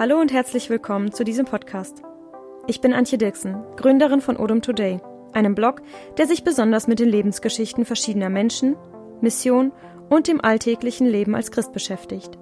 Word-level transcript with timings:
Hallo 0.00 0.18
und 0.18 0.32
herzlich 0.32 0.70
willkommen 0.70 1.12
zu 1.12 1.24
diesem 1.24 1.44
Podcast. 1.44 2.00
Ich 2.66 2.80
bin 2.80 2.94
Antje 2.94 3.18
Dirksen, 3.18 3.62
Gründerin 3.76 4.22
von 4.22 4.38
Odom 4.38 4.62
Today, 4.62 4.98
einem 5.34 5.54
Blog, 5.54 5.82
der 6.16 6.26
sich 6.26 6.42
besonders 6.42 6.86
mit 6.86 7.00
den 7.00 7.10
Lebensgeschichten 7.10 7.84
verschiedener 7.84 8.30
Menschen, 8.30 8.76
Mission 9.20 9.72
und 10.08 10.26
dem 10.26 10.42
alltäglichen 10.42 11.06
Leben 11.06 11.34
als 11.34 11.50
Christ 11.50 11.74
beschäftigt. 11.74 12.38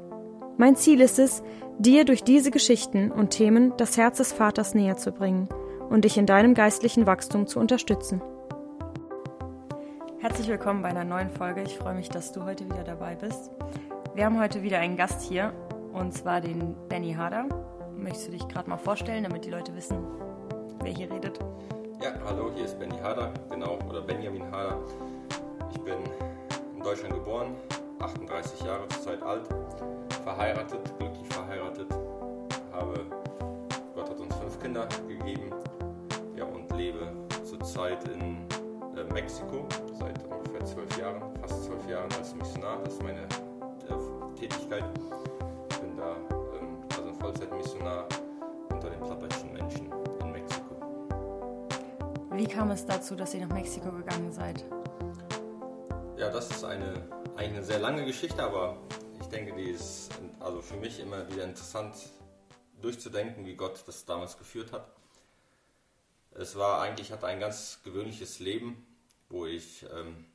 Mein 0.56 0.76
Ziel 0.76 1.00
ist 1.00 1.18
es, 1.18 1.42
dir 1.80 2.04
durch 2.04 2.22
diese 2.22 2.52
Geschichten 2.52 3.10
und 3.10 3.30
Themen 3.30 3.72
das 3.76 3.96
Herz 3.96 4.18
des 4.18 4.32
Vaters 4.32 4.76
näher 4.76 4.96
zu 4.96 5.10
bringen 5.10 5.48
und 5.90 6.04
dich 6.04 6.16
in 6.16 6.26
deinem 6.26 6.54
geistlichen 6.54 7.06
Wachstum 7.06 7.48
zu 7.48 7.58
unterstützen. 7.58 8.22
Herzlich 10.20 10.46
willkommen 10.46 10.82
bei 10.82 10.90
einer 10.90 11.02
neuen 11.02 11.30
Folge. 11.30 11.64
Ich 11.64 11.76
freue 11.76 11.96
mich, 11.96 12.08
dass 12.08 12.30
du 12.30 12.44
heute 12.44 12.66
wieder 12.66 12.84
dabei 12.84 13.16
bist. 13.16 13.50
Wir 14.14 14.26
haben 14.26 14.38
heute 14.38 14.62
wieder 14.62 14.78
einen 14.78 14.96
Gast 14.96 15.22
hier 15.22 15.52
und 15.98 16.12
zwar 16.12 16.40
den 16.40 16.76
Benny 16.88 17.12
Harder. 17.12 17.46
Möchtest 17.96 18.28
du 18.28 18.32
dich 18.32 18.46
gerade 18.48 18.70
mal 18.70 18.76
vorstellen, 18.76 19.24
damit 19.24 19.44
die 19.44 19.50
Leute 19.50 19.74
wissen, 19.74 19.98
wer 20.82 20.92
hier 20.92 21.10
redet? 21.10 21.40
Ja, 22.00 22.12
hallo, 22.24 22.50
hier 22.54 22.64
ist 22.64 22.78
Benny 22.78 22.96
Harder, 22.98 23.32
genau, 23.50 23.78
oder 23.88 24.02
Benjamin 24.02 24.48
Harder. 24.52 24.78
Ich 25.72 25.80
bin 25.80 25.98
in 26.76 26.82
Deutschland 26.82 27.14
geboren, 27.14 27.56
38 27.98 28.60
Jahre 28.60 28.86
zurzeit 28.88 29.20
alt, 29.22 29.48
verheiratet, 30.22 30.80
glücklich 30.98 31.26
verheiratet, 31.28 31.88
habe, 32.72 33.04
Gott 33.96 34.10
hat 34.10 34.20
uns 34.20 34.34
fünf 34.36 34.60
Kinder 34.60 34.86
gegeben, 35.08 35.50
ja, 36.36 36.44
und 36.44 36.70
lebe 36.76 37.08
zurzeit 37.42 38.08
in 38.08 38.46
äh, 38.96 39.12
Mexiko 39.12 39.66
seit 39.98 40.24
ungefähr 40.30 40.64
zwölf 40.64 40.98
Jahren, 40.98 41.20
fast 41.40 41.64
zwölf 41.64 41.88
Jahren 41.88 42.08
als 42.16 42.34
Missionar. 42.36 42.78
Das 42.84 42.94
ist 42.94 43.02
meine 43.02 43.22
äh, 43.22 44.38
Tätigkeit. 44.38 44.84
Vollzeitmissionar 47.68 48.08
unter 48.70 48.90
den 48.90 49.00
plappertschen 49.00 49.52
Menschen 49.52 49.92
in 50.20 50.32
Mexiko. 50.32 50.76
Wie 52.30 52.46
kam 52.46 52.70
es 52.70 52.86
dazu, 52.86 53.14
dass 53.14 53.34
ihr 53.34 53.46
nach 53.46 53.54
Mexiko 53.54 53.90
gegangen 53.92 54.32
seid? 54.32 54.64
Ja, 56.16 56.30
das 56.30 56.50
ist 56.50 56.64
eine, 56.64 56.94
eine 57.36 57.62
sehr 57.62 57.78
lange 57.78 58.04
Geschichte, 58.04 58.42
aber 58.42 58.78
ich 59.20 59.26
denke, 59.28 59.54
die 59.54 59.70
ist 59.70 60.10
also 60.40 60.62
für 60.62 60.76
mich 60.76 61.00
immer 61.00 61.30
wieder 61.30 61.44
interessant 61.44 61.94
durchzudenken, 62.80 63.44
wie 63.44 63.54
Gott 63.54 63.82
das 63.86 64.04
damals 64.04 64.38
geführt 64.38 64.72
hat. 64.72 64.90
Es 66.32 66.56
war 66.56 66.80
eigentlich, 66.80 67.12
hatte 67.12 67.26
ein 67.26 67.40
ganz 67.40 67.80
gewöhnliches 67.82 68.38
Leben, 68.38 68.86
wo 69.28 69.46
ich 69.46 69.84
ähm, 69.94 70.26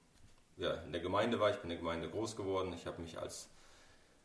ja, 0.58 0.74
in 0.74 0.92
der 0.92 1.02
Gemeinde 1.02 1.40
war. 1.40 1.50
Ich 1.50 1.58
bin 1.58 1.64
in 1.64 1.70
der 1.70 1.78
Gemeinde 1.78 2.10
groß 2.10 2.36
geworden. 2.36 2.74
Ich 2.74 2.86
habe 2.86 3.02
mich 3.02 3.18
als 3.18 3.50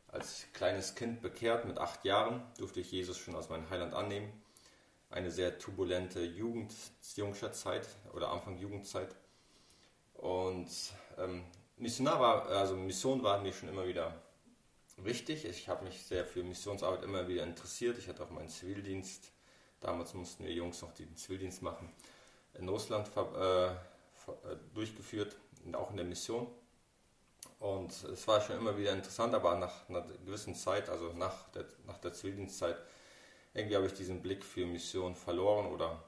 als 0.09 0.47
kleines 0.53 0.95
Kind 0.95 1.21
bekehrt, 1.21 1.67
mit 1.67 1.79
acht 1.79 2.05
Jahren 2.05 2.43
durfte 2.59 2.81
ich 2.81 2.91
Jesus 2.91 3.19
schon 3.19 3.37
als 3.37 3.49
mein 3.49 3.69
Heiland 3.71 3.95
annehmen. 3.95 4.33
Eine 5.11 5.31
sehr 5.31 5.59
turbulente 5.59 6.23
Jugend, 6.23 6.75
Jungscher 7.15 7.53
oder 8.13 8.31
Anfang 8.31 8.59
Jugendzeit. 8.59 9.15
Und 10.15 10.69
ähm, 11.19 11.45
Missionar 11.77 12.21
war, 12.21 12.47
also 12.49 12.75
Mission 12.75 13.23
war 13.23 13.41
mir 13.41 13.53
schon 13.53 13.69
immer 13.69 13.87
wieder 13.87 14.21
wichtig. 14.97 15.45
Ich 15.45 15.69
habe 15.69 15.85
mich 15.85 16.03
sehr 16.03 16.25
für 16.25 16.43
Missionsarbeit 16.43 17.05
immer 17.05 17.29
wieder 17.29 17.45
interessiert. 17.45 17.99
Ich 17.99 18.09
hatte 18.09 18.25
auch 18.25 18.31
meinen 18.31 18.49
Zivildienst. 18.49 19.31
Damals 19.81 20.15
mussten 20.15 20.45
wir 20.45 20.53
Jungs 20.53 20.83
noch 20.83 20.93
den 20.93 21.17
Zivildienst 21.17 21.63
machen. 21.63 21.93
In 22.55 22.69
Russland 22.69 23.11
äh, 23.17 23.67
äh 23.67 23.77
durchgeführt, 24.75 25.37
auch 25.73 25.91
in 25.91 25.97
der 25.97 26.07
Mission. 26.07 26.49
Und 27.59 27.91
es 28.05 28.27
war 28.29 28.41
schon 28.41 28.57
immer 28.57 28.79
wieder 28.79 28.93
interessant, 28.93 29.35
aber 29.35 29.57
nach 29.57 29.89
einer 29.89 30.03
gewissen 30.25 30.55
Zeit, 30.55 30.89
also 30.89 31.13
nach 31.13 31.49
der, 31.51 31.65
nach 31.87 31.99
der 31.99 32.13
Zivildienstzeit, 32.13 32.77
irgendwie 33.55 33.77
habe 33.77 33.87
ich 33.87 33.95
diesen 33.95 34.23
Blick 34.23 34.45
für 34.45 34.65
Mission 34.65 35.17
verloren 35.17 35.67
oder 35.67 36.03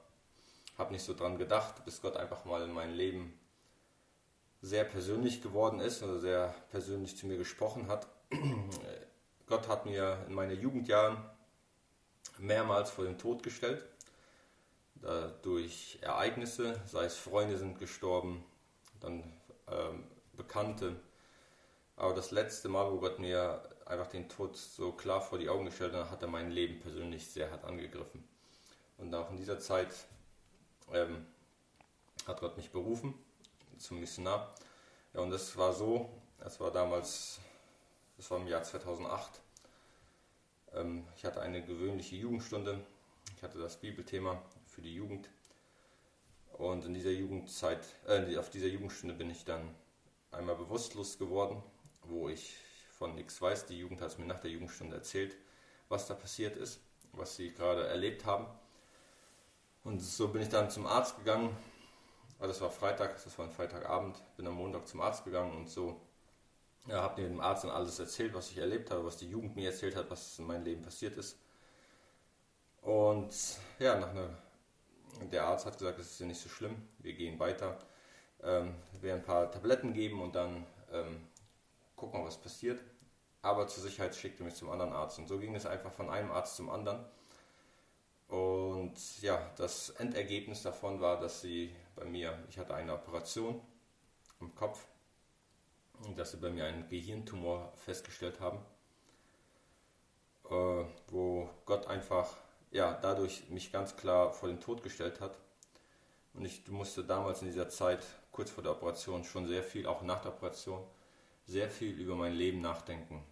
habe 0.77 0.93
nicht 0.93 1.03
so 1.03 1.13
dran 1.13 1.37
gedacht, 1.37 1.83
bis 1.83 2.01
Gott 2.01 2.15
einfach 2.15 2.45
mal 2.45 2.61
in 2.63 2.71
mein 2.71 2.93
Leben 2.93 3.37
sehr 4.61 4.85
persönlich 4.85 5.41
geworden 5.41 5.79
ist 5.79 6.03
oder 6.03 6.19
sehr 6.19 6.53
persönlich 6.69 7.17
zu 7.17 7.27
mir 7.27 7.37
gesprochen 7.37 7.87
hat. 7.87 8.07
Gott 9.47 9.67
hat 9.67 9.85
mir 9.85 10.23
in 10.27 10.33
meinen 10.33 10.59
Jugendjahren 10.59 11.17
mehrmals 12.37 12.91
vor 12.91 13.03
den 13.03 13.17
Tod 13.17 13.43
gestellt, 13.43 13.83
durch 15.41 15.97
Ereignisse, 16.01 16.79
sei 16.85 17.05
es 17.05 17.17
Freunde 17.17 17.57
sind 17.57 17.79
gestorben, 17.79 18.45
dann 18.99 19.23
ähm, 19.67 20.03
Bekannte, 20.37 20.95
aber 22.01 22.15
das 22.15 22.31
letzte 22.31 22.67
Mal, 22.67 22.91
wo 22.91 22.97
Gott 22.97 23.19
mir 23.19 23.61
einfach 23.85 24.07
den 24.07 24.27
Tod 24.27 24.57
so 24.57 24.91
klar 24.91 25.21
vor 25.21 25.37
die 25.37 25.49
Augen 25.49 25.65
gestellt 25.65 25.93
hat, 25.93 26.09
hat 26.09 26.23
er 26.23 26.29
mein 26.29 26.49
Leben 26.49 26.79
persönlich 26.79 27.27
sehr 27.27 27.51
hart 27.51 27.63
angegriffen. 27.63 28.27
Und 28.97 29.13
auch 29.13 29.29
in 29.29 29.37
dieser 29.37 29.59
Zeit 29.59 29.93
ähm, 30.91 31.27
hat 32.25 32.39
Gott 32.39 32.57
mich 32.57 32.71
berufen 32.71 33.13
zum 33.77 33.99
Missionar. 33.99 34.51
Ja, 35.13 35.19
und 35.19 35.29
das 35.29 35.55
war 35.57 35.73
so, 35.73 36.09
das 36.39 36.59
war 36.59 36.71
damals, 36.71 37.39
das 38.17 38.31
war 38.31 38.39
im 38.39 38.47
Jahr 38.47 38.63
2008. 38.63 39.39
Ähm, 40.73 41.05
ich 41.15 41.23
hatte 41.23 41.39
eine 41.41 41.63
gewöhnliche 41.63 42.15
Jugendstunde. 42.15 42.83
Ich 43.37 43.43
hatte 43.43 43.59
das 43.59 43.77
Bibelthema 43.77 44.41
für 44.65 44.81
die 44.81 44.95
Jugend. 44.95 45.29
Und 46.53 46.83
in 46.83 46.95
dieser 46.95 47.11
Jugendzeit, 47.11 47.85
äh, 48.07 48.35
auf 48.37 48.49
dieser 48.49 48.69
Jugendstunde 48.69 49.13
bin 49.13 49.29
ich 49.29 49.45
dann 49.45 49.75
einmal 50.31 50.55
bewusstlos 50.55 51.19
geworden 51.19 51.61
wo 52.03 52.29
ich 52.29 52.55
von 52.97 53.15
nichts 53.15 53.41
weiß. 53.41 53.65
Die 53.67 53.79
Jugend 53.79 54.01
hat 54.01 54.09
es 54.09 54.17
mir 54.17 54.25
nach 54.25 54.39
der 54.39 54.51
Jugendstunde 54.51 54.95
erzählt, 54.95 55.35
was 55.89 56.07
da 56.07 56.13
passiert 56.13 56.57
ist, 56.57 56.79
was 57.13 57.35
sie 57.35 57.53
gerade 57.53 57.87
erlebt 57.87 58.25
haben. 58.25 58.47
Und 59.83 59.99
so 59.99 60.27
bin 60.27 60.41
ich 60.41 60.49
dann 60.49 60.69
zum 60.69 60.85
Arzt 60.85 61.17
gegangen. 61.17 61.55
Also 62.39 62.53
das 62.53 62.61
war 62.61 62.71
Freitag, 62.71 63.23
das 63.23 63.37
war 63.37 63.45
ein 63.45 63.51
Freitagabend, 63.51 64.21
bin 64.35 64.47
am 64.47 64.55
Montag 64.55 64.87
zum 64.87 65.01
Arzt 65.01 65.25
gegangen 65.25 65.55
und 65.55 65.69
so 65.69 66.01
ja, 66.87 67.01
habe 67.01 67.21
dem 67.21 67.39
Arzt 67.39 67.63
dann 67.63 67.71
alles 67.71 67.99
erzählt, 67.99 68.33
was 68.33 68.51
ich 68.51 68.57
erlebt 68.57 68.91
habe, 68.91 69.05
was 69.05 69.17
die 69.17 69.29
Jugend 69.29 69.55
mir 69.55 69.69
erzählt 69.69 69.95
hat, 69.95 70.09
was 70.09 70.39
in 70.39 70.47
meinem 70.47 70.63
Leben 70.63 70.81
passiert 70.81 71.17
ist. 71.17 71.37
Und 72.81 73.31
ja, 73.79 73.99
nach 73.99 74.09
einer, 74.09 74.29
der 75.31 75.45
Arzt 75.45 75.65
hat 75.65 75.77
gesagt, 75.77 75.99
es 75.99 76.11
ist 76.11 76.19
ja 76.19 76.25
nicht 76.25 76.41
so 76.41 76.49
schlimm, 76.49 76.75
wir 76.99 77.13
gehen 77.13 77.39
weiter. 77.39 77.77
Ähm, 78.43 78.73
wir 79.01 79.13
ein 79.13 79.21
paar 79.21 79.51
Tabletten 79.51 79.93
geben 79.93 80.21
und 80.21 80.33
dann 80.33 80.65
ähm, 80.91 81.21
guck 82.01 82.13
mal, 82.13 82.25
was 82.25 82.41
passiert. 82.41 82.81
Aber 83.43 83.67
zur 83.67 83.83
Sicherheit 83.83 84.15
schickte 84.15 84.43
mich 84.43 84.55
zum 84.55 84.69
anderen 84.69 84.91
Arzt. 84.91 85.19
Und 85.19 85.27
so 85.27 85.37
ging 85.39 85.55
es 85.55 85.65
einfach 85.65 85.91
von 85.91 86.09
einem 86.09 86.31
Arzt 86.31 86.55
zum 86.55 86.69
anderen. 86.69 87.05
Und 88.27 89.21
ja, 89.21 89.51
das 89.57 89.91
Endergebnis 89.91 90.63
davon 90.63 90.99
war, 90.99 91.19
dass 91.19 91.41
sie 91.41 91.75
bei 91.95 92.05
mir, 92.05 92.37
ich 92.49 92.57
hatte 92.57 92.73
eine 92.73 92.93
Operation 92.93 93.61
im 94.39 94.53
Kopf, 94.55 94.87
und 96.05 96.17
dass 96.17 96.31
sie 96.31 96.37
bei 96.37 96.49
mir 96.49 96.65
einen 96.65 96.87
Gehirntumor 96.89 97.71
festgestellt 97.75 98.39
haben, 98.39 98.57
äh, 100.49 100.83
wo 101.09 101.47
Gott 101.65 101.85
einfach 101.85 102.27
ja, 102.71 102.97
dadurch 102.99 103.47
mich 103.49 103.71
ganz 103.71 103.95
klar 103.95 104.31
vor 104.31 104.49
den 104.49 104.59
Tod 104.59 104.81
gestellt 104.81 105.19
hat. 105.19 105.37
Und 106.33 106.45
ich 106.45 106.67
musste 106.69 107.03
damals 107.03 107.41
in 107.41 107.49
dieser 107.49 107.69
Zeit, 107.69 108.03
kurz 108.31 108.49
vor 108.49 108.63
der 108.63 108.71
Operation, 108.71 109.23
schon 109.23 109.47
sehr 109.47 109.61
viel, 109.61 109.85
auch 109.85 110.01
nach 110.01 110.21
der 110.21 110.31
Operation, 110.31 110.83
sehr 111.51 111.69
viel 111.69 111.99
über 111.99 112.15
mein 112.15 112.33
Leben 112.33 112.61
nachdenken. 112.61 113.23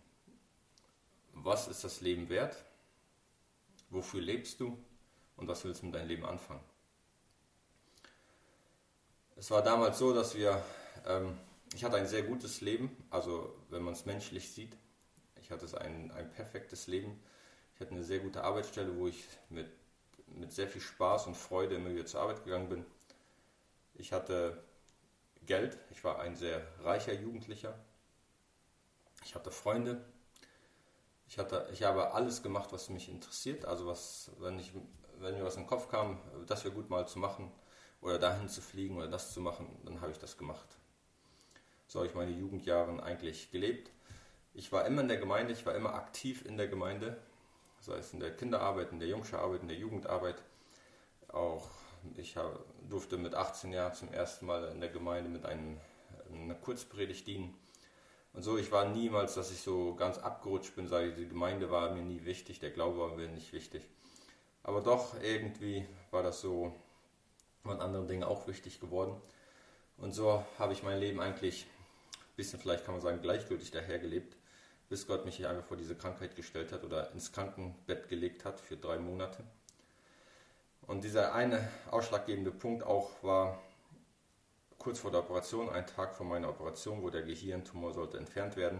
Was 1.33 1.69
ist 1.69 1.85
das 1.85 2.01
Leben 2.01 2.27
wert? 2.27 2.65
Wofür 3.89 4.21
lebst 4.21 4.59
du? 4.59 4.77
Und 5.37 5.47
was 5.47 5.63
willst 5.63 5.81
du 5.81 5.85
mit 5.85 5.95
deinem 5.95 6.09
Leben 6.09 6.25
anfangen? 6.25 6.63
Es 9.37 9.49
war 9.51 9.63
damals 9.63 9.97
so, 9.99 10.13
dass 10.13 10.35
wir, 10.35 10.61
ähm, 11.05 11.37
ich 11.73 11.85
hatte 11.85 11.95
ein 11.95 12.07
sehr 12.07 12.23
gutes 12.23 12.59
Leben, 12.59 12.95
also 13.09 13.55
wenn 13.69 13.83
man 13.83 13.93
es 13.93 14.05
menschlich 14.05 14.51
sieht. 14.51 14.75
Ich 15.41 15.49
hatte 15.49 15.79
ein, 15.79 16.11
ein 16.11 16.29
perfektes 16.29 16.87
Leben. 16.87 17.17
Ich 17.73 17.79
hatte 17.79 17.91
eine 17.91 18.03
sehr 18.03 18.19
gute 18.19 18.43
Arbeitsstelle, 18.43 18.97
wo 18.97 19.07
ich 19.07 19.23
mit, 19.49 19.71
mit 20.27 20.51
sehr 20.51 20.67
viel 20.67 20.81
Spaß 20.81 21.27
und 21.27 21.37
Freude 21.37 21.75
immer 21.75 21.89
wieder 21.89 22.05
zur 22.05 22.19
Arbeit 22.19 22.43
gegangen 22.43 22.67
bin. 22.67 22.85
Ich 23.93 24.11
hatte 24.11 24.61
Geld, 25.45 25.77
ich 25.89 26.03
war 26.03 26.19
ein 26.19 26.35
sehr 26.35 26.67
reicher 26.83 27.13
Jugendlicher. 27.13 27.79
Ich 29.25 29.35
hatte 29.35 29.51
Freunde. 29.51 30.03
Ich, 31.27 31.37
hatte, 31.37 31.67
ich 31.71 31.83
habe 31.83 32.13
alles 32.13 32.41
gemacht, 32.41 32.71
was 32.71 32.89
mich 32.89 33.09
interessiert. 33.09 33.65
Also 33.65 33.85
was, 33.85 34.31
wenn, 34.39 34.57
ich, 34.59 34.73
wenn 35.19 35.35
mir 35.35 35.43
was 35.43 35.55
in 35.55 35.63
den 35.63 35.67
Kopf 35.67 35.89
kam, 35.89 36.19
das 36.47 36.63
wäre 36.63 36.73
gut 36.73 36.89
mal 36.89 37.07
zu 37.07 37.19
machen 37.19 37.51
oder 38.01 38.17
dahin 38.17 38.49
zu 38.49 38.61
fliegen 38.61 38.97
oder 38.97 39.07
das 39.07 39.33
zu 39.33 39.41
machen, 39.41 39.79
dann 39.85 40.01
habe 40.01 40.11
ich 40.11 40.17
das 40.17 40.37
gemacht. 40.37 40.77
So 41.87 41.99
habe 41.99 42.07
ich 42.07 42.15
meine 42.15 42.31
Jugendjahre 42.31 43.01
eigentlich 43.03 43.51
gelebt. 43.51 43.91
Ich 44.53 44.71
war 44.71 44.85
immer 44.85 45.01
in 45.01 45.07
der 45.07 45.17
Gemeinde, 45.17 45.53
ich 45.53 45.65
war 45.65 45.75
immer 45.75 45.93
aktiv 45.93 46.45
in 46.45 46.57
der 46.57 46.67
Gemeinde, 46.67 47.17
sei 47.79 47.97
es 47.97 48.13
in 48.13 48.19
der 48.19 48.35
Kinderarbeit, 48.35 48.91
in 48.91 48.99
der 48.99 49.07
Jungscherarbeit, 49.07 49.61
in 49.61 49.67
der 49.67 49.77
Jugendarbeit. 49.77 50.41
Auch 51.27 51.69
ich 52.15 52.35
durfte 52.89 53.17
mit 53.17 53.35
18 53.35 53.71
Jahren 53.73 53.93
zum 53.93 54.11
ersten 54.11 54.45
Mal 54.45 54.69
in 54.69 54.79
der 54.79 54.89
Gemeinde 54.89 55.29
mit 55.29 55.45
einem, 55.45 55.79
einer 56.33 56.55
Kurzpredigt 56.55 57.27
dienen 57.27 57.55
Und 58.33 58.43
so, 58.43 58.57
ich 58.57 58.71
war 58.71 58.85
niemals, 58.85 59.35
dass 59.35 59.51
ich 59.51 59.61
so 59.61 59.95
ganz 59.95 60.17
abgerutscht 60.17 60.75
bin, 60.75 60.87
sage 60.87 61.09
ich, 61.09 61.15
die 61.15 61.27
Gemeinde 61.27 61.71
war 61.71 61.93
mir 61.93 62.03
nie 62.03 62.23
wichtig, 62.25 62.59
der 62.59 62.71
Glaube 62.71 62.99
war 62.99 63.15
mir 63.15 63.27
nicht 63.27 63.51
wichtig. 63.53 63.87
Aber 64.63 64.81
doch, 64.81 65.19
irgendwie 65.21 65.85
war 66.11 66.23
das 66.23 66.41
so, 66.41 66.73
waren 67.63 67.81
andere 67.81 68.05
Dinge 68.05 68.27
auch 68.27 68.47
wichtig 68.47 68.79
geworden. 68.79 69.19
Und 69.97 70.13
so 70.13 70.45
habe 70.57 70.73
ich 70.73 70.83
mein 70.83 70.99
Leben 70.99 71.19
eigentlich 71.19 71.65
ein 72.15 72.35
bisschen, 72.35 72.59
vielleicht 72.59 72.85
kann 72.85 72.93
man 72.93 73.01
sagen, 73.01 73.21
gleichgültig 73.21 73.71
dahergelebt, 73.71 74.35
bis 74.87 75.07
Gott 75.07 75.25
mich 75.25 75.45
einfach 75.45 75.65
vor 75.65 75.77
diese 75.77 75.95
Krankheit 75.95 76.35
gestellt 76.35 76.71
hat 76.71 76.83
oder 76.83 77.11
ins 77.11 77.31
Krankenbett 77.31 78.09
gelegt 78.09 78.45
hat 78.45 78.59
für 78.59 78.77
drei 78.77 78.97
Monate. 78.97 79.43
Und 80.87 81.03
dieser 81.03 81.33
eine 81.35 81.69
ausschlaggebende 81.91 82.51
Punkt 82.51 82.83
auch 82.83 83.11
war 83.21 83.61
kurz 84.79 84.99
vor 84.99 85.11
der 85.11 85.19
Operation, 85.19 85.69
ein 85.69 85.85
Tag 85.85 86.15
vor 86.15 86.25
meiner 86.25 86.49
Operation, 86.49 87.03
wo 87.03 87.09
der 87.09 87.21
Gehirntumor 87.21 87.93
sollte 87.93 88.17
entfernt 88.17 88.55
werden. 88.55 88.79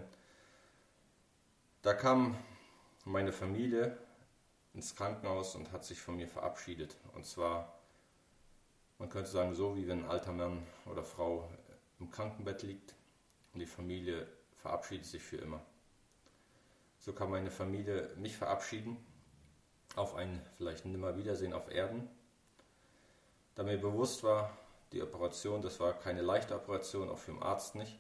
Da 1.82 1.94
kam 1.94 2.38
meine 3.06 3.32
Familie 3.32 3.98
ins 4.74 4.96
Krankenhaus 4.96 5.56
und 5.56 5.72
hat 5.72 5.84
sich 5.84 6.02
von 6.02 6.16
mir 6.16 6.28
verabschiedet. 6.28 6.96
Und 7.14 7.26
zwar, 7.26 7.80
man 8.98 9.10
könnte 9.10 9.30
sagen, 9.30 9.54
so 9.54 9.76
wie 9.76 9.88
wenn 9.88 10.04
ein 10.04 10.10
alter 10.10 10.32
Mann 10.32 10.66
oder 10.86 11.04
Frau 11.04 11.50
im 12.00 12.10
Krankenbett 12.10 12.64
liegt 12.64 12.96
und 13.54 13.60
die 13.60 13.66
Familie 13.66 14.28
verabschiedet 14.56 15.06
sich 15.06 15.22
für 15.22 15.38
immer. 15.38 15.62
So 17.00 17.14
kann 17.14 17.30
meine 17.30 17.52
Familie 17.52 18.10
mich 18.18 18.38
verabschieden 18.38 18.98
auf 19.96 20.16
ein 20.16 20.42
vielleicht 20.58 20.86
Nimmerwiedersehen 20.86 21.54
auf 21.54 21.70
Erden. 21.72 22.08
Da 23.56 23.64
mir 23.64 23.78
bewusst 23.78 24.24
war, 24.24 24.56
die 24.92 25.02
Operation, 25.02 25.62
das 25.62 25.80
war 25.80 25.94
keine 25.94 26.22
leichte 26.22 26.56
Operation, 26.56 27.10
auch 27.10 27.18
für 27.18 27.32
den 27.32 27.42
Arzt 27.42 27.76
nicht. 27.76 28.00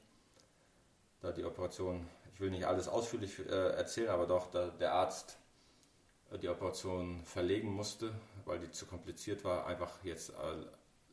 Da 1.22 1.32
die 1.32 1.44
Operation, 1.44 2.08
ich 2.34 2.40
will 2.40 2.50
nicht 2.50 2.66
alles 2.66 2.88
ausführlich 2.88 3.40
äh, 3.40 3.72
erzählen, 3.76 4.10
aber 4.10 4.26
doch, 4.26 4.50
da 4.50 4.70
der 4.70 4.94
Arzt 4.94 5.38
äh, 6.32 6.38
die 6.38 6.50
Operation 6.50 7.24
verlegen 7.26 7.72
musste, 7.72 8.14
weil 8.46 8.60
die 8.60 8.72
zu 8.72 8.86
kompliziert 8.86 9.44
war, 9.44 9.68
einfach 9.68 10.04
jetzt 10.04 10.30
äh, 10.30 10.34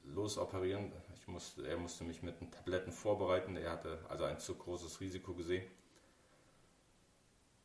losoperieren. 0.04 0.92
Ich 1.16 1.26
musste, 1.26 1.66
er 1.66 1.76
musste 1.76 2.04
mich 2.04 2.22
mit 2.22 2.36
Tabletten 2.52 2.92
vorbereiten, 2.92 3.56
er 3.56 3.72
hatte 3.72 3.98
also 4.08 4.24
ein 4.24 4.38
zu 4.38 4.54
großes 4.54 5.00
Risiko 5.00 5.34
gesehen. 5.34 5.66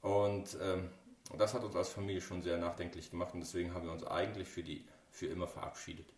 Und 0.01 0.57
ähm, 0.59 0.89
das 1.37 1.53
hat 1.53 1.63
uns 1.63 1.75
als 1.75 1.89
Familie 1.89 2.21
schon 2.21 2.41
sehr 2.41 2.57
nachdenklich 2.57 3.11
gemacht 3.11 3.33
und 3.33 3.41
deswegen 3.41 3.73
haben 3.73 3.85
wir 3.85 3.93
uns 3.93 4.03
eigentlich 4.03 4.47
für, 4.47 4.63
die, 4.63 4.85
für 5.11 5.27
immer 5.27 5.47
verabschiedet. 5.47 6.11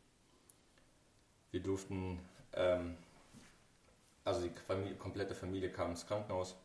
Wir 1.54 1.62
durften, 1.62 2.20
ähm, 2.54 2.98
also 4.24 4.42
die 4.42 4.50
Familie, 4.66 4.96
komplette 4.96 5.36
Familie 5.36 5.72
kam 5.72 5.92
ins 5.92 6.08
Krankenhaus. 6.08 6.56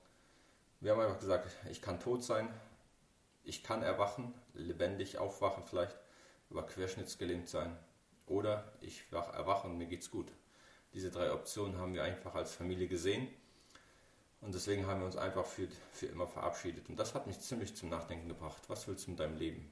Wir 0.81 0.93
haben 0.93 1.01
einfach 1.03 1.21
gesagt, 1.21 1.47
ich 1.71 1.83
kann 1.83 2.01
tot 2.01 2.25
sein, 2.25 2.49
ich 3.45 3.63
kann 3.63 3.83
erwachen, 3.83 4.33
lebendig 4.55 5.19
aufwachen 5.19 5.63
vielleicht, 5.67 5.95
über 6.49 6.65
querschnittsgelähmt 6.65 7.51
sein 7.51 7.77
oder 8.27 8.73
ich 8.81 9.13
wach, 9.13 9.35
erwache 9.35 9.69
und 9.69 9.77
mir 9.77 9.89
geht's 9.89 10.11
gut. 10.11 10.33
Diese 10.95 11.11
drei 11.11 11.35
Optionen 11.35 11.77
haben 11.77 11.93
wir 11.93 12.03
einfach 12.03 12.35
als 12.35 12.55
Familie 12.55 12.89
gesehen 12.89 13.29
und 14.41 14.55
deswegen 14.55 14.87
haben 14.87 15.01
wir 15.01 15.07
uns 15.07 15.19
einfach 15.19 15.45
für, 15.45 15.69
für 15.93 16.07
immer 16.07 16.27
verabschiedet. 16.27 16.89
Und 16.89 16.99
das 16.99 17.15
hat 17.15 17.27
mich 17.27 17.39
ziemlich 17.41 17.77
zum 17.77 17.91
Nachdenken 17.91 18.29
gebracht. 18.29 18.63
Was 18.69 18.89
willst 18.89 19.07
du 19.07 19.11
mit 19.11 19.21
deinem 19.21 19.37
Leben? 19.37 19.71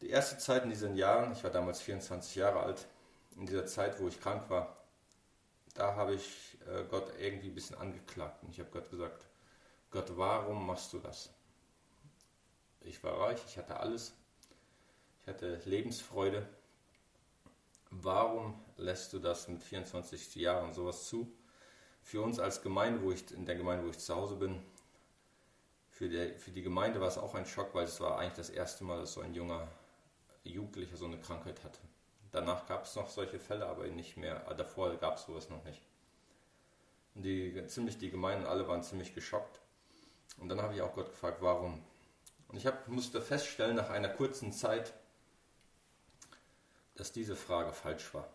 Die 0.00 0.10
erste 0.10 0.38
Zeit 0.38 0.64
in 0.64 0.70
diesen 0.70 0.96
Jahren, 0.96 1.30
ich 1.30 1.44
war 1.44 1.52
damals 1.52 1.80
24 1.82 2.34
Jahre 2.34 2.58
alt, 2.64 2.88
in 3.38 3.46
dieser 3.46 3.66
Zeit, 3.66 4.00
wo 4.00 4.08
ich 4.08 4.20
krank 4.20 4.50
war, 4.50 4.76
da 5.74 5.94
habe 5.94 6.14
ich 6.14 6.58
äh, 6.66 6.84
Gott 6.90 7.12
irgendwie 7.18 7.48
ein 7.48 7.54
bisschen 7.54 7.78
angeklagt. 7.78 8.42
Und 8.42 8.50
ich 8.50 8.60
habe 8.60 8.70
Gott 8.70 8.90
gesagt, 8.90 9.26
Gott, 9.90 10.16
warum 10.16 10.66
machst 10.66 10.92
du 10.92 10.98
das? 10.98 11.30
Ich 12.80 13.02
war 13.02 13.18
reich, 13.20 13.40
ich 13.46 13.56
hatte 13.56 13.78
alles, 13.78 14.12
ich 15.22 15.28
hatte 15.28 15.60
Lebensfreude. 15.64 16.46
Warum 17.90 18.60
lässt 18.76 19.12
du 19.12 19.18
das 19.18 19.48
mit 19.48 19.62
24 19.62 20.34
Jahren 20.36 20.72
sowas 20.72 21.08
zu? 21.08 21.32
für 22.08 22.22
uns 22.22 22.38
als 22.38 22.62
Gemeinde, 22.62 23.02
wo 23.02 23.12
ich 23.12 23.30
in 23.32 23.44
der 23.44 23.54
Gemeinde, 23.54 23.84
wo 23.84 23.90
ich 23.90 23.98
zu 23.98 24.14
Hause 24.14 24.36
bin, 24.36 24.62
für 25.90 26.08
die, 26.08 26.38
für 26.38 26.50
die 26.50 26.62
Gemeinde 26.62 27.02
war 27.02 27.08
es 27.08 27.18
auch 27.18 27.34
ein 27.34 27.44
Schock, 27.44 27.74
weil 27.74 27.84
es 27.84 28.00
war 28.00 28.18
eigentlich 28.18 28.32
das 28.32 28.48
erste 28.48 28.82
Mal, 28.84 29.00
dass 29.00 29.12
so 29.12 29.20
ein 29.20 29.34
junger 29.34 29.68
Jugendlicher 30.42 30.96
so 30.96 31.04
eine 31.04 31.20
Krankheit 31.20 31.62
hatte. 31.62 31.80
Danach 32.32 32.66
gab 32.66 32.84
es 32.84 32.94
noch 32.94 33.08
solche 33.08 33.38
Fälle, 33.38 33.66
aber 33.66 33.86
nicht 33.86 34.16
mehr. 34.16 34.40
Davor 34.54 34.94
gab 34.96 35.16
es 35.16 35.24
sowas 35.24 35.48
noch 35.48 35.64
nicht. 35.64 35.82
Die, 37.14 37.66
ziemlich 37.66 37.98
die 37.98 38.10
Gemeinden 38.10 38.46
alle 38.46 38.68
waren 38.68 38.82
ziemlich 38.82 39.14
geschockt. 39.14 39.60
Und 40.36 40.48
dann 40.48 40.60
habe 40.60 40.74
ich 40.74 40.82
auch 40.82 40.94
Gott 40.94 41.10
gefragt, 41.10 41.38
warum. 41.40 41.82
Und 42.48 42.56
ich 42.56 42.66
hab, 42.66 42.86
musste 42.88 43.20
feststellen 43.20 43.76
nach 43.76 43.90
einer 43.90 44.08
kurzen 44.08 44.52
Zeit, 44.52 44.94
dass 46.94 47.12
diese 47.12 47.36
Frage 47.36 47.72
falsch 47.72 48.12
war 48.14 48.28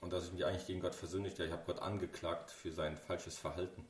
und 0.00 0.12
dass 0.12 0.26
ich 0.26 0.32
mich 0.32 0.44
eigentlich 0.44 0.66
gegen 0.66 0.80
Gott 0.80 0.94
versündigt 0.94 1.38
habe. 1.38 1.46
Ich 1.46 1.52
habe 1.52 1.64
Gott 1.66 1.80
angeklagt 1.80 2.50
für 2.50 2.72
sein 2.72 2.96
falsches 2.96 3.38
Verhalten. 3.38 3.86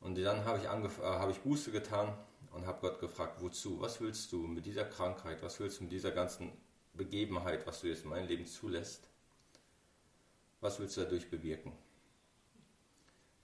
Und 0.00 0.18
dann 0.18 0.44
habe 0.44 0.58
ich, 0.58 0.64
äh, 0.64 1.02
habe 1.02 1.32
ich 1.32 1.40
Buße 1.40 1.70
getan 1.70 2.16
und 2.52 2.66
habe 2.66 2.80
Gott 2.80 3.00
gefragt, 3.00 3.40
wozu? 3.40 3.80
Was 3.80 4.00
willst 4.00 4.32
du 4.32 4.38
mit 4.46 4.66
dieser 4.66 4.84
Krankheit? 4.84 5.42
Was 5.42 5.60
willst 5.60 5.78
du 5.78 5.84
mit 5.84 5.92
dieser 5.92 6.10
ganzen 6.10 6.52
Begebenheit, 6.94 7.66
was 7.66 7.80
du 7.80 7.88
jetzt 7.88 8.04
in 8.04 8.10
meinem 8.10 8.28
Leben 8.28 8.46
zulässt? 8.46 9.08
Was 10.60 10.78
willst 10.78 10.96
du 10.96 11.02
dadurch 11.02 11.30
bewirken? 11.30 11.72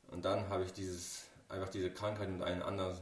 Und 0.08 0.24
dann 0.24 0.48
habe 0.48 0.64
ich 0.64 0.72
dieses, 0.72 1.26
einfach 1.48 1.68
diese 1.68 1.90
Krankheit 1.90 2.30
mit 2.30 2.42
einem 2.42 2.62
anderen 2.62 2.98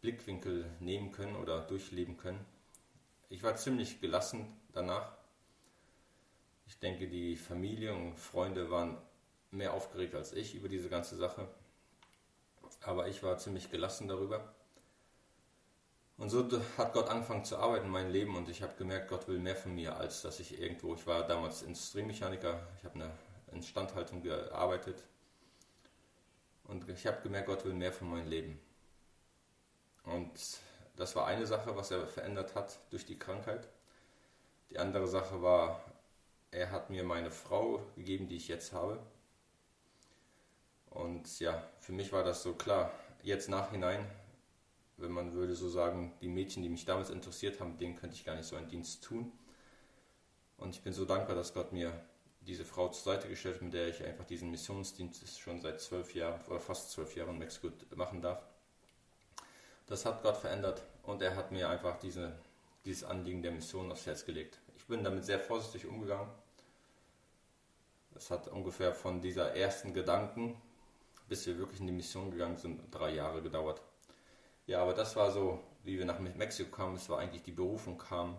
Blickwinkel 0.00 0.70
nehmen 0.80 1.12
können 1.12 1.36
oder 1.36 1.62
durchleben 1.62 2.16
können. 2.16 2.44
Ich 3.28 3.42
war 3.42 3.56
ziemlich 3.56 4.00
gelassen 4.00 4.46
danach 4.72 5.12
ich 6.72 6.78
denke, 6.78 7.06
die 7.06 7.36
Familie 7.36 7.94
und 7.94 8.18
Freunde 8.18 8.70
waren 8.70 8.96
mehr 9.50 9.74
aufgeregt 9.74 10.14
als 10.14 10.32
ich 10.32 10.54
über 10.54 10.68
diese 10.68 10.88
ganze 10.88 11.16
Sache. 11.16 11.46
Aber 12.80 13.08
ich 13.08 13.22
war 13.22 13.36
ziemlich 13.36 13.70
gelassen 13.70 14.08
darüber. 14.08 14.54
Und 16.18 16.30
so 16.30 16.48
hat 16.76 16.92
Gott 16.92 17.08
angefangen 17.08 17.44
zu 17.44 17.56
arbeiten 17.58 17.86
in 17.86 17.90
meinem 17.90 18.12
Leben 18.12 18.36
und 18.36 18.48
ich 18.48 18.62
habe 18.62 18.74
gemerkt, 18.76 19.08
Gott 19.08 19.26
will 19.28 19.38
mehr 19.38 19.56
von 19.56 19.74
mir, 19.74 19.96
als 19.96 20.22
dass 20.22 20.40
ich 20.40 20.60
irgendwo, 20.60 20.94
ich 20.94 21.06
war 21.06 21.26
damals 21.26 21.62
Industriemechaniker, 21.62 22.60
ich 22.78 22.84
habe 22.84 22.94
eine 22.94 23.10
Instandhaltung 23.52 24.22
gearbeitet 24.22 25.02
und 26.64 26.88
ich 26.88 27.06
habe 27.06 27.22
gemerkt, 27.22 27.48
Gott 27.48 27.64
will 27.64 27.74
mehr 27.74 27.92
von 27.92 28.10
meinem 28.10 28.28
Leben. 28.28 28.60
Und 30.04 30.32
das 30.96 31.16
war 31.16 31.26
eine 31.26 31.46
Sache, 31.46 31.74
was 31.76 31.90
er 31.90 32.06
verändert 32.06 32.54
hat 32.54 32.78
durch 32.90 33.06
die 33.06 33.18
Krankheit. 33.18 33.68
Die 34.70 34.78
andere 34.78 35.06
Sache 35.06 35.42
war, 35.42 35.84
er 36.50 36.70
hat 36.70 36.90
mir 36.90 37.04
meine 37.04 37.30
Frau 37.30 37.82
gegeben, 37.96 38.28
die 38.28 38.36
ich 38.36 38.48
jetzt 38.48 38.72
habe. 38.72 38.98
Und 40.90 41.40
ja, 41.40 41.62
für 41.80 41.92
mich 41.92 42.12
war 42.12 42.24
das 42.24 42.42
so 42.42 42.54
klar. 42.54 42.90
Jetzt 43.22 43.48
nachhinein, 43.48 44.04
wenn 44.96 45.12
man 45.12 45.32
würde 45.32 45.54
so 45.54 45.68
sagen, 45.68 46.12
die 46.20 46.28
Mädchen, 46.28 46.62
die 46.62 46.68
mich 46.68 46.84
damals 46.84 47.10
interessiert 47.10 47.60
haben, 47.60 47.76
denen 47.76 47.96
könnte 47.96 48.16
ich 48.16 48.24
gar 48.24 48.36
nicht 48.36 48.46
so 48.46 48.56
einen 48.56 48.68
Dienst 48.68 49.02
tun. 49.04 49.32
Und 50.56 50.74
ich 50.74 50.82
bin 50.82 50.92
so 50.92 51.04
dankbar, 51.04 51.34
dass 51.34 51.54
Gott 51.54 51.72
mir 51.72 51.92
diese 52.40 52.64
Frau 52.64 52.88
zur 52.88 53.14
Seite 53.14 53.28
gestellt 53.28 53.56
hat, 53.56 53.62
mit 53.62 53.72
der 53.72 53.88
ich 53.88 54.04
einfach 54.04 54.24
diesen 54.24 54.50
Missionsdienst 54.50 55.40
schon 55.40 55.60
seit 55.60 55.80
zwölf 55.80 56.14
Jahren 56.14 56.40
oder 56.46 56.60
fast 56.60 56.90
zwölf 56.90 57.14
Jahren 57.16 57.30
in 57.30 57.38
Mexiko 57.38 57.70
machen 57.96 58.20
darf. 58.20 58.44
Das 59.86 60.04
hat 60.04 60.22
Gott 60.22 60.36
verändert 60.36 60.82
und 61.02 61.22
er 61.22 61.36
hat 61.36 61.52
mir 61.52 61.68
einfach 61.68 61.98
diese, 61.98 62.36
dieses 62.84 63.04
Anliegen 63.04 63.42
der 63.42 63.52
Mission 63.52 63.90
aufs 63.90 64.06
Herz 64.06 64.24
gelegt. 64.24 64.60
Ich 64.76 64.86
bin 64.86 65.04
damit 65.04 65.24
sehr 65.24 65.38
vorsichtig 65.38 65.86
umgegangen 65.86 66.30
es 68.14 68.30
hat 68.30 68.48
ungefähr 68.48 68.94
von 68.94 69.20
dieser 69.20 69.54
ersten 69.54 69.94
Gedanken, 69.94 70.60
bis 71.28 71.46
wir 71.46 71.58
wirklich 71.58 71.80
in 71.80 71.86
die 71.86 71.92
Mission 71.92 72.30
gegangen 72.30 72.56
sind, 72.56 72.82
drei 72.90 73.14
Jahre 73.14 73.42
gedauert. 73.42 73.82
Ja, 74.66 74.82
aber 74.82 74.94
das 74.94 75.16
war 75.16 75.30
so, 75.30 75.60
wie 75.84 75.98
wir 75.98 76.04
nach 76.04 76.18
Mexiko 76.18 76.70
kamen, 76.70 76.96
es 76.96 77.08
war 77.08 77.18
eigentlich 77.18 77.42
die 77.42 77.52
Berufung 77.52 77.98
kam 77.98 78.36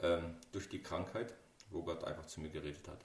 ähm, 0.00 0.36
durch 0.52 0.68
die 0.68 0.82
Krankheit, 0.82 1.34
wo 1.70 1.82
Gott 1.82 2.04
einfach 2.04 2.26
zu 2.26 2.40
mir 2.40 2.50
geredet 2.50 2.86
hat. 2.88 3.04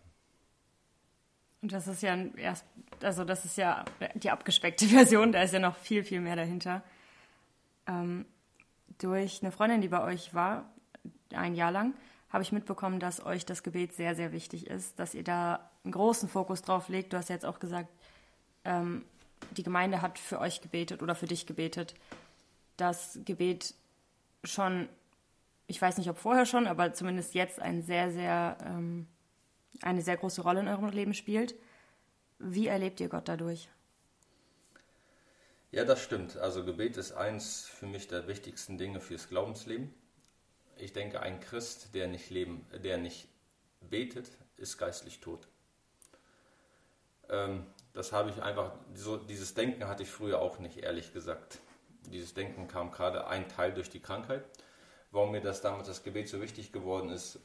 Und 1.62 1.72
das 1.72 1.88
ist 1.88 2.04
ja 2.04 2.16
erst, 2.36 2.66
also 3.02 3.24
das 3.24 3.46
ist 3.46 3.58
ja 3.58 3.86
die 4.16 4.30
abgespeckte 4.30 4.86
Version, 4.88 5.32
da 5.32 5.44
ist 5.44 5.54
ja 5.54 5.60
noch 5.60 5.78
viel, 5.78 6.04
viel 6.04 6.20
mehr 6.20 6.36
dahinter. 6.36 6.84
Ähm, 7.88 8.26
durch 8.98 9.42
eine 9.42 9.52
Freundin, 9.52 9.82
die 9.82 9.88
bei 9.88 10.04
euch 10.04 10.34
war, 10.34 10.70
ein 11.34 11.56
Jahr 11.56 11.72
lang, 11.72 11.94
habe 12.30 12.44
ich 12.44 12.52
mitbekommen, 12.52 13.00
dass 13.00 13.26
euch 13.26 13.46
das 13.46 13.64
Gebet 13.64 13.94
sehr, 13.94 14.16
sehr 14.16 14.32
wichtig 14.32 14.68
ist, 14.68 15.00
dass 15.00 15.14
ihr 15.14 15.24
da 15.24 15.70
einen 15.84 15.94
großen 15.94 16.28
Fokus 16.28 16.62
drauf 16.62 16.90
legt. 16.90 17.14
Du 17.14 17.18
hast 17.18 17.30
jetzt 17.30 17.46
auch 17.46 17.60
gesagt, 17.60 17.90
ähm, 18.66 19.06
die 19.58 19.64
Gemeinde 19.64 20.02
hat 20.02 20.20
für 20.20 20.40
euch 20.40 20.62
gebetet 20.62 21.02
oder 21.02 21.16
für 21.16 21.26
dich 21.26 21.46
gebetet. 21.46 21.96
Das 22.78 23.20
Gebet 23.26 23.74
schon, 24.44 24.90
ich 25.68 25.82
weiß 25.82 25.98
nicht, 25.98 26.10
ob 26.10 26.18
vorher 26.18 26.46
schon, 26.46 26.68
aber 26.68 26.94
zumindest 26.94 27.34
jetzt 27.34 27.60
ein 27.60 27.82
sehr, 27.82 28.12
sehr, 28.12 28.58
ähm, 28.66 29.08
eine 29.82 30.02
sehr 30.02 30.18
große 30.18 30.42
Rolle 30.42 30.62
in 30.62 30.68
eurem 30.68 30.90
Leben 30.90 31.14
spielt. 31.14 31.56
Wie 32.40 32.68
erlebt 32.68 33.00
ihr 33.00 33.10
Gott 33.10 33.28
dadurch? 33.28 33.70
Ja, 35.72 35.86
das 35.86 36.04
stimmt. 36.04 36.38
Also 36.38 36.64
Gebet 36.64 36.98
ist 36.98 37.14
eins 37.14 37.66
für 37.66 37.88
mich 37.88 38.08
der 38.08 38.28
wichtigsten 38.28 38.78
Dinge 38.78 39.00
fürs 39.00 39.28
Glaubensleben. 39.28 39.92
Ich 40.78 40.94
denke, 40.94 41.22
ein 41.22 41.40
Christ, 41.40 41.96
der 41.96 42.08
nicht 42.08 42.30
leben, 42.30 42.66
der 42.84 42.98
nicht 42.98 43.28
betet, 43.82 44.30
ist 44.58 44.78
geistlich 44.78 45.20
tot. 45.20 45.48
Ähm, 47.30 47.66
das 47.94 48.12
habe 48.12 48.32
ich 48.32 48.42
einfach, 48.42 48.74
so, 48.96 49.18
dieses 49.18 49.54
Denken 49.54 49.88
hatte 49.88 50.04
ich 50.04 50.10
früher 50.10 50.42
auch 50.42 50.60
nicht, 50.60 50.78
ehrlich 50.78 51.14
gesagt. 51.14 51.60
Dieses 52.12 52.34
Denken 52.34 52.68
kam 52.68 52.92
gerade 52.92 53.28
ein 53.28 53.48
Teil 53.48 53.74
durch 53.74 53.90
die 53.90 54.00
Krankheit. 54.00 54.44
Warum 55.12 55.32
mir 55.32 55.42
das 55.42 55.62
damals 55.62 55.88
das 55.88 56.04
Gebet 56.04 56.28
so 56.28 56.42
wichtig 56.42 56.72
geworden 56.72 57.10
ist, 57.10 57.40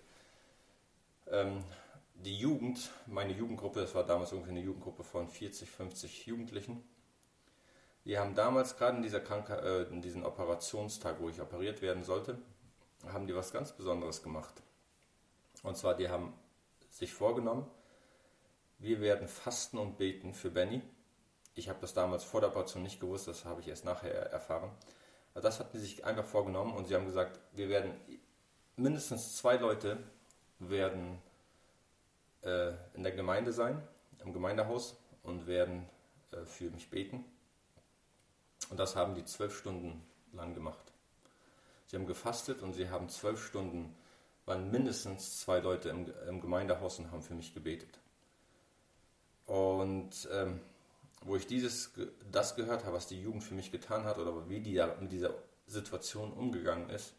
ähm, 1.26 1.62
die 2.14 2.36
Jugend, 2.36 2.90
meine 3.06 3.32
Jugendgruppe, 3.32 3.80
das 3.80 3.94
war 3.94 4.04
damals 4.04 4.32
irgendwie 4.32 4.50
eine 4.50 4.60
Jugendgruppe 4.60 5.04
von 5.04 5.28
40, 5.28 5.70
50 5.70 6.26
Jugendlichen. 6.26 6.82
Wir 8.04 8.20
haben 8.20 8.34
damals 8.34 8.76
gerade 8.76 8.96
in 8.96 9.02
dieser 9.02 9.20
Krankheit, 9.20 9.62
äh, 9.62 9.82
in 9.82 10.00
diesem 10.00 10.24
Operationstag, 10.24 11.20
wo 11.20 11.28
ich 11.28 11.40
operiert 11.40 11.82
werden 11.82 12.02
sollte, 12.04 12.38
haben 13.06 13.26
die 13.26 13.34
was 13.34 13.52
ganz 13.52 13.72
Besonderes 13.72 14.22
gemacht. 14.22 14.62
Und 15.62 15.76
zwar, 15.76 15.94
die 15.94 16.08
haben 16.08 16.32
sich 16.90 17.12
vorgenommen, 17.12 17.70
wir 18.78 19.00
werden 19.00 19.28
fasten 19.28 19.78
und 19.78 19.98
beten 19.98 20.34
für 20.34 20.50
Benny. 20.50 20.82
Ich 21.54 21.68
habe 21.68 21.80
das 21.80 21.94
damals 21.94 22.24
vor 22.24 22.40
der 22.40 22.50
Operation 22.50 22.82
nicht 22.82 23.00
gewusst, 23.00 23.26
das 23.26 23.44
habe 23.44 23.60
ich 23.60 23.68
erst 23.68 23.84
nachher 23.84 24.30
erfahren. 24.30 24.70
Aber 25.34 25.42
das 25.42 25.58
hatten 25.58 25.78
sie 25.78 25.84
sich 25.84 26.04
einfach 26.04 26.24
vorgenommen 26.24 26.74
und 26.74 26.86
sie 26.86 26.94
haben 26.94 27.06
gesagt, 27.06 27.40
wir 27.52 27.68
werden 27.68 27.94
mindestens 28.76 29.36
zwei 29.36 29.56
Leute 29.56 29.98
werden 30.60 31.18
äh, 32.42 32.72
in 32.94 33.02
der 33.02 33.12
Gemeinde 33.12 33.52
sein, 33.52 33.82
im 34.24 34.32
Gemeindehaus 34.32 34.96
und 35.22 35.46
werden 35.46 35.88
äh, 36.32 36.44
für 36.44 36.70
mich 36.70 36.90
beten. 36.90 37.24
Und 38.70 38.78
das 38.78 38.96
haben 38.96 39.14
die 39.14 39.24
zwölf 39.24 39.56
Stunden 39.56 40.04
lang 40.32 40.54
gemacht. 40.54 40.92
Sie 41.86 41.96
haben 41.96 42.06
gefastet 42.06 42.62
und 42.62 42.74
sie 42.74 42.90
haben 42.90 43.08
zwölf 43.08 43.44
Stunden, 43.44 43.96
waren 44.44 44.70
mindestens 44.70 45.40
zwei 45.40 45.58
Leute 45.58 45.88
im, 45.88 46.12
im 46.28 46.40
Gemeindehaus 46.40 46.98
und 46.98 47.10
haben 47.10 47.22
für 47.22 47.34
mich 47.34 47.54
gebetet. 47.54 47.98
Und 49.48 50.28
ähm, 50.30 50.60
wo 51.22 51.34
ich 51.34 51.46
dieses, 51.46 51.92
das 52.30 52.54
gehört 52.54 52.84
habe, 52.84 52.94
was 52.94 53.06
die 53.06 53.20
Jugend 53.20 53.42
für 53.42 53.54
mich 53.54 53.72
getan 53.72 54.04
hat 54.04 54.18
oder 54.18 54.48
wie 54.48 54.60
die 54.60 54.74
da 54.74 54.94
mit 55.00 55.10
dieser 55.10 55.34
Situation 55.66 56.32
umgegangen 56.32 56.90
ist, 56.90 57.14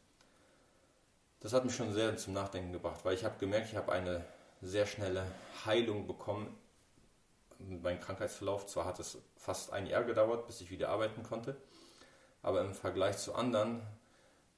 das 1.39 1.53
hat 1.53 1.65
mich 1.65 1.75
schon 1.75 1.91
sehr 1.91 2.15
zum 2.17 2.33
Nachdenken 2.33 2.71
gebracht, 2.71 3.03
weil 3.03 3.15
ich 3.15 3.25
habe 3.25 3.39
gemerkt, 3.39 3.69
ich 3.69 3.75
habe 3.75 3.91
eine 3.91 4.23
sehr 4.61 4.85
schnelle 4.85 5.25
Heilung 5.65 6.05
bekommen. 6.05 6.55
Mein 7.57 7.99
Krankheitsverlauf, 7.99 8.67
zwar 8.67 8.85
hat 8.85 8.99
es 8.99 9.17
fast 9.35 9.73
ein 9.73 9.87
Jahr 9.87 10.03
gedauert, 10.03 10.45
bis 10.45 10.61
ich 10.61 10.69
wieder 10.69 10.89
arbeiten 10.89 11.23
konnte, 11.23 11.57
aber 12.43 12.61
im 12.61 12.75
Vergleich 12.75 13.17
zu 13.17 13.33
anderen, 13.33 13.81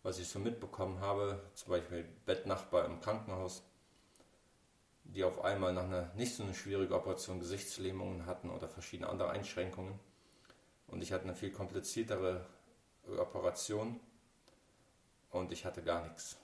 was 0.03 0.19
ich 0.19 0.27
so 0.27 0.39
mitbekommen 0.39 0.99
habe, 0.99 1.41
zum 1.53 1.69
Beispiel 1.69 2.03
Bettnachbar 2.25 2.85
im 2.85 2.99
Krankenhaus, 2.99 3.63
die 5.13 5.23
auf 5.23 5.43
einmal 5.43 5.73
nach 5.73 5.83
einer 5.83 6.11
nicht 6.15 6.35
so 6.35 6.43
eine 6.43 6.53
schwierige 6.53 6.95
Operation 6.95 7.39
Gesichtslähmungen 7.39 8.25
hatten 8.25 8.49
oder 8.49 8.69
verschiedene 8.69 9.09
andere 9.09 9.29
Einschränkungen. 9.29 9.99
Und 10.87 11.01
ich 11.01 11.11
hatte 11.11 11.25
eine 11.25 11.35
viel 11.35 11.51
kompliziertere 11.51 12.45
Operation 13.17 13.99
und 15.31 15.51
ich 15.51 15.65
hatte 15.65 15.81
gar 15.81 16.03
nichts. 16.07 16.37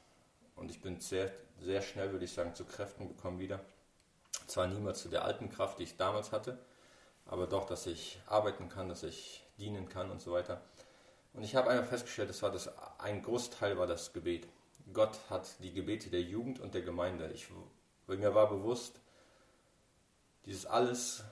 Und 0.55 0.71
ich 0.71 0.81
bin 0.81 0.99
sehr, 0.99 1.31
sehr 1.59 1.81
schnell, 1.81 2.11
würde 2.11 2.25
ich 2.25 2.33
sagen, 2.33 2.55
zu 2.55 2.65
Kräften 2.65 3.07
gekommen 3.07 3.39
wieder. 3.39 3.61
Zwar 4.47 4.67
niemals 4.67 5.01
zu 5.01 5.09
der 5.09 5.23
alten 5.23 5.49
Kraft, 5.49 5.79
die 5.79 5.83
ich 5.83 5.97
damals 5.97 6.31
hatte, 6.31 6.57
aber 7.25 7.47
doch, 7.47 7.65
dass 7.65 7.85
ich 7.85 8.19
arbeiten 8.27 8.69
kann, 8.69 8.89
dass 8.89 9.03
ich 9.03 9.45
dienen 9.57 9.89
kann 9.89 10.09
und 10.09 10.21
so 10.21 10.31
weiter. 10.31 10.61
Und 11.33 11.43
ich 11.43 11.55
habe 11.55 11.69
einfach 11.69 11.87
festgestellt, 11.87 12.29
das 12.29 12.41
war 12.41 12.51
das, 12.51 12.69
ein 12.99 13.21
Großteil 13.21 13.77
war 13.77 13.87
das 13.87 14.13
Gebet. 14.13 14.47
Gott 14.93 15.19
hat 15.29 15.61
die 15.61 15.73
Gebete 15.73 16.09
der 16.09 16.21
Jugend 16.21 16.59
und 16.59 16.73
der 16.73 16.81
Gemeinde. 16.81 17.29
Ich 17.33 17.49
weil 18.07 18.17
mir 18.17 18.33
war 18.33 18.49
bewusst, 18.49 18.99
dieses 20.45 20.65
alles 20.65 21.23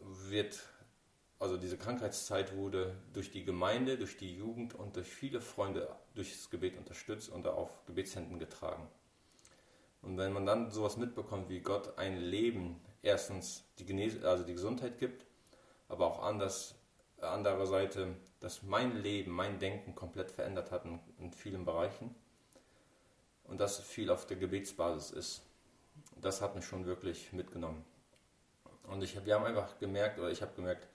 wird, 0.00 0.60
also 1.38 1.56
diese 1.56 1.78
Krankheitszeit 1.78 2.56
wurde 2.56 2.96
durch 3.12 3.30
die 3.30 3.44
Gemeinde, 3.44 3.96
durch 3.96 4.16
die 4.16 4.36
Jugend 4.36 4.74
und 4.74 4.96
durch 4.96 5.08
viele 5.08 5.40
Freunde 5.40 5.88
durch 6.14 6.32
das 6.32 6.50
Gebet 6.50 6.76
unterstützt 6.76 7.28
und 7.30 7.46
auf 7.46 7.84
Gebetshänden 7.86 8.38
getragen. 8.38 8.88
Und 10.02 10.18
wenn 10.18 10.32
man 10.32 10.44
dann 10.44 10.70
sowas 10.70 10.96
mitbekommt, 10.96 11.48
wie 11.48 11.60
Gott 11.60 11.96
ein 11.98 12.18
Leben 12.18 12.80
erstens 13.02 13.64
die, 13.78 13.86
Genes 13.86 14.22
also 14.22 14.44
die 14.44 14.52
Gesundheit 14.52 14.98
gibt, 14.98 15.24
aber 15.88 16.06
auch 16.06 16.22
anders, 16.22 16.74
andere 17.20 17.66
Seite, 17.66 18.16
dass 18.40 18.62
mein 18.62 19.00
Leben, 19.02 19.30
mein 19.30 19.58
Denken 19.58 19.94
komplett 19.94 20.30
verändert 20.30 20.72
hat 20.72 20.84
in, 20.84 20.98
in 21.18 21.32
vielen 21.32 21.64
Bereichen 21.64 22.14
und 23.44 23.60
das 23.60 23.78
viel 23.78 24.10
auf 24.10 24.26
der 24.26 24.36
Gebetsbasis 24.36 25.10
ist 25.10 25.42
das 26.24 26.40
hat 26.40 26.54
mich 26.54 26.64
schon 26.64 26.86
wirklich 26.86 27.32
mitgenommen. 27.32 27.84
Und 28.84 29.02
ich, 29.02 29.24
wir 29.24 29.34
haben 29.34 29.44
einfach 29.44 29.78
gemerkt, 29.78 30.18
oder 30.18 30.30
ich 30.30 30.42
habe 30.42 30.54
gemerkt, 30.54 30.88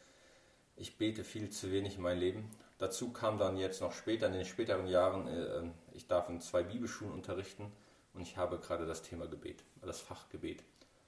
ich 0.75 0.97
bete 0.97 1.23
viel 1.23 1.49
zu 1.49 1.71
wenig 1.71 1.95
in 1.95 2.01
mein 2.01 2.17
Leben. 2.17 2.49
Dazu 2.77 3.11
kam 3.11 3.37
dann 3.37 3.57
jetzt 3.57 3.81
noch 3.81 3.91
später, 3.91 4.27
in 4.27 4.33
den 4.33 4.45
späteren 4.45 4.87
Jahren, 4.87 5.27
äh, 5.27 5.63
ich 5.93 6.07
darf 6.07 6.29
in 6.29 6.39
zwei 6.39 6.63
Bibelschulen 6.63 7.13
unterrichten 7.13 7.71
und 8.13 8.21
ich 8.21 8.37
habe 8.37 8.59
gerade 8.59 8.85
das 8.85 9.01
Thema 9.01 9.27
Gebet, 9.27 9.63
das 9.81 9.99
Fachgebet. 9.99 10.63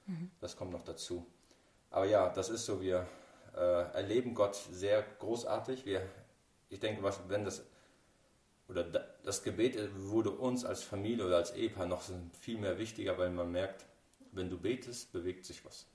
Mhm. 0.06 0.30
Das 0.40 0.56
kommt 0.56 0.72
noch 0.72 0.82
dazu. 0.82 1.26
Aber 1.90 2.06
ja, 2.06 2.28
das 2.28 2.48
ist 2.48 2.66
so, 2.66 2.80
wir 2.80 3.06
äh, 3.54 3.60
erleben 3.94 4.34
Gott 4.34 4.54
sehr 4.54 5.02
großartig. 5.18 5.86
Wir, 5.86 6.02
ich 6.68 6.80
denke, 6.80 7.02
was, 7.02 7.20
wenn 7.28 7.44
das, 7.44 7.64
oder 8.68 8.84
das 8.84 9.42
Gebet 9.42 9.78
wurde 9.96 10.30
uns 10.30 10.64
als 10.64 10.82
Familie 10.82 11.26
oder 11.26 11.36
als 11.36 11.52
Ehepaar 11.52 11.86
noch 11.86 12.02
viel 12.40 12.58
mehr 12.58 12.78
wichtiger, 12.78 13.18
weil 13.18 13.30
man 13.30 13.50
merkt, 13.50 13.84
wenn 14.32 14.50
du 14.50 14.58
betest, 14.58 15.12
bewegt 15.12 15.44
sich 15.44 15.64
was. 15.64 15.86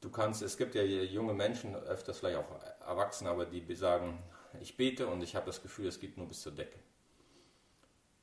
Du 0.00 0.10
kannst, 0.10 0.42
es 0.42 0.56
gibt 0.56 0.74
ja 0.74 0.82
junge 0.82 1.34
Menschen, 1.34 1.74
öfters 1.74 2.18
vielleicht 2.18 2.38
auch 2.38 2.86
Erwachsene, 2.86 3.30
aber 3.30 3.46
die 3.46 3.74
sagen, 3.74 4.22
ich 4.60 4.76
bete 4.76 5.06
und 5.06 5.22
ich 5.22 5.36
habe 5.36 5.46
das 5.46 5.62
Gefühl, 5.62 5.86
es 5.86 6.00
geht 6.00 6.16
nur 6.16 6.26
bis 6.26 6.42
zur 6.42 6.52
Decke. 6.52 6.78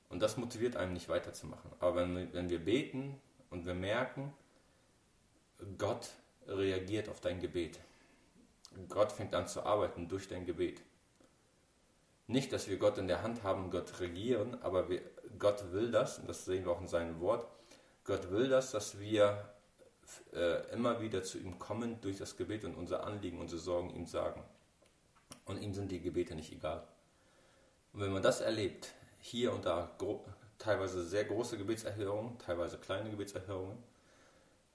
Und 0.10 0.22
das 0.22 0.38
motiviert 0.38 0.76
einen 0.76 0.94
nicht 0.94 1.10
weiterzumachen. 1.10 1.72
Aber 1.80 1.96
wenn, 1.98 2.34
wenn 2.34 2.50
wir 2.50 2.60
beten 2.60 3.20
und 3.50 3.66
wir 3.66 3.74
merken, 3.74 4.34
Gott 5.78 6.10
reagiert 6.48 7.10
auf 7.10 7.20
dein 7.20 7.40
Gebet. 7.40 7.80
Gott 8.90 9.12
fängt 9.12 9.34
an 9.36 9.48
zu 9.48 9.64
arbeiten 9.64 10.08
durch 10.08 10.28
dein 10.28 10.46
Gebet. 10.46 10.82
Nicht, 12.28 12.52
dass 12.52 12.68
wir 12.68 12.78
Gott 12.78 12.98
in 12.98 13.08
der 13.08 13.24
Hand 13.24 13.44
haben, 13.44 13.72
Gott 13.72 14.00
regieren, 14.00 14.62
aber 14.62 14.90
wir, 14.90 15.02
Gott 15.40 15.72
will 15.72 15.92
das, 15.92 16.20
und 16.20 16.28
das 16.28 16.46
sehen 16.46 16.66
wir 16.66 16.72
auch 16.72 16.82
in 16.82 16.88
seinem 16.88 17.20
Wort, 17.20 17.48
Gott 18.08 18.32
will 18.32 18.48
das, 18.48 18.72
dass 18.72 19.00
wir 19.00 19.54
äh, 20.34 20.72
immer 20.72 21.02
wieder 21.02 21.24
zu 21.24 21.38
ihm 21.40 21.60
kommen 21.60 22.00
durch 22.00 22.18
das 22.18 22.38
Gebet 22.38 22.64
und 22.64 22.76
unser 22.76 23.04
Anliegen, 23.04 23.38
unsere 23.38 23.60
Sorgen 23.60 23.90
ihm 23.90 24.06
sagen. 24.06 24.42
Und 25.44 25.62
ihm 25.62 25.74
sind 25.74 25.92
die 25.92 26.00
Gebete 26.00 26.34
nicht 26.34 26.54
egal. 26.54 26.88
Und 27.92 28.00
wenn 28.00 28.14
man 28.14 28.24
das 28.24 28.40
erlebt, 28.40 28.94
hier 29.20 29.52
und 29.52 29.66
da 29.66 29.92
teilweise 30.58 31.06
sehr 31.06 31.26
große 31.26 31.58
Gebetserhörungen, 31.58 32.40
teilweise 32.40 32.78
kleine 32.78 33.10
Gebetserhörungen, 33.10 33.78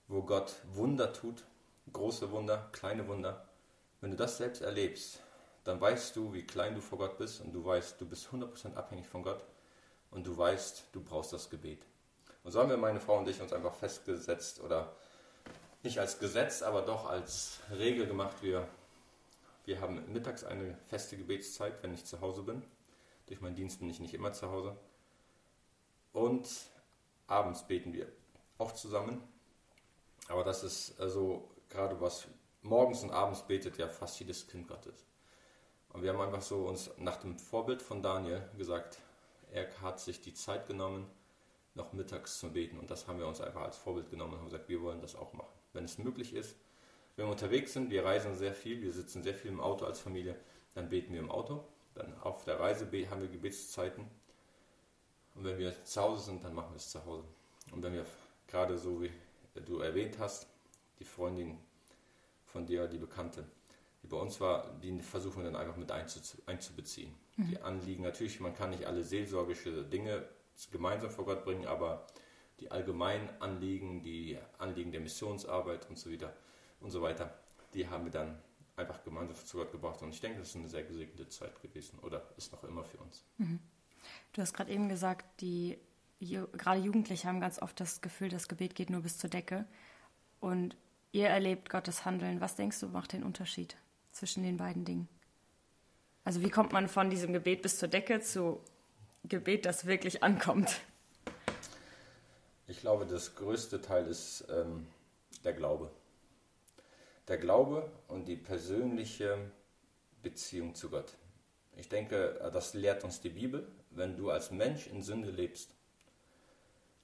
wo 0.09 0.23
Gott 0.23 0.55
Wunder 0.75 1.11
tut, 1.15 1.43
große 1.91 2.31
Wunder, 2.33 2.69
kleine 2.73 3.09
Wunder, 3.09 3.49
wenn 4.03 4.11
du 4.11 4.17
das 4.19 4.37
selbst 4.37 4.61
erlebst, 4.61 5.21
dann 5.65 5.81
weißt 5.81 6.15
du, 6.17 6.35
wie 6.35 6.45
klein 6.45 6.75
du 6.75 6.83
vor 6.83 6.99
Gott 6.99 7.17
bist 7.17 7.41
und 7.41 7.55
du 7.55 7.65
weißt, 7.65 7.99
du 7.99 8.07
bist 8.07 8.29
100% 8.29 8.75
abhängig 8.75 9.07
von 9.07 9.23
Gott 9.23 9.43
und 10.11 10.27
du 10.27 10.37
weißt, 10.37 10.89
du 10.93 11.03
brauchst 11.03 11.33
das 11.33 11.49
Gebet. 11.49 11.87
Und 12.45 12.51
so 12.51 12.61
haben 12.61 12.71
wir, 12.71 12.77
meine 12.77 13.01
Frau 13.01 13.19
und 13.19 13.29
ich, 13.29 13.41
uns 13.41 13.53
einfach 13.53 13.75
festgesetzt 13.75 14.61
oder 14.61 14.93
nicht 15.83 15.99
als 15.99 16.19
Gesetz, 16.19 16.63
aber 16.63 16.83
doch 16.83 17.07
als 17.07 17.61
Regel 17.71 18.07
gemacht. 18.07 18.37
Wir, 18.43 18.69
wir 19.65 19.81
haben 19.81 20.13
mittags 20.13 20.45
eine 20.45 20.77
feste 20.89 21.17
Gebetszeit, 21.17 21.83
wenn 21.83 21.95
ich 21.95 22.05
zu 22.05 22.21
Hause 22.21 22.43
bin. 22.43 22.63
Durch 23.27 23.41
meinen 23.41 23.57
Dienst 23.57 23.79
bin 23.79 23.89
ich 23.89 24.01
nicht 24.01 24.15
immer 24.15 24.33
zu 24.33 24.51
Hause. 24.51 24.77
Und 26.13 26.49
abends 27.27 27.67
beten 27.67 27.93
wir 27.93 28.07
auch 28.59 28.73
zusammen. 28.73 29.23
Aber 30.29 30.45
das 30.45 30.63
ist 30.63 31.01
also 31.01 31.49
gerade 31.69 32.01
was 32.01 32.27
morgens 32.63 33.03
und 33.03 33.11
abends 33.11 33.43
betet 33.43 33.79
ja 33.79 33.89
fast 33.89 34.19
jedes 34.21 34.47
Kind 34.47 34.69
Gottes. 34.69 35.05
Und 35.91 36.03
wir 36.03 36.13
haben 36.13 36.21
einfach 36.21 36.43
so 36.43 36.67
uns 36.67 36.91
nach 36.97 37.17
dem 37.17 37.39
Vorbild 37.39 37.83
von 37.83 38.03
Daniel 38.03 38.49
gesagt, 38.57 38.99
er 39.51 39.69
hat 39.83 40.01
sich 40.01 40.21
die 40.21 40.33
Zeit 40.33 40.67
genommen, 40.67 41.11
noch 41.75 41.93
mittags 41.93 42.39
zu 42.39 42.53
beten. 42.53 42.79
Und 42.79 42.91
das 42.91 43.09
haben 43.09 43.19
wir 43.19 43.27
uns 43.27 43.41
einfach 43.41 43.63
als 43.63 43.77
Vorbild 43.77 44.11
genommen 44.11 44.35
und 44.35 44.39
haben 44.41 44.47
gesagt, 44.47 44.69
wir 44.69 44.83
wollen 44.83 45.01
das 45.01 45.17
auch 45.17 45.33
machen. 45.33 45.53
Wenn 45.73 45.85
es 45.85 45.99
möglich 45.99 46.35
ist, 46.35 46.57
wenn 47.17 47.27
wir 47.27 47.31
unterwegs 47.33 47.73
sind, 47.73 47.91
wir 47.91 48.05
reisen 48.05 48.35
sehr 48.35 48.55
viel, 48.55 48.83
wir 48.83 48.93
sitzen 48.93 49.23
sehr 49.23 49.35
viel 49.35 49.51
im 49.51 49.61
Auto 49.61 49.85
als 49.85 50.01
Familie, 50.01 50.37
dann 50.75 50.89
beten 50.89 51.13
wir 51.13 51.21
im 51.21 51.31
Auto. 51.31 51.65
Dann 51.95 52.19
auf 52.21 52.45
der 52.45 52.59
Reise 52.59 52.87
haben 53.11 53.21
wir 53.21 53.29
Gebetszeiten. 53.29 54.07
Und 55.35 55.45
wenn 55.45 55.59
wir 55.59 55.85
zu 55.85 56.01
Hause 56.01 56.25
sind, 56.25 56.45
dann 56.45 56.55
machen 56.55 56.73
wir 56.73 56.77
es 56.77 56.91
zu 56.91 57.05
Hause. 57.05 57.25
Und 57.71 57.83
wenn 57.83 57.93
wir 57.93 58.07
gerade 58.47 58.79
so 58.79 59.03
wie 59.03 59.11
du 59.67 59.79
erwähnt 59.79 60.19
hast, 60.19 60.47
die 60.99 61.05
Freundin 61.05 61.59
von 62.45 62.67
dir, 62.67 62.87
die 62.87 62.99
Bekannte, 62.99 63.45
die 64.03 64.07
bei 64.07 64.17
uns 64.17 64.41
war, 64.41 64.75
die 64.83 65.01
versuchen 65.01 65.43
wir 65.43 65.51
dann 65.51 65.57
einfach 65.57 65.77
mit 65.77 65.91
einzubeziehen. 65.91 67.15
Mhm. 67.37 67.49
Die 67.49 67.61
Anliegen, 67.61 68.03
natürlich, 68.03 68.41
man 68.41 68.55
kann 68.55 68.71
nicht 68.71 68.87
alle 68.87 69.03
seelsorgische 69.03 69.85
Dinge 69.85 70.27
gemeinsam 70.71 71.11
vor 71.11 71.25
Gott 71.25 71.45
bringen, 71.45 71.67
aber 71.67 72.07
die 72.61 72.71
allgemeinen 72.71 73.29
Anliegen, 73.41 74.03
die 74.03 74.39
Anliegen 74.59 74.93
der 74.93 75.01
Missionsarbeit 75.01 75.89
und 75.89 75.99
so 75.99 76.11
wieder 76.11 76.33
und 76.81 76.91
so 76.91 77.03
weiter, 77.03 77.35
die 77.75 77.89
haben 77.89 78.05
wir 78.05 78.13
dann 78.13 78.39
einfach 78.77 79.03
gemeinsam 79.05 79.37
zu 79.37 79.59
Gott 79.59 79.73
gebracht. 79.73 80.03
Und 80.03 80.11
ich 80.11 80.21
denke, 80.21 80.39
das 80.39 80.49
ist 80.51 80.57
eine 80.57 80.69
sehr 80.69 80.85
gesegnete 80.85 81.29
Zeit 81.29 81.61
gewesen 81.61 81.99
oder 82.01 82.29
ist 82.37 82.53
noch 82.53 82.65
immer 82.65 82.85
für 82.85 82.99
uns. 82.99 83.25
Mhm. 83.39 83.59
Du 84.33 84.43
hast 84.43 84.53
gerade 84.53 84.73
eben 84.73 84.89
gesagt, 84.89 85.41
die 85.41 85.79
gerade 86.21 86.81
Jugendliche 86.81 87.27
haben 87.27 87.41
ganz 87.41 87.61
oft 87.61 87.79
das 87.81 88.01
Gefühl, 88.01 88.29
das 88.29 88.49
Gebet 88.49 88.75
geht 88.75 88.91
nur 88.91 89.03
bis 89.03 89.19
zur 89.19 89.31
Decke. 89.31 89.67
Und 90.41 90.77
ihr 91.13 91.29
erlebt 91.29 91.71
Gottes 91.71 92.05
Handeln. 92.05 92.41
Was 92.41 92.57
denkst 92.57 92.81
du, 92.81 92.89
macht 92.89 93.13
den 93.13 93.25
Unterschied 93.25 93.77
zwischen 94.13 94.43
den 94.43 94.57
beiden 94.57 94.85
Dingen? 94.85 95.09
Also 96.25 96.43
wie 96.43 96.51
kommt 96.51 96.73
man 96.73 96.89
von 96.89 97.11
diesem 97.11 97.33
Gebet 97.33 97.63
bis 97.63 97.79
zur 97.79 97.89
Decke 97.89 98.21
zu 98.21 98.61
Gebet, 99.25 99.67
das 99.67 99.87
wirklich 99.87 100.23
ankommt? 100.23 100.81
Ich 102.67 102.81
glaube, 102.81 103.07
das 103.07 103.35
größte 103.35 103.81
Teil 103.81 104.07
ist 104.07 104.45
ähm, 104.51 104.87
der 105.45 105.53
Glaube. 105.53 105.91
Der 107.29 107.39
Glaube 107.39 107.91
und 108.09 108.27
die 108.27 108.37
persönliche 108.37 109.39
Beziehung 110.23 110.75
zu 110.75 110.91
Gott. 110.91 111.13
Ich 111.77 111.89
denke, 111.89 112.51
das 112.53 112.75
lehrt 112.75 113.05
uns 113.05 113.21
die 113.21 113.31
Bibel. 113.31 113.67
Wenn 113.91 114.17
du 114.17 114.31
als 114.31 114.51
Mensch 114.51 114.87
in 114.87 115.03
Sünde 115.03 115.31
lebst, 115.31 115.75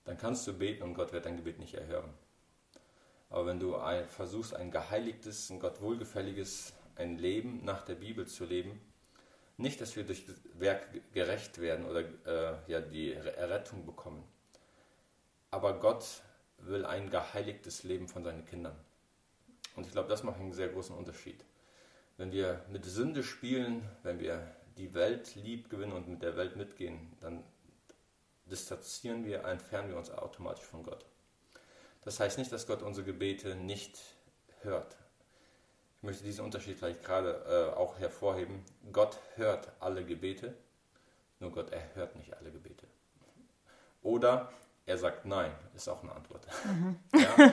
dann 0.05 0.19
kannst 0.19 0.47
du 0.47 0.55
beten 0.55 0.83
und 0.83 0.95
Gott 0.95 1.13
wird 1.13 1.27
dein 1.27 1.37
Gebet 1.37 1.59
nicht 1.59 1.75
erhören. 1.75 2.13
Aber 3.31 3.47
wenn 3.47 3.61
du 3.61 3.77
ein, 3.77 4.09
versuchst, 4.09 4.55
ein 4.55 4.71
geheiligtes, 4.71 5.51
ein 5.51 5.61
Gott 5.61 5.81
wohlgefälliges, 5.81 6.73
ein 6.97 7.19
Leben 7.19 7.65
nach 7.65 7.85
der 7.85 7.95
Bibel 7.95 8.27
zu 8.27 8.45
leben, 8.45 8.81
nicht, 9.59 9.81
dass 9.81 9.97
wir 9.97 10.05
durch 10.05 10.25
Werk 10.55 10.89
gerecht 11.13 11.61
werden 11.61 11.85
oder 11.85 12.01
äh, 12.01 12.57
ja, 12.69 12.81
die 12.81 13.13
Errettung 13.13 13.85
bekommen, 13.85 14.25
aber 15.51 15.79
Gott 15.79 16.23
will 16.59 16.85
ein 16.85 17.11
geheiligtes 17.11 17.83
Leben 17.83 18.09
von 18.09 18.25
seinen 18.25 18.45
Kindern. 18.45 18.77
Und 19.77 19.87
ich 19.87 19.93
glaube, 19.93 20.09
das 20.09 20.23
macht 20.23 20.41
einen 20.41 20.53
sehr 20.53 20.69
großen 20.69 20.97
Unterschied. 20.97 21.45
Wenn 22.17 22.33
wir 22.33 22.65
mit 22.69 22.85
Sünde 22.85 23.23
spielen, 23.23 23.89
wenn 24.03 24.19
wir 24.19 24.57
die 24.77 24.95
Welt 24.95 25.35
lieb 25.37 25.71
gewinnen 25.71 25.93
und 25.93 26.09
mit 26.09 26.23
der 26.23 26.37
Welt 26.37 26.57
mitgehen, 26.57 27.17
dann 27.21 27.45
distanzieren 28.47 29.25
wir, 29.25 29.45
entfernen 29.45 29.91
wir 29.91 29.97
uns 29.97 30.11
automatisch 30.11 30.65
von 30.65 30.83
Gott. 30.83 31.05
Das 32.03 32.19
heißt 32.21 32.39
nicht, 32.39 32.51
dass 32.53 32.67
Gott 32.67 32.83
unsere 32.83 33.07
Gebete 33.07 33.55
nicht 33.55 34.01
hört. 34.63 34.97
Ich 35.99 36.05
möchte 36.05 36.23
diesen 36.23 36.45
Unterschied 36.45 36.79
gleich 36.79 37.03
gerade 37.03 37.45
äh, 37.75 37.77
auch 37.77 37.99
hervorheben. 37.99 38.65
Gott 38.93 39.19
hört 39.35 39.73
alle 39.81 40.05
Gebete, 40.05 40.55
nur 41.41 41.51
Gott 41.51 41.73
erhört 41.73 42.15
nicht 42.15 42.37
alle 42.37 42.53
Gebete. 42.53 42.87
Oder 44.03 44.53
er 44.87 44.97
sagt 44.97 45.27
Nein, 45.27 45.53
ist 45.75 45.89
auch 45.89 46.03
eine 46.03 46.13
Antwort. 46.13 46.47
Mhm. 46.65 46.99
Ja? 47.19 47.53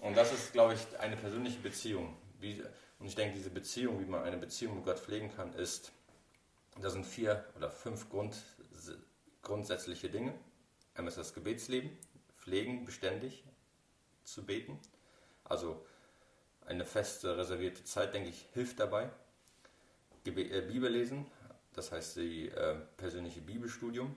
Und 0.00 0.16
das 0.16 0.32
ist, 0.32 0.52
glaube 0.52 0.74
ich, 0.74 1.00
eine 1.00 1.16
persönliche 1.16 1.58
Beziehung. 1.58 2.16
Wie, 2.38 2.62
und 3.00 3.06
ich 3.06 3.16
denke, 3.16 3.36
diese 3.36 3.50
Beziehung, 3.50 4.00
wie 4.00 4.04
man 4.04 4.22
eine 4.22 4.36
Beziehung 4.36 4.76
mit 4.76 4.84
Gott 4.84 5.00
pflegen 5.00 5.34
kann, 5.34 5.52
ist, 5.54 5.90
da 6.80 6.88
sind 6.88 7.04
vier 7.04 7.44
oder 7.56 7.68
fünf 7.68 8.08
Grund, 8.10 8.36
grundsätzliche 9.42 10.08
Dinge. 10.08 10.34
Einmal 10.94 11.08
ist 11.08 11.18
das 11.18 11.34
Gebetsleben, 11.34 11.90
pflegen 12.38 12.84
beständig 12.84 13.44
zu 14.24 14.44
beten. 14.44 14.78
Also 15.44 15.84
eine 16.66 16.84
feste, 16.84 17.36
reservierte 17.36 17.84
Zeit, 17.84 18.14
denke 18.14 18.30
ich, 18.30 18.48
hilft 18.52 18.80
dabei. 18.80 19.10
Gebe 20.24 20.42
äh, 20.42 20.62
Bibel 20.62 20.90
lesen, 20.90 21.26
das 21.72 21.92
heißt 21.92 22.16
die 22.16 22.48
äh, 22.48 22.76
persönliche 22.96 23.40
Bibelstudium. 23.40 24.16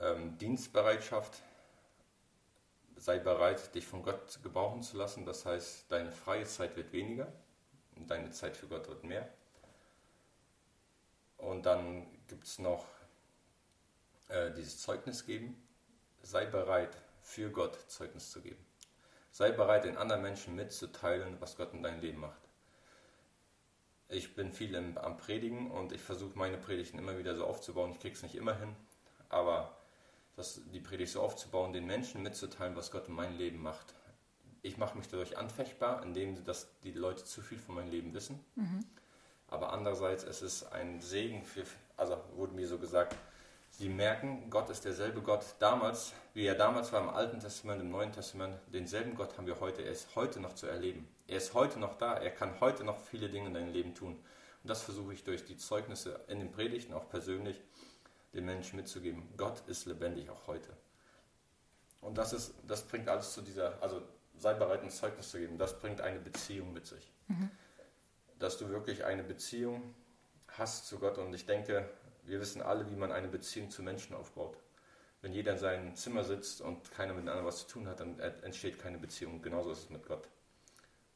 Ähm, 0.00 0.38
Dienstbereitschaft, 0.38 1.42
sei 2.96 3.18
bereit, 3.18 3.74
dich 3.74 3.86
von 3.86 4.02
Gott 4.02 4.40
gebrauchen 4.42 4.82
zu 4.82 4.96
lassen. 4.96 5.24
Das 5.26 5.46
heißt, 5.46 5.90
deine 5.90 6.12
freie 6.12 6.44
Zeit 6.44 6.76
wird 6.76 6.92
weniger 6.92 7.32
und 7.96 8.10
deine 8.10 8.30
Zeit 8.30 8.56
für 8.56 8.66
Gott 8.66 8.88
wird 8.88 9.04
mehr. 9.04 9.28
Und 11.36 11.66
dann 11.66 12.06
gibt 12.26 12.44
es 12.44 12.58
noch 12.58 12.86
äh, 14.28 14.50
dieses 14.52 14.80
Zeugnis 14.80 15.26
geben. 15.26 15.60
Sei 16.22 16.46
bereit, 16.46 16.96
für 17.20 17.50
Gott 17.50 17.78
Zeugnis 17.88 18.30
zu 18.30 18.40
geben. 18.40 18.64
Sei 19.34 19.50
bereit, 19.50 19.84
den 19.84 19.96
anderen 19.96 20.22
Menschen 20.22 20.54
mitzuteilen, 20.54 21.40
was 21.40 21.56
Gott 21.56 21.74
in 21.74 21.82
deinem 21.82 22.00
Leben 22.00 22.20
macht. 22.20 22.40
Ich 24.08 24.36
bin 24.36 24.52
viel 24.52 24.72
im, 24.76 24.96
am 24.96 25.16
Predigen 25.16 25.72
und 25.72 25.90
ich 25.90 26.00
versuche 26.00 26.38
meine 26.38 26.56
Predigten 26.56 27.00
immer 27.00 27.18
wieder 27.18 27.34
so 27.34 27.44
aufzubauen. 27.44 27.90
Ich 27.90 27.98
kriege 27.98 28.14
es 28.14 28.22
nicht 28.22 28.36
immer 28.36 28.56
hin, 28.56 28.76
aber 29.30 29.76
das, 30.36 30.60
die 30.72 30.78
Predigt 30.78 31.10
so 31.10 31.20
aufzubauen, 31.20 31.72
den 31.72 31.84
Menschen 31.84 32.22
mitzuteilen, 32.22 32.76
was 32.76 32.92
Gott 32.92 33.08
in 33.08 33.14
meinem 33.14 33.36
Leben 33.36 33.60
macht. 33.60 33.92
Ich 34.62 34.76
mache 34.76 34.96
mich 34.96 35.08
dadurch 35.08 35.36
anfechtbar, 35.36 36.04
indem 36.04 36.44
dass 36.44 36.68
die 36.84 36.92
Leute 36.92 37.24
zu 37.24 37.42
viel 37.42 37.58
von 37.58 37.74
meinem 37.74 37.90
Leben 37.90 38.14
wissen. 38.14 38.38
Mhm. 38.54 38.84
Aber 39.48 39.72
andererseits 39.72 40.22
es 40.22 40.42
ist 40.42 40.62
es 40.62 40.72
ein 40.72 41.00
Segen 41.00 41.42
für, 41.42 41.64
also 41.96 42.22
wurde 42.36 42.54
mir 42.54 42.68
so 42.68 42.78
gesagt, 42.78 43.16
Sie 43.76 43.88
merken, 43.88 44.50
Gott 44.50 44.70
ist 44.70 44.84
derselbe 44.84 45.20
Gott 45.20 45.44
damals, 45.58 46.12
wie 46.32 46.46
er 46.46 46.54
damals 46.54 46.92
war 46.92 47.02
im 47.02 47.08
Alten 47.08 47.40
Testament, 47.40 47.80
im 47.80 47.90
Neuen 47.90 48.12
Testament. 48.12 48.56
Denselben 48.72 49.16
Gott 49.16 49.36
haben 49.36 49.48
wir 49.48 49.58
heute. 49.58 49.82
Er 49.82 49.90
ist 49.90 50.14
heute 50.14 50.38
noch 50.38 50.54
zu 50.54 50.68
erleben. 50.68 51.08
Er 51.26 51.38
ist 51.38 51.54
heute 51.54 51.80
noch 51.80 51.98
da. 51.98 52.14
Er 52.14 52.30
kann 52.30 52.60
heute 52.60 52.84
noch 52.84 53.00
viele 53.00 53.28
Dinge 53.28 53.48
in 53.48 53.54
deinem 53.54 53.72
Leben 53.72 53.92
tun. 53.92 54.12
Und 54.12 54.70
das 54.70 54.82
versuche 54.82 55.12
ich 55.12 55.24
durch 55.24 55.44
die 55.44 55.56
Zeugnisse 55.56 56.20
in 56.28 56.38
den 56.38 56.52
Predigten, 56.52 56.94
auch 56.94 57.08
persönlich, 57.08 57.60
den 58.32 58.44
Menschen 58.44 58.76
mitzugeben. 58.76 59.28
Gott 59.36 59.66
ist 59.66 59.86
lebendig 59.86 60.30
auch 60.30 60.46
heute. 60.46 60.68
Und 62.00 62.16
das, 62.16 62.32
ist, 62.32 62.54
das 62.68 62.82
bringt 62.82 63.08
alles 63.08 63.32
zu 63.32 63.42
dieser, 63.42 63.82
also 63.82 64.02
sei 64.38 64.54
bereit, 64.54 64.82
ein 64.82 64.90
Zeugnis 64.90 65.30
zu 65.32 65.38
geben. 65.38 65.58
Das 65.58 65.80
bringt 65.80 66.00
eine 66.00 66.20
Beziehung 66.20 66.72
mit 66.72 66.86
sich. 66.86 67.10
Mhm. 67.26 67.50
Dass 68.38 68.56
du 68.56 68.68
wirklich 68.68 69.04
eine 69.04 69.24
Beziehung 69.24 69.94
hast 70.46 70.86
zu 70.86 71.00
Gott. 71.00 71.18
Und 71.18 71.34
ich 71.34 71.44
denke, 71.44 71.88
wir 72.26 72.40
wissen 72.40 72.62
alle, 72.62 72.90
wie 72.90 72.96
man 72.96 73.12
eine 73.12 73.28
Beziehung 73.28 73.70
zu 73.70 73.82
Menschen 73.82 74.14
aufbaut. 74.14 74.56
Wenn 75.20 75.32
jeder 75.32 75.52
in 75.52 75.58
seinem 75.58 75.94
Zimmer 75.94 76.24
sitzt 76.24 76.60
und 76.60 76.90
keiner 76.90 77.14
miteinander 77.14 77.44
was 77.44 77.60
zu 77.60 77.66
tun 77.66 77.88
hat, 77.88 78.00
dann 78.00 78.18
entsteht 78.18 78.78
keine 78.78 78.98
Beziehung. 78.98 79.40
Genauso 79.40 79.70
ist 79.70 79.84
es 79.84 79.90
mit 79.90 80.06
Gott. 80.06 80.28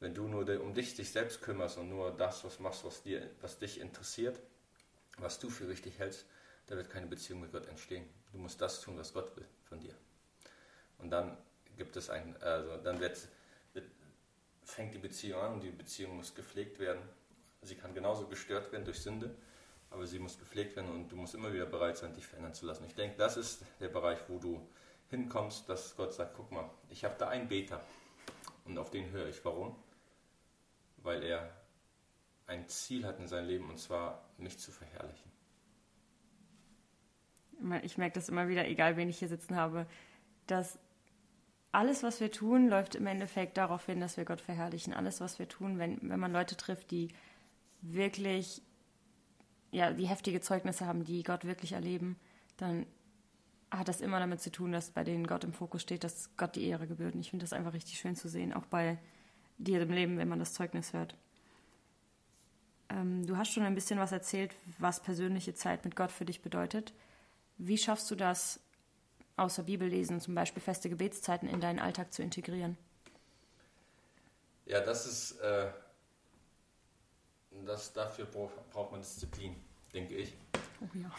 Wenn 0.00 0.14
du 0.14 0.28
nur 0.28 0.48
um 0.60 0.74
dich, 0.74 0.94
dich 0.94 1.10
selbst 1.10 1.42
kümmerst 1.42 1.76
und 1.76 1.88
nur 1.90 2.12
das, 2.12 2.44
was 2.44 2.60
machst, 2.60 2.84
was, 2.84 3.02
dir, 3.02 3.28
was 3.40 3.58
dich 3.58 3.80
interessiert, 3.80 4.38
was 5.18 5.38
du 5.38 5.50
für 5.50 5.68
richtig 5.68 5.98
hältst, 5.98 6.24
dann 6.66 6.78
wird 6.78 6.90
keine 6.90 7.06
Beziehung 7.06 7.40
mit 7.40 7.52
Gott 7.52 7.66
entstehen. 7.66 8.08
Du 8.32 8.38
musst 8.38 8.60
das 8.60 8.80
tun, 8.80 8.96
was 8.96 9.12
Gott 9.12 9.36
will 9.36 9.46
von 9.64 9.80
dir. 9.80 9.94
Und 10.98 11.10
dann 11.10 11.36
gibt 11.76 11.96
es 11.96 12.10
ein, 12.10 12.40
also 12.42 12.76
dann 12.78 13.00
wird, 13.00 13.28
wird, 13.72 13.86
fängt 14.62 14.94
die 14.94 14.98
Beziehung 14.98 15.40
an 15.40 15.52
und 15.54 15.62
die 15.62 15.70
Beziehung 15.70 16.16
muss 16.16 16.34
gepflegt 16.34 16.78
werden. 16.78 17.02
Sie 17.62 17.74
kann 17.74 17.92
genauso 17.94 18.26
gestört 18.26 18.70
werden 18.72 18.84
durch 18.84 19.00
Sünde 19.00 19.34
aber 19.90 20.07
sie 20.07 20.18
muss 20.18 20.38
gepflegt 20.38 20.77
werden 20.77 20.90
und 20.90 21.11
du 21.11 21.16
musst 21.16 21.35
immer 21.35 21.53
wieder 21.53 21.66
bereit 21.66 21.96
sein, 21.96 22.12
dich 22.14 22.27
verändern 22.27 22.55
zu 22.55 22.66
lassen. 22.66 22.85
Ich 22.85 22.94
denke, 22.94 23.16
das 23.16 23.37
ist 23.37 23.62
der 23.81 23.88
Bereich, 23.88 24.18
wo 24.29 24.38
du 24.38 24.61
hinkommst, 25.11 25.68
dass 25.68 25.96
Gott 25.96 26.12
sagt, 26.12 26.35
guck 26.37 26.51
mal, 26.53 26.68
ich 26.90 27.05
habe 27.05 27.14
da 27.18 27.29
einen 27.29 27.48
Beter 27.48 27.81
und 28.64 28.77
auf 28.79 28.90
den 28.90 29.11
höre 29.11 29.29
ich. 29.29 29.44
Warum? 29.44 29.74
Weil 30.98 31.22
er 31.22 31.51
ein 32.46 32.68
Ziel 32.68 33.07
hat 33.07 33.18
in 33.18 33.29
seinem 33.29 33.48
Leben 33.48 33.68
und 33.70 33.79
zwar 33.79 34.24
mich 34.37 34.59
zu 34.59 34.70
verherrlichen. 34.70 35.31
Ich 37.83 37.98
merke 37.98 38.14
das 38.14 38.29
immer 38.29 38.48
wieder, 38.48 38.66
egal 38.68 38.96
wen 38.96 39.09
ich 39.09 39.18
hier 39.18 39.29
sitzen 39.29 39.57
habe, 39.57 39.87
dass 40.46 40.79
alles, 41.72 42.03
was 42.03 42.20
wir 42.20 42.31
tun, 42.31 42.68
läuft 42.68 42.94
im 42.94 43.07
Endeffekt 43.07 43.57
darauf 43.57 43.87
hin, 43.87 44.01
dass 44.01 44.16
wir 44.16 44.24
Gott 44.24 44.40
verherrlichen. 44.40 44.94
Alles, 44.94 45.20
was 45.20 45.38
wir 45.38 45.48
tun, 45.48 45.79
wenn, 45.79 45.98
wenn 46.09 46.20
man 46.20 46.33
Leute 46.33 46.57
trifft, 46.57 46.90
die 46.90 47.09
wirklich 47.81 48.62
ja, 49.70 49.92
die 49.92 50.07
heftige 50.07 50.40
Zeugnisse 50.40 50.87
haben, 50.87 51.04
die 51.04 51.22
Gott 51.22 51.44
wirklich 51.44 51.72
erleben, 51.72 52.16
dann 52.57 52.87
hat 53.70 53.88
das 53.88 54.00
immer 54.00 54.18
damit 54.18 54.40
zu 54.40 54.50
tun, 54.50 54.72
dass 54.72 54.90
bei 54.90 55.04
denen 55.04 55.26
Gott 55.26 55.44
im 55.44 55.52
Fokus 55.52 55.83
steht, 55.83 56.04
dass 56.04 56.31
Gott 56.37 56.57
die 56.57 56.66
Ehre 56.66 56.87
gebührt. 56.87 57.14
Und 57.14 57.20
ich 57.20 57.31
finde 57.31 57.44
das 57.44 57.52
einfach 57.52 57.74
richtig 57.74 57.98
schön 57.98 58.16
zu 58.16 58.28
sehen, 58.28 58.54
auch 58.54 58.64
bei 58.66 58.98
dir 59.59 59.83
im 59.83 59.90
Leben, 59.90 60.18
wenn 60.18 60.28
man 60.28 60.38
das 60.38 60.54
Zeugnis 60.54 60.92
hört. 60.92 61.14
Ähm, 62.88 63.26
du 63.26 63.37
hast 63.37 63.52
schon 63.52 63.64
ein 63.64 63.74
bisschen 63.74 63.98
was 63.98 64.12
erzählt, 64.12 64.54
was 64.78 65.02
persönliche 65.02 65.54
Zeit 65.54 65.85
mit 65.85 65.96
Gott 65.96 66.12
für 66.12 66.24
dich 66.24 66.40
bedeutet. 66.40 66.94
Wie 67.59 67.76
schaffst 67.76 68.11
du 68.11 68.14
das, 68.14 68.61
außer 69.37 69.64
Bibellesen, 69.64 70.20
zum 70.20 70.35
Beispiel 70.35 70.62
feste 70.62 70.88
Gebetszeiten 70.88 71.48
in 71.48 71.61
deinen 71.61 71.78
Alltag 71.78 72.12
zu 72.12 72.22
integrieren? 72.22 72.78
Ja, 74.64 74.81
das 74.81 75.07
ist 75.07 75.40
äh, 75.40 75.70
das, 77.66 77.92
dafür 77.92 78.26
braucht 78.26 78.92
man 78.92 79.00
Disziplin, 79.00 79.56
denke 79.92 80.14
ich. 80.14 80.34
Oh 80.80 80.98
ja. 80.98 81.10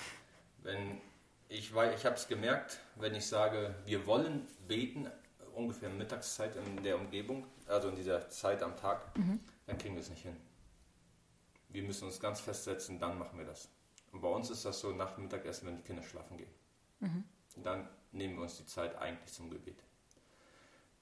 Wenn 0.64 1.02
ich 1.50 1.72
ich 1.72 2.06
habe 2.06 2.16
es 2.16 2.28
gemerkt, 2.28 2.80
wenn 2.96 3.16
ich 3.16 3.26
sage, 3.26 3.76
wir 3.86 4.06
wollen 4.06 4.48
beten, 4.68 5.10
ungefähr 5.56 5.90
Mittagszeit 5.90 6.56
in 6.56 6.84
der 6.84 6.98
Umgebung, 6.98 7.46
also 7.68 7.90
in 7.90 7.96
dieser 7.96 8.30
Zeit 8.30 8.62
am 8.62 8.78
Tag, 8.78 9.18
mhm. 9.18 9.40
dann 9.66 9.78
kriegen 9.78 9.96
wir 9.96 10.02
es 10.02 10.10
nicht 10.10 10.22
hin. 10.22 10.38
Wir 11.70 11.84
müssen 11.84 12.06
uns 12.06 12.20
ganz 12.20 12.40
festsetzen, 12.40 13.00
dann 13.00 13.18
machen 13.18 13.38
wir 13.38 13.46
das. 13.46 13.70
Und 14.12 14.22
bei 14.22 14.28
uns 14.28 14.50
ist 14.50 14.66
das 14.66 14.80
so 14.80 14.92
nach 14.92 15.18
Mittagessen, 15.18 15.68
wenn 15.68 15.78
die 15.78 15.84
Kinder 15.84 16.04
schlafen 16.04 16.38
gehen. 16.38 16.54
Mhm. 17.00 17.24
Dann 17.64 17.88
nehmen 18.12 18.36
wir 18.36 18.44
uns 18.44 18.58
die 18.58 18.66
Zeit 18.66 18.96
eigentlich 18.98 19.34
zum 19.34 19.50
Gebet. 19.50 19.84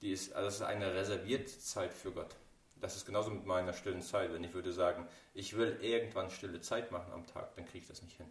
Die 0.00 0.12
ist, 0.12 0.32
also 0.32 0.46
das 0.46 0.56
ist 0.56 0.62
eine 0.62 0.94
reservierte 0.94 1.58
Zeit 1.58 1.92
für 1.92 2.12
Gott. 2.12 2.36
Das 2.80 2.96
ist 2.96 3.06
genauso 3.06 3.30
mit 3.30 3.46
meiner 3.46 3.72
stillen 3.72 4.02
Zeit. 4.02 4.32
Wenn 4.32 4.44
ich 4.44 4.54
würde 4.54 4.72
sagen, 4.72 5.06
ich 5.34 5.56
will 5.56 5.78
irgendwann 5.80 6.30
stille 6.30 6.60
Zeit 6.60 6.92
machen 6.92 7.12
am 7.12 7.26
Tag, 7.26 7.54
dann 7.56 7.64
kriege 7.64 7.78
ich 7.78 7.88
das 7.88 8.02
nicht 8.02 8.16
hin. 8.16 8.26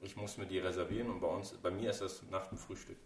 Ich 0.00 0.16
muss 0.16 0.36
mir 0.36 0.46
die 0.46 0.58
reservieren 0.58 1.10
und 1.10 1.20
bei 1.20 1.26
uns, 1.26 1.52
bei 1.54 1.70
mir 1.70 1.90
ist 1.90 2.00
das 2.00 2.22
nach 2.30 2.46
dem 2.46 2.58
Frühstück. 2.58 2.98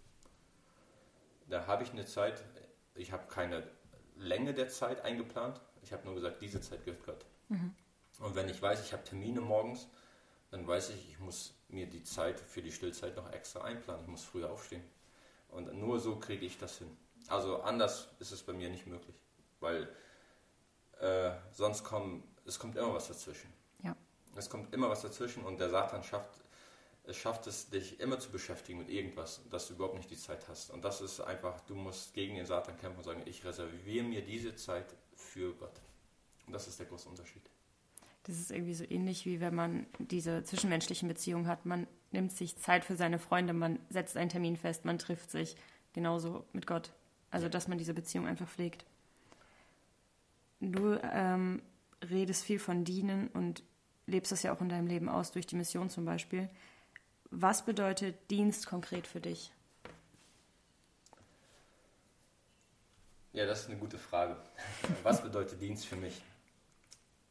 Da 1.49 1.67
habe 1.67 1.83
ich 1.83 1.91
eine 1.91 2.05
Zeit, 2.05 2.45
ich 2.95 3.13
habe 3.13 3.27
keine 3.29 3.67
Länge 4.17 4.53
der 4.55 4.69
Zeit 4.69 5.01
eingeplant. 5.03 5.61
Ich 5.83 5.93
habe 5.93 6.05
nur 6.05 6.15
gesagt, 6.15 6.43
diese 6.43 6.61
Zeit 6.61 6.85
gehört 6.85 7.05
Gott. 7.05 7.27
Mhm. 7.49 7.75
Und 8.21 8.35
wenn 8.35 8.49
ich 8.49 8.61
weiß, 8.61 8.85
ich 8.85 8.93
habe 8.93 9.05
Termine 9.05 9.41
morgens, 9.41 9.89
dann 10.51 10.67
weiß 10.67 10.91
ich, 10.91 11.09
ich 11.09 11.19
muss 11.19 11.55
mir 11.69 11.87
die 11.87 12.03
Zeit 12.03 12.39
für 12.39 12.61
die 12.61 12.73
Stillzeit 12.73 13.17
noch 13.17 13.33
extra 13.33 13.63
einplanen. 13.63 14.03
Ich 14.03 14.09
muss 14.09 14.25
früher 14.25 14.51
aufstehen. 14.51 14.85
Und 15.49 15.73
nur 15.75 15.99
so 15.99 16.17
kriege 16.17 16.45
ich 16.45 16.59
das 16.59 16.79
hin. 16.79 16.95
Also 17.29 17.63
anders 17.63 18.09
ist 18.19 18.33
es 18.33 18.43
bei 18.43 18.53
mir 18.53 18.69
nicht 18.69 18.87
möglich, 18.87 19.17
weil 19.61 19.89
äh, 21.03 21.33
sonst 21.53 21.85
kommt, 21.85 22.25
es 22.47 22.59
kommt 22.59 22.77
immer 22.77 22.95
was 22.95 23.09
dazwischen. 23.09 23.53
Ja. 23.83 23.97
Es 24.37 24.49
kommt 24.49 24.73
immer 24.73 24.89
was 24.89 25.03
dazwischen 25.03 25.45
und 25.45 25.59
der 25.59 25.69
Satan 25.69 26.03
schafft, 26.03 26.41
es 27.05 27.17
schafft 27.17 27.49
es, 27.49 27.69
dich 27.69 27.99
immer 27.99 28.21
zu 28.21 28.31
beschäftigen 28.31 28.79
mit 28.79 28.89
irgendwas, 28.89 29.41
dass 29.51 29.67
du 29.67 29.75
überhaupt 29.75 29.97
nicht 29.97 30.11
die 30.11 30.17
Zeit 30.17 30.47
hast. 30.49 30.71
Und 30.71 30.85
das 30.85 31.01
ist 31.01 31.21
einfach, 31.21 31.61
du 31.63 31.75
musst 31.75 32.15
gegen 32.15 32.37
den 32.37 32.47
Satan 32.47 32.77
kämpfen 32.77 32.99
und 32.99 33.05
sagen, 33.05 33.23
ich 33.27 33.45
reserviere 33.45 34.05
mir 34.05 34.23
diese 34.23 34.55
Zeit 34.55 34.95
für 35.17 35.53
Gott. 35.55 35.81
Und 36.47 36.53
das 36.53 36.69
ist 36.69 36.79
der 36.79 36.87
große 36.87 37.09
Unterschied. 37.09 37.43
Das 38.25 38.39
ist 38.39 38.53
irgendwie 38.53 38.75
so 38.75 38.85
ähnlich, 38.89 39.27
wie 39.27 39.41
wenn 39.41 39.55
man 39.55 39.87
diese 39.99 40.45
zwischenmenschlichen 40.45 41.09
Beziehungen 41.09 41.49
hat. 41.49 41.67
Man 41.67 41.89
nimmt 42.13 42.31
sich 42.31 42.57
Zeit 42.57 42.85
für 42.85 42.95
seine 42.95 43.19
Freunde, 43.19 43.53
man 43.53 43.81
setzt 43.91 44.17
einen 44.17 44.31
Termin 44.31 44.57
fest, 44.57 44.85
man 44.85 44.99
trifft 44.99 45.33
sich. 45.33 45.57
Genauso 45.93 46.45
mit 46.53 46.69
Gott. 46.69 46.93
Also, 47.33 47.49
dass 47.49 47.67
man 47.67 47.79
diese 47.79 47.95
Beziehung 47.95 48.29
einfach 48.29 48.49
pflegt. 48.49 48.85
Du 50.63 50.95
ähm, 51.03 51.61
redest 52.09 52.45
viel 52.45 52.61
von 52.61 52.85
Dienen 52.85 53.27
und 53.29 53.65
lebst 54.07 54.31
das 54.31 54.45
ja 54.45 54.55
auch 54.55 54.61
in 54.61 54.69
deinem 54.69 54.87
Leben 54.87 55.09
aus, 55.09 55.33
durch 55.33 55.45
die 55.45 55.57
Mission 55.57 55.91
zum 55.91 56.05
Beispiel. 56.05 56.49
Was 57.33 57.65
bedeutet 57.65 58.31
Dienst 58.31 58.69
konkret 58.69 59.09
für 59.09 59.21
dich? 59.21 59.53
Ja, 63.33 63.45
das 63.45 63.63
ist 63.63 63.71
eine 63.71 63.79
gute 63.79 63.99
Frage. 63.99 64.37
Was 65.03 65.23
bedeutet 65.23 65.61
Dienst 65.61 65.87
für 65.87 65.97
mich? 65.97 66.23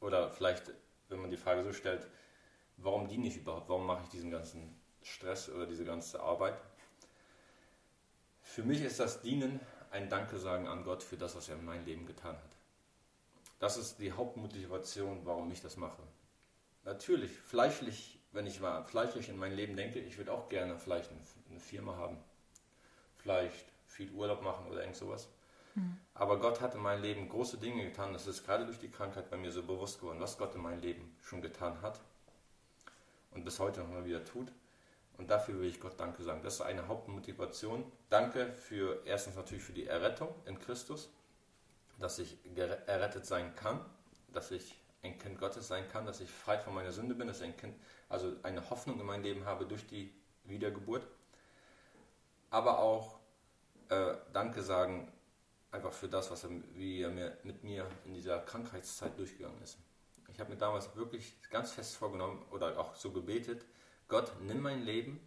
Oder 0.02 0.30
vielleicht, 0.32 0.72
wenn 1.08 1.22
man 1.22 1.30
die 1.30 1.38
Frage 1.38 1.63
so 1.63 1.72
stellt, 1.72 2.08
warum 2.78 3.08
diene 3.08 3.28
ich 3.28 3.38
überhaupt? 3.38 3.70
Warum 3.70 3.86
mache 3.86 4.04
ich 4.04 4.10
diesen 4.10 4.32
ganzen 4.32 4.76
Stress 5.04 5.48
oder 5.50 5.67
diese 5.67 5.86
ganze 5.86 6.20
Arbeit? 6.20 6.60
Für 8.41 8.63
mich 8.63 8.82
ist 8.82 9.00
das 9.00 9.22
Dienen 9.22 9.62
ein 9.91 10.10
Danke 10.10 10.38
sagen 10.38 10.67
an 10.67 10.84
Gott 10.84 11.04
für 11.04 11.17
das, 11.17 11.36
was 11.36 11.48
er 11.48 11.56
in 11.56 11.65
meinem 11.65 11.86
Leben 11.86 12.08
getan 12.08 12.36
hat. 12.36 12.61
Das 13.62 13.78
ist 13.78 14.00
die 14.00 14.12
Hauptmotivation, 14.12 15.24
warum 15.24 15.52
ich 15.52 15.62
das 15.62 15.78
mache. 15.78 16.02
Natürlich, 16.84 17.32
fleischlich, 17.32 18.19
wenn 18.32 18.47
ich 18.47 18.60
mal 18.60 18.84
fleischlich 18.84 19.30
in 19.30 19.38
mein 19.38 19.54
Leben 19.54 19.76
denke, 19.76 20.00
ich 20.00 20.17
würde 20.17 20.34
auch 20.34 20.50
gerne 20.50 20.80
vielleicht 20.80 21.12
eine 21.47 21.60
Firma 21.60 21.95
haben. 21.95 22.17
Vielleicht 23.17 23.67
viel 23.86 24.10
Urlaub 24.13 24.41
machen 24.41 24.65
oder 24.65 24.80
irgend 24.80 24.95
sowas. 24.95 25.30
Mhm. 25.76 25.95
Aber 26.15 26.39
Gott 26.39 26.60
hat 26.60 26.74
in 26.74 26.82
meinem 26.82 27.04
Leben 27.04 27.30
große 27.30 27.60
Dinge 27.60 27.84
getan. 27.84 28.13
Das 28.13 28.26
ist 28.26 28.47
gerade 28.47 28.65
durch 28.65 28.80
die 28.80 28.89
Krankheit 28.89 29.30
bei 29.30 29.38
mir 29.38 29.52
so 29.52 29.62
bewusst 29.62 30.00
geworden, 30.00 30.19
was 30.19 30.39
Gott 30.39 30.56
in 30.56 30.62
meinem 30.62 30.82
Leben 30.82 31.15
schon 31.21 31.43
getan 31.43 31.84
hat 31.84 32.02
und 33.30 33.45
bis 33.45 33.60
heute 33.60 33.82
noch 33.82 33.89
mal 33.89 34.06
wieder 34.06 34.26
tut. 34.26 34.52
Und 35.19 35.30
dafür 35.30 35.60
will 35.60 35.69
ich 35.69 35.80
Gott 35.80 36.00
Danke 36.00 36.24
sagen. 36.24 36.41
Das 36.41 36.56
ist 36.56 36.62
eine 36.62 36.88
Hauptmotivation. 36.88 37.84
Danke 38.10 38.54
für 38.54 39.04
erstens 39.06 39.36
natürlich 39.36 39.63
für 39.63 39.74
die 39.74 39.86
Errettung 39.86 40.34
in 40.47 40.58
Christus, 40.58 41.12
dass 42.02 42.20
ich 42.20 42.38
errettet 42.88 43.26
sein 43.26 43.56
kann, 43.56 43.80
dass 44.34 44.52
ich 44.52 44.76
ein 45.04 45.18
Kind 45.18 45.40
Gottes 45.40 45.68
sein 45.68 45.88
kann, 45.90 46.06
dass 46.06 46.20
ich 46.20 46.30
frei 46.30 46.60
von 46.60 46.74
meiner 46.74 46.92
Sünde 46.92 47.16
bin, 47.16 47.28
dass 47.28 47.40
ich 47.40 47.46
ein 47.46 47.58
Kind, 47.58 47.76
also 48.10 48.34
eine 48.44 48.70
Hoffnung 48.70 49.00
in 49.00 49.06
mein 49.06 49.24
Leben 49.24 49.46
habe 49.46 49.66
durch 49.66 49.88
die 49.88 50.14
Wiedergeburt. 50.44 51.08
Aber 52.50 52.80
auch 52.80 53.20
äh, 53.90 54.16
Danke 54.34 54.62
sagen 54.62 55.12
einfach 55.72 55.94
für 55.94 56.08
das, 56.08 56.30
was 56.30 56.44
er, 56.44 56.50
wie 56.76 57.02
er 57.02 57.10
mir, 57.10 57.38
mit 57.44 57.64
mir 57.64 57.88
in 58.06 58.14
dieser 58.14 58.40
Krankheitszeit 58.40 59.18
durchgegangen 59.18 59.62
ist. 59.62 59.78
Ich 60.30 60.40
habe 60.40 60.52
mir 60.52 60.58
damals 60.58 60.96
wirklich 60.96 61.36
ganz 61.50 61.72
fest 61.72 61.96
vorgenommen 61.96 62.44
oder 62.52 62.78
auch 62.80 62.96
so 62.96 63.12
gebetet, 63.12 63.66
Gott, 64.08 64.32
nimm 64.42 64.62
mein 64.62 64.84
Leben 64.84 65.20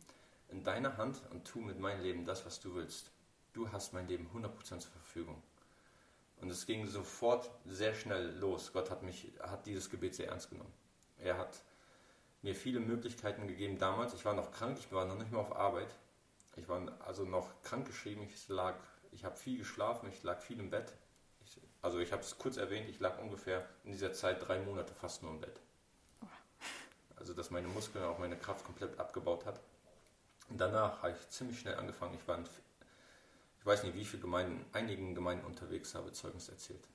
in 0.51 0.63
deine 0.63 0.97
Hand 0.99 1.21
und 1.31 1.47
tu 1.47 1.61
mit 1.61 1.79
meinem 1.79 2.03
Leben 2.03 2.27
das, 2.27 2.45
was 2.45 2.61
du 2.61 2.75
willst. 2.75 3.11
Du 3.55 3.71
hast 3.73 3.93
mein 3.93 4.07
Leben 4.09 4.29
100% 4.35 4.79
zur 4.79 4.93
Verfügung. 4.93 5.43
Und 6.44 6.50
es 6.50 6.66
ging 6.66 6.87
sofort 6.87 7.50
sehr 7.64 7.94
schnell 7.94 8.37
los. 8.37 8.74
Gott 8.74 8.90
hat, 8.90 9.02
mich, 9.02 9.33
hat 9.40 9.64
dieses 9.64 9.88
Gebet 9.88 10.14
sehr 10.14 10.28
ernst 10.28 10.50
genommen. 10.50 10.74
Er 11.16 11.38
hat 11.38 11.64
mir 12.42 12.54
viele 12.54 12.80
Möglichkeiten 12.80 13.48
gegeben 13.48 13.78
damals. 13.78 14.12
Ich 14.12 14.26
war 14.26 14.35
noch 14.35 14.52
krank, 14.52 14.76
ich 14.78 14.92
war 14.92 15.07
noch 15.07 15.16
nicht 15.16 15.30
mehr 15.30 15.40
auf 15.40 15.57
Arbeit. 15.57 15.88
Ich 16.57 16.68
war 16.68 16.87
also 17.07 17.24
noch 17.24 17.62
krank 17.62 17.87
geschrieben. 17.87 18.22
Ich 18.22 18.46
lag 18.48 18.76
ich 19.14 19.24
habe 19.24 19.37
viel 19.37 19.57
geschlafen, 19.57 20.11
ich 20.12 20.22
lag 20.22 20.38
viel 20.38 20.61
im 20.61 20.68
Bett. 20.68 20.92
Ich, 21.46 21.59
also 21.80 21.98
ich 21.98 22.12
habe 22.12 22.20
es 22.20 22.37
kurz 22.37 22.59
erwähnt, 22.59 22.90
ich 22.90 23.00
lag 23.00 23.18
ungefähr 23.22 23.66
in 23.85 23.92
dieser 23.92 24.12
Zeit 24.12 24.46
drei 24.46 24.59
Monate 24.59 24.92
fast 24.92 25.22
nur 25.22 25.33
im 25.33 25.40
Bett. 25.40 25.59
Also 27.16 27.33
dass 27.33 27.50
meine 27.50 27.68
Muskeln 27.68 28.04
auch 28.04 28.18
meine 28.18 28.37
Kraft 28.37 28.66
komplett 28.66 29.00
abgebaut 29.00 29.46
hat. 29.46 29.62
Und 30.50 30.61
danach 30.61 31.02
habe 31.02 31.12
ich 31.12 31.28
ziemlich 31.30 31.59
schnell 31.59 31.76
angefangen. 31.76 32.14
Ich 32.14 32.28
war 32.28 32.37
in, 32.37 32.44
ich 33.64 33.66
weiß 33.66 33.83
nicht, 33.85 33.94
wie 33.94 34.05
viele 34.05 34.20
Gemeinden, 34.20 34.62
einigen 34.74 35.14
Gemeinden 35.14 35.46
unterwegs 35.46 35.94
habe 35.94 36.12
Zeugnis 36.12 36.50
erzählt. 36.50 36.87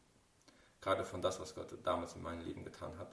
Gerade 0.81 1.03
von 1.03 1.19
das, 1.19 1.39
was 1.39 1.55
Gott 1.55 1.73
damals 1.83 2.13
in 2.13 2.21
meinem 2.21 2.41
Leben 2.45 2.63
getan 2.63 2.95
hat. 2.99 3.11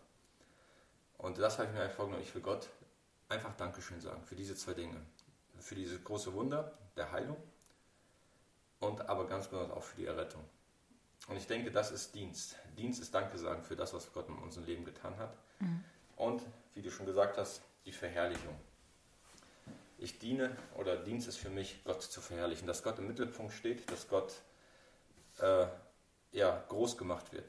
Und 1.16 1.38
das 1.38 1.58
habe 1.58 1.68
ich 1.68 1.74
mir 1.74 1.80
einfach 1.80 1.96
vorgenommen. 1.96 2.22
Ich 2.22 2.34
will 2.34 2.42
Gott 2.42 2.68
einfach 3.30 3.56
Dankeschön 3.56 3.98
sagen 4.02 4.22
für 4.26 4.36
diese 4.36 4.54
zwei 4.56 4.74
Dinge. 4.74 5.00
Für 5.58 5.74
dieses 5.74 6.04
große 6.04 6.34
Wunder 6.34 6.70
der 6.98 7.10
Heilung 7.12 7.38
und 8.80 9.08
aber 9.08 9.26
ganz 9.26 9.48
besonders 9.48 9.74
auch 9.74 9.84
für 9.84 9.96
die 9.96 10.04
Errettung. 10.04 10.44
Und 11.26 11.38
ich 11.38 11.46
denke, 11.46 11.70
das 11.70 11.90
ist 11.90 12.14
Dienst. 12.14 12.56
Dienst 12.76 13.00
ist 13.00 13.14
Danke 13.14 13.38
sagen 13.38 13.62
für 13.62 13.74
das, 13.74 13.94
was 13.94 14.12
Gott 14.12 14.28
in 14.28 14.36
unserem 14.36 14.66
Leben 14.66 14.84
getan 14.84 15.16
hat. 15.16 15.34
Mhm. 15.60 15.82
Und, 16.16 16.42
wie 16.74 16.82
du 16.82 16.90
schon 16.90 17.06
gesagt 17.06 17.38
hast, 17.38 17.62
die 17.86 17.92
Verherrlichung. 17.92 18.54
Ich 19.98 20.18
diene 20.18 20.56
oder 20.76 20.96
Dienst 20.96 21.26
ist 21.26 21.38
für 21.38 21.48
mich, 21.48 21.82
Gott 21.84 22.02
zu 22.02 22.20
verherrlichen, 22.20 22.66
dass 22.66 22.82
Gott 22.82 22.98
im 22.98 23.06
Mittelpunkt 23.06 23.52
steht, 23.52 23.90
dass 23.90 24.08
Gott 24.08 24.34
äh, 25.38 25.66
ja, 26.32 26.64
groß 26.68 26.98
gemacht 26.98 27.32
wird. 27.32 27.48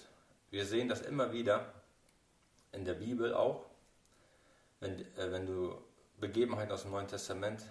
Wir 0.50 0.66
sehen 0.66 0.88
das 0.88 1.02
immer 1.02 1.34
wieder 1.34 1.74
in 2.72 2.86
der 2.86 2.94
Bibel 2.94 3.34
auch, 3.34 3.66
wenn, 4.80 5.00
äh, 5.18 5.32
wenn 5.32 5.46
du 5.46 5.76
Begebenheiten 6.20 6.72
aus 6.72 6.84
dem 6.84 6.92
Neuen 6.92 7.08
Testament 7.08 7.64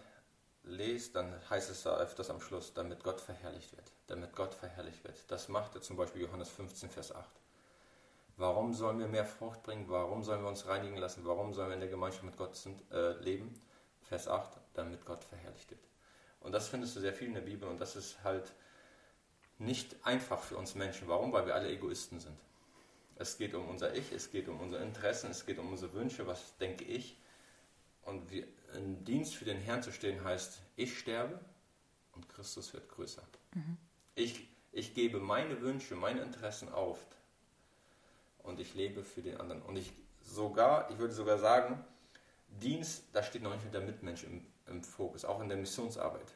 lest, 0.64 1.16
dann 1.16 1.32
heißt 1.48 1.70
es 1.70 1.84
da 1.84 1.96
öfters 1.96 2.28
am 2.28 2.40
Schluss, 2.40 2.74
damit 2.74 3.02
Gott 3.02 3.20
verherrlicht 3.20 3.74
wird. 3.76 3.90
Damit 4.08 4.34
Gott 4.34 4.54
verherrlicht 4.54 5.02
wird. 5.04 5.18
Das 5.28 5.48
macht 5.48 5.74
er 5.74 5.82
zum 5.82 5.96
Beispiel 5.96 6.22
Johannes 6.22 6.50
15, 6.50 6.90
Vers 6.90 7.14
8. 7.14 7.24
Warum 8.36 8.74
sollen 8.74 8.98
wir 8.98 9.06
mehr 9.06 9.24
Frucht 9.24 9.62
bringen? 9.62 9.86
Warum 9.88 10.22
sollen 10.22 10.42
wir 10.42 10.48
uns 10.48 10.66
reinigen 10.66 10.96
lassen? 10.98 11.24
Warum 11.24 11.54
sollen 11.54 11.68
wir 11.68 11.74
in 11.74 11.80
der 11.80 11.88
Gemeinschaft 11.88 12.24
mit 12.24 12.36
Gott 12.36 12.54
sind, 12.54 12.82
äh, 12.92 13.12
leben? 13.22 13.58
Vers 14.02 14.28
8, 14.28 14.58
damit 14.78 15.04
Gott 15.04 15.24
verherrlicht 15.24 15.70
wird. 15.70 15.80
Und 16.40 16.52
das 16.52 16.68
findest 16.68 16.94
du 16.96 17.00
sehr 17.00 17.12
viel 17.12 17.28
in 17.28 17.34
der 17.34 17.40
Bibel 17.40 17.68
und 17.68 17.80
das 17.80 17.96
ist 17.96 18.22
halt 18.22 18.52
nicht 19.58 19.96
einfach 20.04 20.42
für 20.42 20.56
uns 20.56 20.74
Menschen. 20.74 21.08
Warum? 21.08 21.32
Weil 21.32 21.46
wir 21.46 21.54
alle 21.54 21.70
Egoisten 21.70 22.20
sind. 22.20 22.38
Es 23.16 23.38
geht 23.38 23.54
um 23.54 23.68
unser 23.68 23.94
Ich, 23.94 24.12
es 24.12 24.30
geht 24.30 24.48
um 24.48 24.60
unsere 24.60 24.82
Interessen, 24.82 25.30
es 25.30 25.46
geht 25.46 25.58
um 25.58 25.70
unsere 25.70 25.92
Wünsche, 25.94 26.26
was 26.26 26.56
denke 26.58 26.84
ich. 26.84 27.16
Und 28.02 28.30
wir, 28.30 28.46
im 28.74 29.04
Dienst 29.04 29.34
für 29.34 29.46
den 29.46 29.58
Herrn 29.58 29.82
zu 29.82 29.90
stehen 29.90 30.22
heißt, 30.22 30.60
ich 30.76 30.98
sterbe 30.98 31.40
und 32.14 32.28
Christus 32.28 32.72
wird 32.74 32.88
größer. 32.90 33.22
Mhm. 33.54 33.76
Ich, 34.14 34.48
ich 34.72 34.94
gebe 34.94 35.18
meine 35.18 35.60
Wünsche, 35.62 35.96
meine 35.96 36.20
Interessen 36.20 36.68
auf 36.68 36.98
und 38.42 38.60
ich 38.60 38.74
lebe 38.74 39.02
für 39.02 39.22
den 39.22 39.40
anderen. 39.40 39.62
Und 39.62 39.76
ich 39.76 39.92
sogar, 40.22 40.90
ich 40.90 40.98
würde 40.98 41.14
sogar 41.14 41.38
sagen, 41.38 41.82
Dienst, 42.48 43.04
da 43.12 43.22
steht 43.22 43.42
noch 43.42 43.52
nicht 43.52 43.64
mit 43.64 43.74
der 43.74 43.80
Mitmensch 43.80 44.24
im, 44.24 44.46
im 44.66 44.82
Fokus, 44.82 45.24
auch 45.24 45.40
in 45.40 45.48
der 45.48 45.58
Missionsarbeit. 45.58 46.32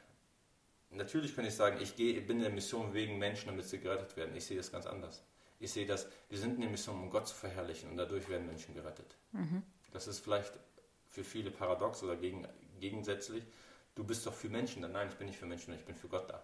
Natürlich 0.90 1.34
könnte 1.34 1.50
ich 1.50 1.56
sagen, 1.56 1.78
ich 1.80 1.94
gehe, 1.94 2.20
bin 2.20 2.38
in 2.38 2.42
der 2.42 2.52
Mission 2.52 2.94
wegen 2.94 3.18
Menschen, 3.18 3.46
damit 3.46 3.66
sie 3.66 3.78
gerettet 3.78 4.16
werden. 4.16 4.34
Ich 4.34 4.44
sehe 4.44 4.56
das 4.56 4.72
ganz 4.72 4.86
anders. 4.86 5.22
Ich 5.60 5.72
sehe 5.72 5.86
das, 5.86 6.08
wir 6.28 6.38
sind 6.38 6.54
in 6.54 6.62
der 6.62 6.70
Mission, 6.70 7.00
um 7.00 7.10
Gott 7.10 7.28
zu 7.28 7.34
verherrlichen 7.34 7.90
und 7.90 7.96
dadurch 7.96 8.28
werden 8.28 8.46
Menschen 8.46 8.74
gerettet. 8.74 9.16
Mhm. 9.32 9.62
Das 9.92 10.08
ist 10.08 10.20
vielleicht 10.20 10.52
für 11.08 11.22
viele 11.22 11.50
paradox 11.50 12.02
oder 12.02 12.16
gegen, 12.16 12.46
gegensätzlich. 12.80 13.44
Du 13.94 14.04
bist 14.04 14.26
doch 14.26 14.34
für 14.34 14.48
Menschen. 14.48 14.82
Nein, 14.90 15.08
ich 15.08 15.16
bin 15.16 15.26
nicht 15.26 15.38
für 15.38 15.46
Menschen, 15.46 15.74
ich 15.74 15.84
bin 15.84 15.94
für 15.94 16.08
Gott 16.08 16.30
da. 16.30 16.42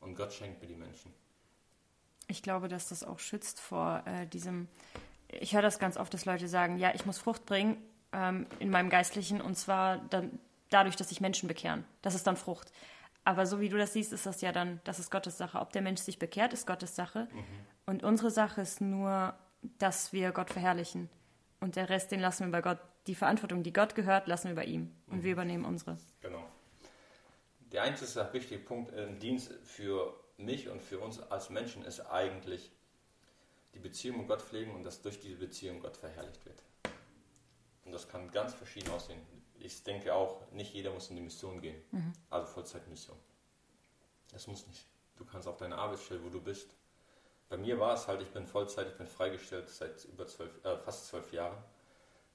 Und 0.00 0.14
Gott 0.14 0.32
schenkt 0.32 0.60
mir 0.62 0.68
die 0.68 0.76
Menschen. 0.76 1.12
Ich 2.28 2.42
glaube, 2.42 2.68
dass 2.68 2.88
das 2.88 3.02
auch 3.02 3.18
schützt 3.18 3.60
vor 3.60 4.02
äh, 4.06 4.26
diesem 4.26 4.68
ich 5.40 5.54
höre 5.54 5.62
das 5.62 5.78
ganz 5.78 5.96
oft, 5.96 6.12
dass 6.14 6.24
Leute 6.24 6.48
sagen, 6.48 6.78
ja, 6.78 6.92
ich 6.94 7.06
muss 7.06 7.18
Frucht 7.18 7.46
bringen 7.46 7.76
ähm, 8.12 8.46
in 8.58 8.70
meinem 8.70 8.90
Geistlichen 8.90 9.40
und 9.40 9.56
zwar 9.56 9.98
dann 10.10 10.38
dadurch, 10.74 10.96
dass 10.96 11.08
sich 11.08 11.20
Menschen 11.20 11.48
bekehren. 11.48 11.84
Das 12.02 12.14
ist 12.14 12.26
dann 12.26 12.36
Frucht. 12.36 12.72
Aber 13.24 13.46
so 13.46 13.60
wie 13.60 13.68
du 13.68 13.78
das 13.78 13.94
siehst, 13.94 14.12
ist 14.12 14.26
das 14.26 14.40
ja 14.42 14.52
dann, 14.52 14.80
das 14.84 14.98
ist 14.98 15.10
Gottes 15.10 15.38
Sache. 15.38 15.58
Ob 15.58 15.72
der 15.72 15.82
Mensch 15.82 16.00
sich 16.00 16.18
bekehrt, 16.18 16.52
ist 16.52 16.66
Gottes 16.66 16.94
Sache. 16.94 17.28
Mhm. 17.32 17.44
Und 17.86 18.02
unsere 18.02 18.30
Sache 18.30 18.60
ist 18.60 18.80
nur, 18.80 19.34
dass 19.78 20.12
wir 20.12 20.32
Gott 20.32 20.50
verherrlichen. 20.50 21.08
Und 21.60 21.76
der 21.76 21.88
Rest, 21.88 22.10
den 22.10 22.20
lassen 22.20 22.46
wir 22.46 22.52
bei 22.52 22.60
Gott. 22.60 22.78
Die 23.06 23.14
Verantwortung, 23.14 23.62
die 23.62 23.72
Gott 23.72 23.94
gehört, 23.94 24.26
lassen 24.26 24.48
wir 24.48 24.54
bei 24.54 24.64
ihm. 24.64 24.94
Und 25.06 25.18
mhm. 25.18 25.22
wir 25.22 25.32
übernehmen 25.32 25.64
unsere. 25.64 25.96
Genau. 26.20 26.44
Der 27.72 27.82
einzige 27.82 28.32
wichtige 28.32 28.60
Punkt 28.60 28.92
im 28.92 29.18
Dienst 29.18 29.52
für 29.64 30.14
mich 30.36 30.68
und 30.68 30.82
für 30.82 30.98
uns 30.98 31.20
als 31.20 31.50
Menschen 31.50 31.84
ist 31.84 32.00
eigentlich 32.00 32.70
die 33.74 33.78
Beziehung 33.78 34.18
mit 34.18 34.28
Gott 34.28 34.42
pflegen 34.42 34.74
und 34.74 34.84
dass 34.84 35.02
durch 35.02 35.20
diese 35.20 35.36
Beziehung 35.36 35.80
Gott 35.80 35.96
verherrlicht 35.96 36.44
wird. 36.44 36.62
Und 37.84 37.92
das 37.92 38.08
kann 38.08 38.30
ganz 38.30 38.54
verschieden 38.54 38.90
aussehen. 38.90 39.20
Ich 39.58 39.82
denke 39.82 40.14
auch, 40.14 40.40
nicht 40.52 40.72
jeder 40.74 40.90
muss 40.90 41.10
in 41.10 41.16
die 41.16 41.22
Mission 41.22 41.60
gehen, 41.60 41.80
mhm. 41.90 42.12
also 42.30 42.46
Vollzeitmission. 42.46 43.16
Das 44.32 44.46
muss 44.46 44.66
nicht. 44.66 44.86
Du 45.16 45.24
kannst 45.24 45.46
auf 45.46 45.56
deine 45.56 45.76
Arbeitsstelle, 45.76 46.22
wo 46.24 46.28
du 46.28 46.40
bist. 46.40 46.74
Bei 47.48 47.56
mir 47.56 47.78
war 47.78 47.94
es 47.94 48.08
halt, 48.08 48.20
ich 48.20 48.30
bin 48.30 48.46
Vollzeit, 48.46 48.88
ich 48.88 48.96
bin 48.96 49.06
freigestellt 49.06 49.68
seit 49.68 50.04
über 50.06 50.26
zwölf, 50.26 50.64
äh, 50.64 50.76
fast 50.78 51.06
zwölf 51.06 51.32
Jahren. 51.32 51.56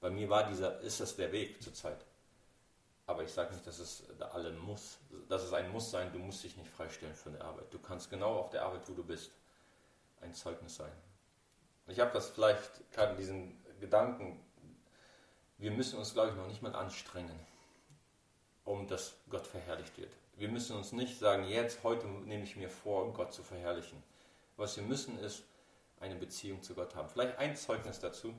Bei 0.00 0.08
mir 0.08 0.30
war 0.30 0.48
dieser, 0.48 0.80
ist 0.80 1.00
das 1.00 1.16
der 1.16 1.30
Weg 1.30 1.62
zur 1.62 1.74
Zeit. 1.74 2.04
Aber 3.06 3.24
ich 3.24 3.32
sage 3.32 3.52
nicht, 3.52 3.66
dass 3.66 3.80
es 3.80 4.04
da 4.18 4.28
alle 4.28 4.52
muss. 4.52 4.98
Dass 5.28 5.42
es 5.42 5.52
ein 5.52 5.70
Muss 5.72 5.90
sein, 5.90 6.12
du 6.12 6.18
musst 6.18 6.44
dich 6.44 6.56
nicht 6.56 6.70
freistellen 6.70 7.14
für 7.14 7.30
eine 7.30 7.40
Arbeit. 7.40 7.66
Du 7.74 7.78
kannst 7.78 8.08
genau 8.08 8.38
auf 8.38 8.50
der 8.50 8.62
Arbeit, 8.62 8.88
wo 8.88 8.94
du 8.94 9.04
bist, 9.04 9.32
ein 10.20 10.32
Zeugnis 10.32 10.76
sein. 10.76 10.92
Ich 11.88 11.98
habe 11.98 12.12
das 12.12 12.28
vielleicht 12.28 12.90
gerade 12.92 13.16
diesen 13.16 13.60
Gedanken, 13.80 14.40
wir 15.60 15.70
müssen 15.70 15.98
uns, 15.98 16.12
glaube 16.12 16.30
ich, 16.30 16.36
noch 16.36 16.46
nicht 16.46 16.62
mal 16.62 16.74
anstrengen, 16.74 17.38
um 18.64 18.88
dass 18.88 19.14
Gott 19.28 19.46
verherrlicht 19.46 19.96
wird. 19.98 20.12
Wir 20.36 20.48
müssen 20.48 20.76
uns 20.76 20.92
nicht 20.92 21.18
sagen, 21.18 21.44
jetzt, 21.44 21.84
heute 21.84 22.06
nehme 22.08 22.44
ich 22.44 22.56
mir 22.56 22.70
vor, 22.70 23.12
Gott 23.12 23.32
zu 23.32 23.42
verherrlichen. 23.42 24.02
Was 24.56 24.76
wir 24.76 24.84
müssen, 24.84 25.18
ist 25.18 25.44
eine 26.00 26.16
Beziehung 26.16 26.62
zu 26.62 26.74
Gott 26.74 26.94
haben. 26.94 27.08
Vielleicht 27.08 27.38
ein 27.38 27.56
Zeugnis 27.56 28.00
dazu. 28.00 28.34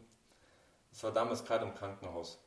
Es 0.92 1.04
war 1.04 1.12
damals 1.12 1.46
gerade 1.46 1.66
im 1.66 1.74
Krankenhaus 1.74 2.40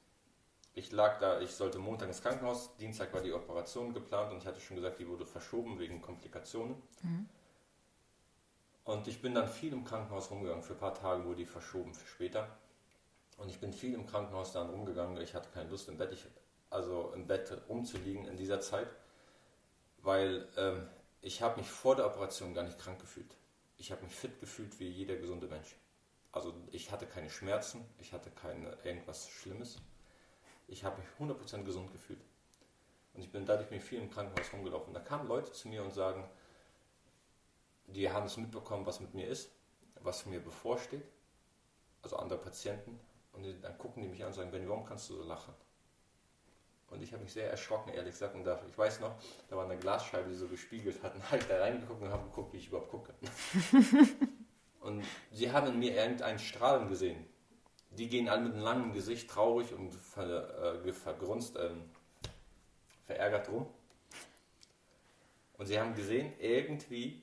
ich 0.75 0.91
lag 0.91 1.19
da, 1.21 1.41
ich 1.41 1.55
sollte 1.55 1.79
Montag 1.79 2.09
ins 2.09 2.21
Krankenhaus, 2.21 2.77
Dienstag 2.77 3.15
war 3.15 3.21
die 3.21 3.33
Operation 3.33 3.95
geplant 3.95 4.33
und 4.33 4.39
ich 4.39 4.47
hatte 4.47 4.61
schon 4.61 4.77
gesagt, 4.77 4.99
die 4.99 5.09
wurde 5.09 5.25
verschoben 5.25 5.79
wegen 5.79 6.03
Komplikationen. 6.03 6.75
Mhm. 7.03 7.29
Und 8.83 9.07
ich 9.07 9.23
bin 9.23 9.35
dann 9.35 9.49
viel 9.49 9.73
im 9.73 9.85
Krankenhaus 9.85 10.31
rumgegangen. 10.31 10.63
Für 10.63 10.75
ein 10.75 10.79
paar 10.79 10.95
Tage 10.95 11.25
wurde 11.25 11.37
die 11.37 11.47
verschoben 11.47 11.95
für 11.95 12.07
später. 12.07 12.49
Und 13.37 13.49
ich 13.49 13.61
bin 13.61 13.73
viel 13.73 13.95
im 13.95 14.07
Krankenhaus 14.07 14.53
dann 14.53 14.71
rumgegangen. 14.71 15.21
Ich 15.21 15.35
hatte 15.35 15.49
keine 15.51 15.71
Lust 15.71 15.89
im 15.89 15.99
Bett, 15.99 16.13
ich, 16.13 16.25
also 16.71 17.13
im 17.15 17.27
Bett 17.27 17.53
rumzuliegen 17.69 18.27
in 18.27 18.37
dieser 18.37 18.61
Zeit, 18.61 18.89
weil 19.99 20.49
ähm, 20.57 20.89
ich 21.21 21.43
habe 21.43 21.61
mich 21.61 21.69
vor 21.69 21.97
der 21.97 22.07
Operation 22.07 22.55
gar 22.55 22.63
nicht 22.63 22.79
krank 22.79 23.01
gefühlt. 23.01 23.35
Ich 23.77 23.91
habe 23.91 24.03
mich 24.03 24.15
fit 24.15 24.39
gefühlt 24.41 24.79
wie 24.79 24.89
jeder 24.89 25.17
gesunde 25.17 25.47
Mensch. 25.49 25.77
Also 26.33 26.55
ich 26.71 26.91
hatte 26.91 27.07
keine 27.07 27.31
Schmerzen, 27.31 27.85
ich 27.99 28.13
hatte 28.13 28.31
keine 28.31 28.77
irgendwas 28.85 29.29
Schlimmes 29.29 29.81
ich 30.67 30.85
habe 30.85 31.01
mich 31.01 31.09
100% 31.19 31.65
gesund 31.65 31.93
gefühlt. 31.93 32.21
Und 33.15 33.23
ich 33.23 33.31
bin 33.31 33.47
dadurch 33.47 33.71
mit 33.71 33.83
viel 33.83 34.01
im 34.01 34.11
Krankenhaus 34.11 34.53
rumgelaufen. 34.53 34.95
Da 34.95 35.01
kamen 35.01 35.29
Leute 35.29 35.53
zu 35.53 35.69
mir 35.69 35.83
und 35.83 35.93
sagen, 35.93 36.29
die 37.87 38.11
haben 38.11 38.27
es 38.27 38.37
mitbekommen, 38.37 38.87
was 38.87 39.01
mit 39.01 39.15
mir 39.15 39.29
ist, 39.29 39.51
was 40.01 40.27
mir 40.27 40.41
bevorsteht, 40.41 41.05
also 42.03 42.17
andere 42.17 42.39
Patienten. 42.39 42.99
Und 43.35 43.45
dann 43.63 43.79
gucken 43.79 44.03
die 44.03 44.09
mich 44.09 44.23
an 44.23 44.29
und 44.29 44.35
sagen, 44.35 44.51
Benny, 44.51 44.69
warum 44.69 44.85
kannst 44.85 45.11
du 45.11 45.17
so 45.17 45.25
lachen? 45.25 45.55
Und 46.91 47.03
ich 47.03 47.13
habe 47.13 47.23
mich 47.23 47.33
sehr 47.33 47.51
erschrocken, 47.51 47.93
ehrlich 47.93 48.13
gesagt. 48.13 48.35
Und 48.35 48.45
da, 48.45 48.61
ich 48.69 48.79
weiß 48.79 49.01
noch, 49.01 49.17
da 49.49 49.57
war 49.57 49.65
eine 49.65 49.77
Glasscheibe, 49.77 50.29
die 50.29 50.37
so 50.37 50.47
gespiegelt 50.47 51.03
hat. 51.03 51.15
Und 51.15 51.25
habe 51.31 51.39
ich 51.39 51.47
da 51.47 51.59
reingeguckt 51.59 52.03
und 52.03 52.11
habe 52.11 52.25
geguckt, 52.25 52.53
wie 52.53 52.59
ich 52.59 52.69
überhaupt 52.69 52.91
gucke. 52.91 53.15
und 54.81 55.05
sie 55.33 55.51
haben 55.51 55.67
in 55.67 55.79
mir 55.79 55.95
irgendein 55.95 56.39
Strahlen 56.39 56.89
gesehen 56.89 57.27
die 57.99 58.09
gehen 58.09 58.29
alle 58.29 58.43
mit 58.43 58.53
einem 58.55 58.63
langen 58.63 58.93
Gesicht 58.93 59.31
traurig 59.31 59.73
und 59.73 59.93
ver, 59.93 60.85
äh, 60.85 60.93
vergrunzt, 60.93 61.57
äh, 61.57 61.71
verärgert 63.07 63.49
rum. 63.49 63.67
Und 65.57 65.67
sie 65.67 65.79
haben 65.79 65.95
gesehen, 65.95 66.33
irgendwie, 66.39 67.23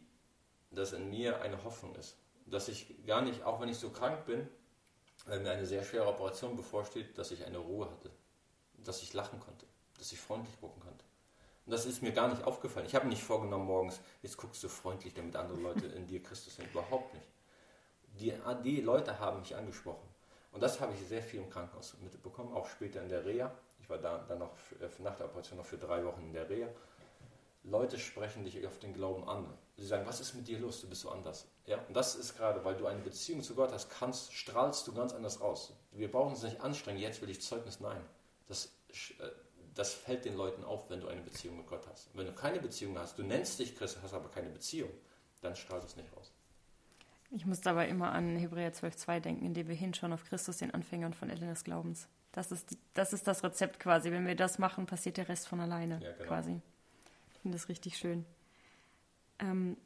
dass 0.71 0.93
in 0.93 1.09
mir 1.09 1.41
eine 1.41 1.63
Hoffnung 1.63 1.95
ist. 1.95 2.17
Dass 2.45 2.69
ich 2.69 3.05
gar 3.05 3.21
nicht, 3.21 3.43
auch 3.43 3.59
wenn 3.59 3.69
ich 3.69 3.77
so 3.77 3.89
krank 3.89 4.25
bin, 4.25 4.47
weil 5.25 5.39
mir 5.39 5.51
eine 5.51 5.65
sehr 5.65 5.83
schwere 5.83 6.07
Operation 6.07 6.55
bevorsteht, 6.55 7.17
dass 7.17 7.31
ich 7.31 7.45
eine 7.45 7.57
Ruhe 7.57 7.89
hatte. 7.89 8.09
Dass 8.77 9.01
ich 9.03 9.13
lachen 9.13 9.39
konnte. 9.39 9.65
Dass 9.97 10.11
ich 10.11 10.19
freundlich 10.19 10.59
gucken 10.59 10.81
konnte. 10.81 11.05
Und 11.65 11.71
das 11.71 11.85
ist 11.85 12.01
mir 12.01 12.11
gar 12.11 12.27
nicht 12.27 12.43
aufgefallen. 12.43 12.87
Ich 12.87 12.95
habe 12.95 13.07
nicht 13.07 13.21
vorgenommen 13.21 13.65
morgens, 13.65 13.99
jetzt 14.23 14.37
guckst 14.37 14.63
du 14.63 14.67
freundlich, 14.67 15.13
damit 15.13 15.35
andere 15.35 15.59
Leute 15.59 15.85
in 15.85 16.07
dir 16.07 16.21
Christus 16.23 16.55
sind. 16.55 16.71
Überhaupt 16.71 17.13
nicht. 17.13 17.27
Die, 18.19 18.33
die 18.63 18.81
Leute 18.81 19.19
haben 19.19 19.39
mich 19.39 19.55
angesprochen. 19.55 20.07
Und 20.51 20.61
das 20.61 20.81
habe 20.81 20.93
ich 20.93 21.07
sehr 21.07 21.21
viel 21.21 21.39
im 21.39 21.49
Krankenhaus 21.49 21.95
mitbekommen, 22.01 22.53
auch 22.53 22.67
später 22.67 23.01
in 23.01 23.09
der 23.09 23.25
Reha. 23.25 23.51
Ich 23.79 23.89
war 23.89 23.97
da 23.99 24.25
dann 24.27 24.39
noch 24.39 24.51
äh, 24.81 25.01
nach 25.01 25.15
der 25.15 25.27
Operation 25.27 25.57
noch 25.57 25.65
für 25.65 25.77
drei 25.77 26.03
Wochen 26.03 26.21
in 26.21 26.33
der 26.33 26.49
Reha. 26.49 26.67
Leute 27.63 27.99
sprechen 27.99 28.43
dich 28.43 28.65
auf 28.65 28.79
den 28.79 28.93
Glauben 28.93 29.27
an. 29.27 29.45
Sie 29.77 29.85
sagen, 29.85 30.05
was 30.05 30.19
ist 30.19 30.33
mit 30.33 30.47
dir 30.47 30.59
los? 30.59 30.81
Du 30.81 30.89
bist 30.89 31.01
so 31.01 31.09
anders. 31.09 31.47
Ja, 31.65 31.77
und 31.87 31.95
das 31.95 32.15
ist 32.15 32.35
gerade, 32.35 32.63
weil 32.65 32.75
du 32.75 32.87
eine 32.87 33.01
Beziehung 33.01 33.43
zu 33.43 33.55
Gott 33.55 33.71
hast, 33.71 33.89
kannst, 33.89 34.33
strahlst 34.33 34.87
du 34.87 34.93
ganz 34.93 35.13
anders 35.13 35.41
raus. 35.41 35.73
Wir 35.91 36.11
brauchen 36.11 36.31
uns 36.31 36.43
nicht 36.43 36.61
anstrengen, 36.61 36.99
jetzt 36.99 37.21
will 37.21 37.29
ich 37.29 37.41
Zeugnis. 37.41 37.79
Nein. 37.79 38.01
Das, 38.47 38.65
äh, 39.19 39.29
das 39.73 39.93
fällt 39.93 40.25
den 40.25 40.35
Leuten 40.35 40.63
auf, 40.63 40.89
wenn 40.89 41.01
du 41.01 41.07
eine 41.07 41.21
Beziehung 41.21 41.57
mit 41.57 41.67
Gott 41.67 41.87
hast. 41.87 42.09
wenn 42.13 42.25
du 42.25 42.33
keine 42.33 42.59
Beziehung 42.59 42.97
hast, 42.97 43.17
du 43.17 43.23
nennst 43.23 43.59
dich 43.59 43.75
Christ, 43.75 43.97
hast 44.01 44.13
aber 44.13 44.29
keine 44.29 44.49
Beziehung, 44.49 44.89
dann 45.41 45.55
strahlt 45.55 45.83
es 45.83 45.95
nicht 45.95 46.11
raus. 46.15 46.33
Ich 47.29 47.45
muss 47.45 47.61
dabei 47.61 47.87
immer 47.87 48.11
an 48.11 48.35
Hebräer 48.35 48.73
12,2 48.73 49.19
denken, 49.21 49.45
in 49.45 49.53
dem 49.53 49.69
wir 49.69 49.75
hinschauen 49.75 50.11
auf 50.11 50.25
Christus, 50.25 50.57
den 50.57 50.73
Anfängern 50.73 51.13
von 51.13 51.29
des 51.29 51.63
Glaubens. 51.63 52.09
Das 52.33 52.51
ist, 52.51 52.77
das 52.93 53.13
ist 53.13 53.25
das 53.27 53.43
Rezept 53.43 53.79
quasi. 53.79 54.11
Wenn 54.11 54.27
wir 54.27 54.35
das 54.35 54.59
machen, 54.59 54.85
passiert 54.85 55.17
der 55.17 55.29
Rest 55.29 55.47
von 55.47 55.61
alleine 55.61 56.01
ja, 56.01 56.11
genau. 56.11 56.27
quasi. 56.27 56.61
Finde 57.41 57.57
das 57.57 57.69
richtig 57.69 57.97
schön. 57.97 58.25
Ähm, 59.39 59.77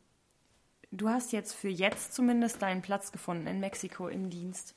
du 0.91 1.09
hast 1.09 1.31
jetzt 1.31 1.53
für 1.53 1.69
jetzt 1.69 2.13
zumindest 2.13 2.61
deinen 2.61 2.81
Platz 2.81 3.11
gefunden 3.11 3.47
in 3.47 3.59
Mexiko 3.59 4.07
im 4.07 4.29
Dienst. 4.29 4.75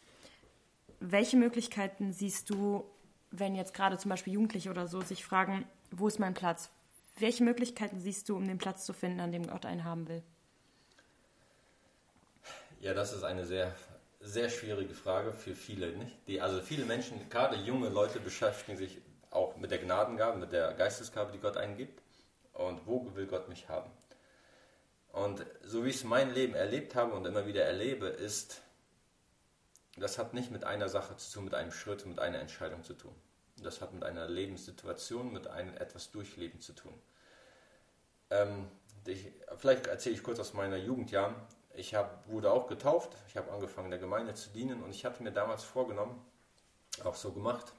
Welche 1.00 1.36
Möglichkeiten 1.36 2.12
siehst 2.12 2.50
du, 2.50 2.84
wenn 3.30 3.54
jetzt 3.54 3.74
gerade 3.74 3.98
zum 3.98 4.10
Beispiel 4.10 4.32
Jugendliche 4.34 4.70
oder 4.70 4.86
so 4.86 5.00
sich 5.00 5.24
fragen, 5.24 5.66
wo 5.90 6.08
ist 6.08 6.18
mein 6.18 6.34
Platz? 6.34 6.70
Welche 7.18 7.42
Möglichkeiten 7.42 8.00
siehst 8.00 8.28
du, 8.28 8.36
um 8.36 8.46
den 8.46 8.58
Platz 8.58 8.84
zu 8.84 8.92
finden, 8.92 9.20
an 9.20 9.32
dem 9.32 9.46
Gott 9.46 9.66
einen 9.66 9.84
haben 9.84 10.08
will? 10.08 10.22
Ja, 12.80 12.94
das 12.94 13.12
ist 13.12 13.24
eine 13.24 13.44
sehr, 13.44 13.74
sehr 14.20 14.48
schwierige 14.48 14.94
Frage 14.94 15.32
für 15.32 15.54
viele. 15.54 15.96
Nicht? 15.96 16.16
Die, 16.28 16.40
also 16.40 16.60
viele 16.60 16.84
Menschen, 16.84 17.28
gerade 17.28 17.56
junge 17.56 17.88
Leute, 17.88 18.20
beschäftigen 18.20 18.78
sich 18.78 18.98
auch 19.30 19.56
mit 19.56 19.72
der 19.72 19.78
Gnadengabe, 19.78 20.38
mit 20.38 20.52
der 20.52 20.74
Geistesgabe, 20.74 21.32
die 21.32 21.38
Gott 21.38 21.56
eingibt. 21.56 22.00
Und 22.58 22.86
wo 22.86 23.14
will 23.14 23.26
Gott 23.26 23.48
mich 23.48 23.68
haben? 23.68 23.90
Und 25.12 25.44
so 25.64 25.84
wie 25.84 25.88
ich 25.88 25.96
es 25.96 26.04
mein 26.04 26.34
Leben 26.34 26.54
erlebt 26.54 26.94
habe 26.94 27.14
und 27.14 27.26
immer 27.26 27.46
wieder 27.46 27.64
erlebe, 27.64 28.06
ist, 28.06 28.60
das 29.96 30.18
hat 30.18 30.34
nicht 30.34 30.50
mit 30.50 30.64
einer 30.64 30.88
Sache 30.88 31.16
zu 31.16 31.32
tun, 31.32 31.44
mit 31.44 31.54
einem 31.54 31.72
Schritt, 31.72 32.04
mit 32.04 32.18
einer 32.18 32.38
Entscheidung 32.38 32.84
zu 32.84 32.94
tun. 32.94 33.14
Das 33.56 33.80
hat 33.80 33.94
mit 33.94 34.04
einer 34.04 34.28
Lebenssituation, 34.28 35.32
mit 35.32 35.48
einem 35.48 35.74
etwas 35.76 36.10
Durchleben 36.10 36.60
zu 36.60 36.74
tun. 36.74 36.94
Ähm, 38.30 38.68
ich, 39.06 39.32
vielleicht 39.56 39.86
erzähle 39.86 40.16
ich 40.16 40.22
kurz 40.22 40.38
aus 40.38 40.52
meiner 40.52 40.76
Jugendjahren 40.76 41.34
ich 41.78 41.94
hab, 41.94 42.28
wurde 42.28 42.50
auch 42.50 42.66
getauft, 42.66 43.16
ich 43.28 43.36
habe 43.36 43.52
angefangen 43.52 43.90
der 43.90 44.00
Gemeinde 44.00 44.34
zu 44.34 44.50
dienen 44.50 44.82
und 44.82 44.90
ich 44.90 45.04
hatte 45.04 45.22
mir 45.22 45.32
damals 45.32 45.62
vorgenommen, 45.64 46.20
auch 47.04 47.14
so 47.14 47.32
gemacht, 47.32 47.72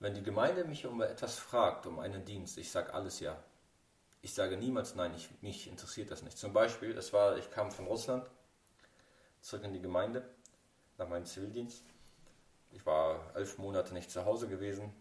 wenn 0.00 0.14
die 0.14 0.22
Gemeinde 0.22 0.64
mich 0.64 0.86
um 0.86 1.00
etwas 1.00 1.38
fragt, 1.38 1.86
um 1.86 2.00
einen 2.00 2.24
Dienst, 2.24 2.58
ich 2.58 2.70
sage 2.70 2.92
alles 2.92 3.20
ja. 3.20 3.36
Ich 4.22 4.34
sage 4.34 4.56
niemals 4.56 4.94
nein, 4.94 5.14
ich, 5.14 5.30
mich 5.42 5.68
interessiert 5.68 6.10
das 6.10 6.22
nicht. 6.22 6.36
Zum 6.36 6.52
Beispiel, 6.52 6.96
es 6.96 7.12
war, 7.12 7.36
ich 7.36 7.50
kam 7.50 7.70
von 7.70 7.86
Russland 7.86 8.28
zurück 9.40 9.64
in 9.64 9.72
die 9.72 9.80
Gemeinde 9.80 10.28
nach 10.98 11.08
meinem 11.08 11.26
Zivildienst. 11.26 11.84
Ich 12.72 12.84
war 12.84 13.34
elf 13.34 13.58
Monate 13.58 13.94
nicht 13.94 14.10
zu 14.10 14.24
Hause 14.24 14.48
gewesen 14.48 14.92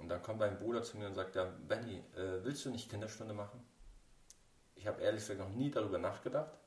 und 0.00 0.08
dann 0.08 0.22
kommt 0.22 0.40
mein 0.40 0.58
Bruder 0.58 0.82
zu 0.82 0.96
mir 0.96 1.06
und 1.06 1.14
sagt, 1.14 1.36
ja, 1.36 1.44
Benny, 1.44 1.98
äh, 2.16 2.42
willst 2.44 2.64
du 2.64 2.70
nicht 2.70 2.90
Kinderstunde 2.90 3.34
machen? 3.34 3.62
Ich 4.74 4.86
habe 4.86 5.00
ehrlich 5.02 5.20
gesagt 5.20 5.38
noch 5.38 5.54
nie 5.54 5.70
darüber 5.70 5.98
nachgedacht. 5.98 6.58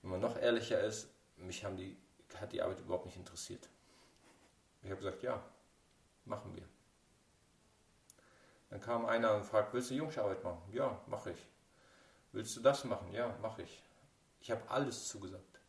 Wenn 0.00 0.10
man 0.10 0.20
noch 0.20 0.36
ehrlicher 0.36 0.80
ist, 0.80 1.08
mich 1.36 1.64
haben 1.64 1.76
die, 1.76 1.96
hat 2.34 2.52
die 2.52 2.62
Arbeit 2.62 2.80
überhaupt 2.80 3.06
nicht 3.06 3.16
interessiert. 3.16 3.68
Ich 4.82 4.90
habe 4.90 5.00
gesagt, 5.00 5.22
ja, 5.22 5.42
machen 6.24 6.54
wir. 6.56 6.64
Dann 8.72 8.80
kam 8.80 9.04
einer 9.04 9.34
und 9.34 9.44
fragt, 9.44 9.74
willst 9.74 9.90
du 9.90 9.94
Jungsarbeit 9.94 10.42
machen? 10.42 10.62
Ja, 10.72 10.98
mache 11.06 11.32
ich. 11.32 11.46
Willst 12.32 12.56
du 12.56 12.60
das 12.62 12.84
machen? 12.84 13.12
Ja, 13.12 13.36
mache 13.42 13.60
ich. 13.60 13.82
Ich 14.40 14.50
habe 14.50 14.62
alles 14.70 15.08
zugesagt. 15.08 15.60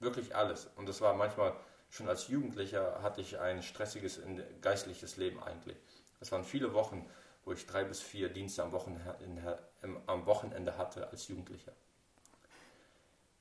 Wirklich 0.00 0.36
alles. 0.36 0.68
Und 0.76 0.86
das 0.86 1.00
war 1.00 1.14
manchmal 1.14 1.56
schon 1.88 2.10
als 2.10 2.28
Jugendlicher 2.28 3.00
hatte 3.02 3.22
ich 3.22 3.38
ein 3.38 3.62
stressiges 3.62 4.20
geistliches 4.60 5.16
Leben 5.16 5.42
eigentlich. 5.42 5.78
Es 6.20 6.30
waren 6.30 6.44
viele 6.44 6.74
Wochen, 6.74 7.08
wo 7.46 7.52
ich 7.52 7.64
drei 7.64 7.84
bis 7.84 8.02
vier 8.02 8.28
Dienste 8.28 8.62
am 8.62 8.72
Wochenende, 8.72 9.58
am 10.06 10.26
Wochenende 10.26 10.76
hatte 10.76 11.08
als 11.08 11.28
Jugendlicher. 11.28 11.72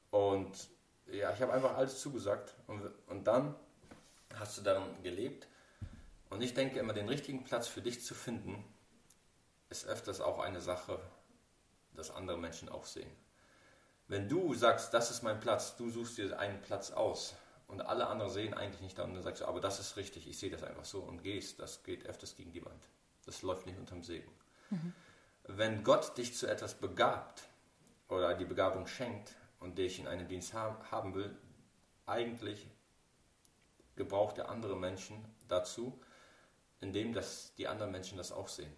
Und 0.10 0.70
ja, 1.08 1.34
ich 1.34 1.42
habe 1.42 1.52
einfach 1.52 1.76
alles 1.76 2.00
zugesagt. 2.00 2.56
Und, 2.68 2.90
und 3.08 3.28
dann 3.28 3.56
hast 4.36 4.58
du 4.58 4.62
darin 4.62 4.86
gelebt. 5.04 5.50
Und 6.30 6.42
ich 6.42 6.54
denke 6.54 6.80
immer, 6.80 6.94
den 6.94 7.10
richtigen 7.10 7.44
Platz 7.44 7.68
für 7.68 7.82
dich 7.82 8.02
zu 8.02 8.14
finden, 8.14 8.64
ist 9.70 9.86
öfters 9.86 10.22
auch 10.22 10.40
eine 10.40 10.62
Sache, 10.62 11.00
dass 11.94 12.12
andere 12.12 12.38
Menschen 12.38 12.70
auch 12.70 12.86
sehen. 12.86 13.12
Wenn 14.08 14.30
du 14.30 14.54
sagst, 14.54 14.94
das 14.94 15.10
ist 15.10 15.24
mein 15.24 15.40
Platz, 15.40 15.76
du 15.78 15.90
suchst 15.90 16.18
dir 16.18 16.38
einen 16.38 16.62
Platz 16.62 16.92
aus 16.92 17.36
und 17.68 17.82
alle 17.82 18.08
anderen 18.08 18.32
sehen 18.32 18.54
eigentlich 18.54 18.82
nicht, 18.82 18.98
dann 19.00 19.20
sagst 19.24 19.42
du, 19.42 19.46
aber 19.46 19.60
das 19.60 19.80
ist 19.80 19.98
richtig, 19.98 20.28
ich 20.28 20.38
sehe 20.38 20.52
das 20.52 20.64
einfach 20.64 20.86
so 20.86 21.00
und 21.00 21.24
gehst, 21.24 21.60
das 21.60 21.84
geht 21.84 22.06
öfters 22.06 22.36
gegen 22.36 22.52
die 22.52 22.64
Wand. 22.64 22.88
Das 23.26 23.42
läuft 23.42 23.66
nicht 23.66 23.80
unterm 23.80 24.04
Segen. 24.04 24.32
Mhm. 24.70 24.94
Wenn 25.48 25.84
Gott 25.84 26.18
dich 26.18 26.36
zu 26.36 26.48
etwas 26.48 26.76
begabt 26.76 27.44
oder 28.08 28.36
die 28.36 28.46
Begabung 28.46 28.86
schenkt 28.86 29.34
und 29.60 29.78
dich 29.78 30.00
in 30.00 30.08
einen 30.08 30.28
Dienst 30.28 30.54
haben 30.54 31.16
will, 31.16 31.36
eigentlich 32.06 32.68
gebraucht 33.96 34.38
er 34.38 34.50
andere 34.50 34.76
Menschen 34.76 35.26
dazu, 35.48 36.00
indem 36.82 37.14
dass 37.14 37.56
die 37.56 37.68
anderen 37.68 37.92
Menschen 37.92 38.18
das 38.18 38.32
auch 38.32 38.48
sehen. 38.48 38.76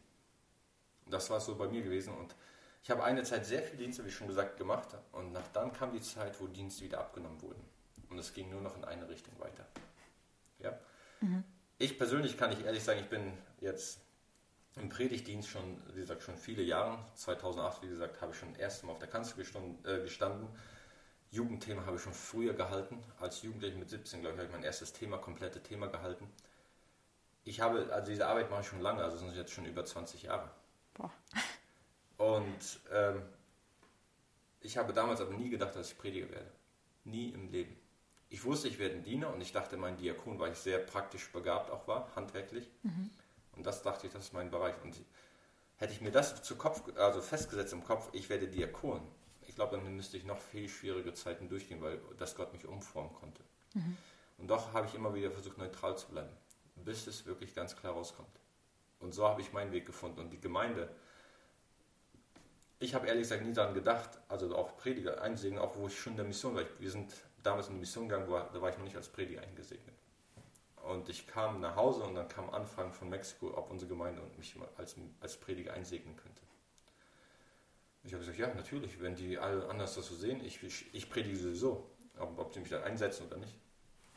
Das 1.09 1.29
war 1.29 1.39
so 1.39 1.55
bei 1.55 1.67
mir 1.67 1.81
gewesen 1.81 2.13
und 2.13 2.35
ich 2.83 2.91
habe 2.91 3.03
eine 3.03 3.23
Zeit 3.23 3.45
sehr 3.45 3.61
viel 3.63 3.77
Dienste, 3.77 4.05
wie 4.05 4.11
schon 4.11 4.27
gesagt, 4.27 4.57
gemacht 4.57 4.95
und 5.11 5.33
nach 5.33 5.47
dann 5.49 5.73
kam 5.73 5.91
die 5.91 6.01
Zeit, 6.01 6.39
wo 6.39 6.47
Dienste 6.47 6.85
wieder 6.85 6.99
abgenommen 6.99 7.41
wurden. 7.41 7.61
Und 8.09 8.17
es 8.17 8.33
ging 8.33 8.49
nur 8.49 8.61
noch 8.61 8.75
in 8.77 8.85
eine 8.85 9.09
Richtung 9.09 9.37
weiter. 9.39 9.65
Ja? 10.59 10.79
Mhm. 11.21 11.43
Ich 11.79 11.97
persönlich 11.97 12.37
kann 12.37 12.51
ich 12.51 12.63
ehrlich 12.63 12.83
sagen, 12.83 12.99
ich 13.01 13.09
bin 13.09 13.33
jetzt 13.59 13.99
im 14.77 14.89
Predigtdienst 14.89 15.49
schon, 15.49 15.81
wie 15.93 15.99
gesagt, 15.99 16.23
schon 16.23 16.37
viele 16.37 16.63
Jahre. 16.63 16.99
2008, 17.15 17.83
wie 17.83 17.89
gesagt, 17.89 18.21
habe 18.21 18.31
ich 18.31 18.37
schon 18.37 18.55
erst 18.55 18.83
Mal 18.83 18.93
auf 18.93 18.99
der 18.99 19.09
Kanzel 19.09 19.41
äh, 19.41 19.99
gestanden. 20.01 20.47
Jugendthema 21.29 21.85
habe 21.85 21.97
ich 21.97 22.01
schon 22.01 22.13
früher 22.13 22.53
gehalten. 22.53 23.03
Als 23.19 23.41
Jugendlicher 23.41 23.77
mit 23.77 23.89
17, 23.89 24.21
glaube 24.21 24.35
ich, 24.35 24.39
habe 24.39 24.47
ich 24.47 24.53
mein 24.53 24.63
erstes 24.63 24.93
Thema, 24.93 25.17
komplette 25.17 25.61
Thema 25.61 25.87
gehalten. 25.87 26.29
Ich 27.43 27.59
habe, 27.61 27.91
also 27.91 28.11
diese 28.11 28.27
Arbeit 28.27 28.49
mache 28.49 28.61
ich 28.61 28.67
schon 28.67 28.81
lange, 28.81 29.03
also 29.03 29.17
sind 29.17 29.35
jetzt 29.35 29.51
schon 29.51 29.65
über 29.65 29.83
20 29.83 30.23
Jahre. 30.23 30.49
Boah. 30.97 31.11
Und 32.17 32.79
ähm, 32.91 33.21
ich 34.61 34.77
habe 34.77 34.93
damals 34.93 35.21
aber 35.21 35.33
nie 35.33 35.49
gedacht, 35.49 35.75
dass 35.75 35.91
ich 35.91 35.97
Prediger 35.97 36.29
werde. 36.29 36.51
Nie 37.03 37.29
im 37.29 37.51
Leben. 37.51 37.77
Ich 38.29 38.43
wusste, 38.43 38.67
ich 38.67 38.79
werde 38.79 38.95
ein 38.95 39.03
Diener 39.03 39.33
und 39.33 39.39
ich 39.39 39.53
dachte, 39.53 39.77
mein 39.77 39.97
Diakon, 39.97 40.39
weil 40.39 40.51
ich 40.51 40.57
sehr 40.57 40.79
praktisch 40.79 41.31
begabt 41.31 41.71
auch 41.71 41.87
war, 41.87 42.13
handwerklich. 42.15 42.69
Mhm. 42.83 43.09
Und 43.55 43.65
das 43.65 43.81
dachte 43.81 44.07
ich, 44.07 44.13
das 44.13 44.25
ist 44.25 44.33
mein 44.33 44.51
Bereich. 44.51 44.75
Und 44.83 44.95
hätte 45.77 45.93
ich 45.93 46.01
mir 46.01 46.11
das 46.11 46.41
zu 46.43 46.57
Kopf, 46.57 46.83
also 46.97 47.21
festgesetzt 47.21 47.71
im 47.73 47.83
Kopf, 47.83 48.09
ich 48.11 48.29
werde 48.29 48.47
Diakon, 48.47 49.01
ich 49.47 49.55
glaube, 49.55 49.77
dann 49.77 49.95
müsste 49.95 50.17
ich 50.17 50.25
noch 50.25 50.39
viel 50.39 50.67
schwierige 50.67 51.13
Zeiten 51.13 51.47
durchgehen, 51.47 51.81
weil 51.81 51.99
das 52.17 52.35
Gott 52.35 52.51
mich 52.51 52.67
umformen 52.67 53.13
konnte. 53.13 53.41
Mhm. 53.73 53.97
Und 54.37 54.47
doch 54.49 54.73
habe 54.73 54.87
ich 54.87 54.93
immer 54.93 55.15
wieder 55.15 55.31
versucht, 55.31 55.57
neutral 55.57 55.97
zu 55.97 56.09
bleiben, 56.09 56.35
bis 56.75 57.07
es 57.07 57.25
wirklich 57.25 57.55
ganz 57.55 57.75
klar 57.75 57.93
rauskommt. 57.93 58.29
Und 58.99 59.13
so 59.13 59.27
habe 59.27 59.41
ich 59.41 59.53
meinen 59.53 59.71
Weg 59.71 59.85
gefunden. 59.85 60.19
Und 60.19 60.31
die 60.31 60.39
Gemeinde, 60.39 60.89
ich 62.79 62.93
habe 62.95 63.07
ehrlich 63.07 63.23
gesagt 63.23 63.43
nie 63.43 63.53
daran 63.53 63.73
gedacht, 63.73 64.09
also 64.27 64.55
auch 64.55 64.77
Prediger 64.77 65.21
einsegnen, 65.21 65.59
auch 65.59 65.75
wo 65.75 65.87
ich 65.87 65.99
schon 65.99 66.13
in 66.13 66.17
der 66.17 66.25
Mission 66.25 66.55
war. 66.55 66.63
Wir 66.79 66.91
sind 66.91 67.13
damals 67.43 67.67
in 67.67 67.73
die 67.75 67.79
Mission 67.79 68.09
gegangen, 68.09 68.27
da 68.29 68.61
war 68.61 68.69
ich 68.69 68.77
noch 68.77 68.83
nicht 68.83 68.95
als 68.95 69.09
Prediger 69.09 69.41
eingesegnet. 69.41 69.95
Und 70.83 71.09
ich 71.09 71.27
kam 71.27 71.59
nach 71.59 71.75
Hause 71.75 72.03
und 72.03 72.15
dann 72.15 72.29
kam 72.29 72.49
Anfragen 72.49 72.93
von 72.93 73.09
Mexiko, 73.09 73.57
ob 73.57 73.69
unsere 73.69 73.89
Gemeinde 73.89 74.21
und 74.21 74.37
mich 74.37 74.55
als, 74.77 74.95
als 75.19 75.37
Prediger 75.37 75.73
einsegnen 75.73 76.15
könnte. 76.15 76.41
Ich 78.03 78.13
habe 78.13 78.21
gesagt, 78.21 78.39
ja, 78.39 78.53
natürlich, 78.53 79.01
wenn 79.01 79.15
die 79.15 79.37
alle 79.37 79.67
anders 79.69 79.95
das 79.95 80.07
so 80.07 80.15
sehen, 80.15 80.41
ich, 80.45 80.63
ich, 80.93 81.09
predige 81.09 81.35
sowieso, 81.35 81.89
ob, 82.17 82.39
ob 82.39 82.53
sie 82.53 82.61
mich 82.61 82.69
dann 82.69 82.83
einsetzen 82.83 83.27
oder 83.27 83.37
nicht. 83.37 83.53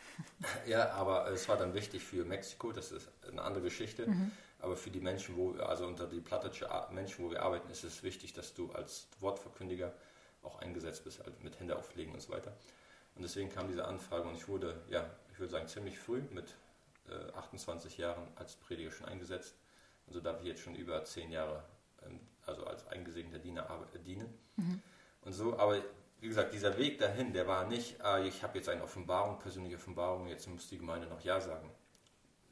ja, 0.67 0.91
aber 0.93 1.29
es 1.33 1.49
war 1.49 1.57
dann 1.57 1.75
wichtig 1.75 2.05
für 2.05 2.25
Mexiko, 2.25 2.71
das 2.71 2.93
ist 2.93 3.11
eine 3.29 3.43
andere 3.43 3.65
Geschichte, 3.65 4.07
mhm. 4.07 4.31
Aber 4.63 4.77
für 4.77 4.91
die 4.91 5.01
Menschen, 5.01 5.37
wo 5.37 5.53
also 5.53 5.87
unter 5.87 6.07
die 6.07 6.21
plattische 6.21 6.69
Menschen, 6.91 7.25
wo 7.25 7.31
wir 7.31 7.43
arbeiten, 7.43 7.71
ist 7.71 7.85
es 7.85 8.03
wichtig, 8.03 8.33
dass 8.33 8.55
du 8.55 8.71
als 8.73 9.09
Wortverkündiger 9.21 9.93
auch 10.43 10.61
eingesetzt 10.61 11.05
bist, 11.05 11.21
also 11.21 11.33
mit 11.43 11.59
Hände 11.61 11.77
auflegen 11.77 12.13
und 12.13 12.21
so 12.21 12.33
weiter. 12.33 12.53
Und 13.15 13.23
deswegen 13.23 13.51
kam 13.51 13.69
diese 13.69 13.85
Anfrage 13.85 14.29
und 14.29 14.35
ich 14.35 14.49
wurde, 14.49 14.81
ja, 14.89 15.09
ich 15.33 15.39
würde 15.39 15.51
sagen, 15.51 15.67
ziemlich 15.67 15.99
früh 15.99 16.23
mit 16.31 16.55
äh, 17.09 17.33
28 17.33 17.99
Jahren 17.99 18.27
als 18.37 18.57
Prediger 18.57 18.91
schon 18.91 19.07
eingesetzt. 19.07 19.55
Und 20.07 20.15
so 20.15 20.21
darf 20.21 20.41
ich 20.41 20.47
jetzt 20.47 20.61
schon 20.61 20.75
über 20.75 21.05
zehn 21.05 21.31
Jahre, 21.31 21.63
ähm, 22.07 22.21
also 22.47 22.65
als 22.65 22.87
eingesegneter 22.89 23.39
Diener 23.39 23.69
äh, 23.95 23.99
dienen. 23.99 24.33
Mhm. 24.57 24.83
Und 25.23 25.33
so, 25.33 25.59
aber 25.59 25.83
wie 26.21 26.29
gesagt, 26.29 26.53
dieser 26.53 26.77
Weg 26.77 26.99
dahin, 26.99 27.33
der 27.33 27.47
war 27.47 27.67
nicht, 27.67 28.01
äh, 28.03 28.27
ich 28.27 28.43
habe 28.43 28.59
jetzt 28.59 28.69
eine 28.69 28.83
Offenbarung, 28.83 29.39
persönliche 29.39 29.77
Offenbarung, 29.77 30.29
jetzt 30.29 30.47
muss 30.49 30.69
die 30.69 30.79
Gemeinde 30.79 31.07
noch 31.09 31.21
Ja 31.23 31.41
sagen. 31.41 31.71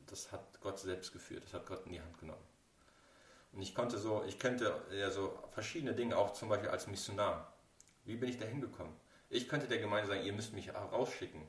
Das 0.09 0.33
hat 0.33 0.61
Gott 0.61 0.79
selbst 0.79 1.13
geführt, 1.13 1.45
das 1.45 1.55
hat 1.55 1.67
Gott 1.67 1.85
in 1.87 1.93
die 1.93 2.01
Hand 2.01 2.19
genommen. 2.19 2.43
Und 3.53 3.63
ich 3.63 3.75
konnte 3.75 3.99
so, 3.99 4.25
ich 4.25 4.39
könnte 4.39 4.83
ja 4.93 5.11
so 5.11 5.39
verschiedene 5.51 5.95
Dinge, 5.95 6.17
auch 6.17 6.33
zum 6.33 6.49
Beispiel 6.49 6.71
als 6.71 6.87
Missionar. 6.87 7.53
Wie 8.05 8.17
bin 8.17 8.29
ich 8.29 8.39
da 8.39 8.45
hingekommen? 8.45 8.95
Ich 9.31 9.49
könnte 9.49 9.69
der 9.69 9.79
Gemeinde 9.79 10.09
sagen, 10.09 10.25
ihr 10.25 10.33
müsst 10.33 10.53
mich 10.53 10.75
rausschicken. 10.75 11.43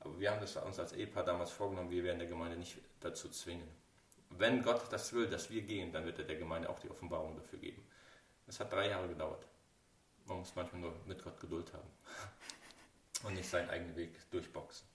Aber 0.00 0.18
wir 0.20 0.30
haben 0.30 0.40
das 0.40 0.56
uns 0.56 0.78
als 0.78 0.92
Ehepaar 0.92 1.24
damals 1.24 1.50
vorgenommen, 1.50 1.90
wir 1.90 2.04
werden 2.04 2.18
der 2.18 2.28
Gemeinde 2.28 2.56
nicht 2.56 2.78
dazu 3.00 3.28
zwingen. 3.28 3.68
Wenn 4.30 4.62
Gott 4.62 4.92
das 4.92 5.12
will, 5.12 5.28
dass 5.28 5.50
wir 5.50 5.62
gehen, 5.62 5.92
dann 5.92 6.04
wird 6.04 6.18
er 6.18 6.24
der 6.24 6.36
Gemeinde 6.36 6.68
auch 6.68 6.78
die 6.78 6.90
Offenbarung 6.90 7.34
dafür 7.36 7.58
geben. 7.58 7.84
Es 8.46 8.60
hat 8.60 8.72
drei 8.72 8.88
Jahre 8.88 9.08
gedauert. 9.08 9.46
Man 10.26 10.38
muss 10.38 10.54
manchmal 10.54 10.82
nur 10.82 10.94
mit 11.06 11.22
Gott 11.22 11.40
Geduld 11.40 11.72
haben 11.72 11.88
und 13.24 13.34
nicht 13.34 13.48
seinen 13.48 13.70
eigenen 13.70 13.96
Weg 13.96 14.30
durchboxen. 14.30 14.86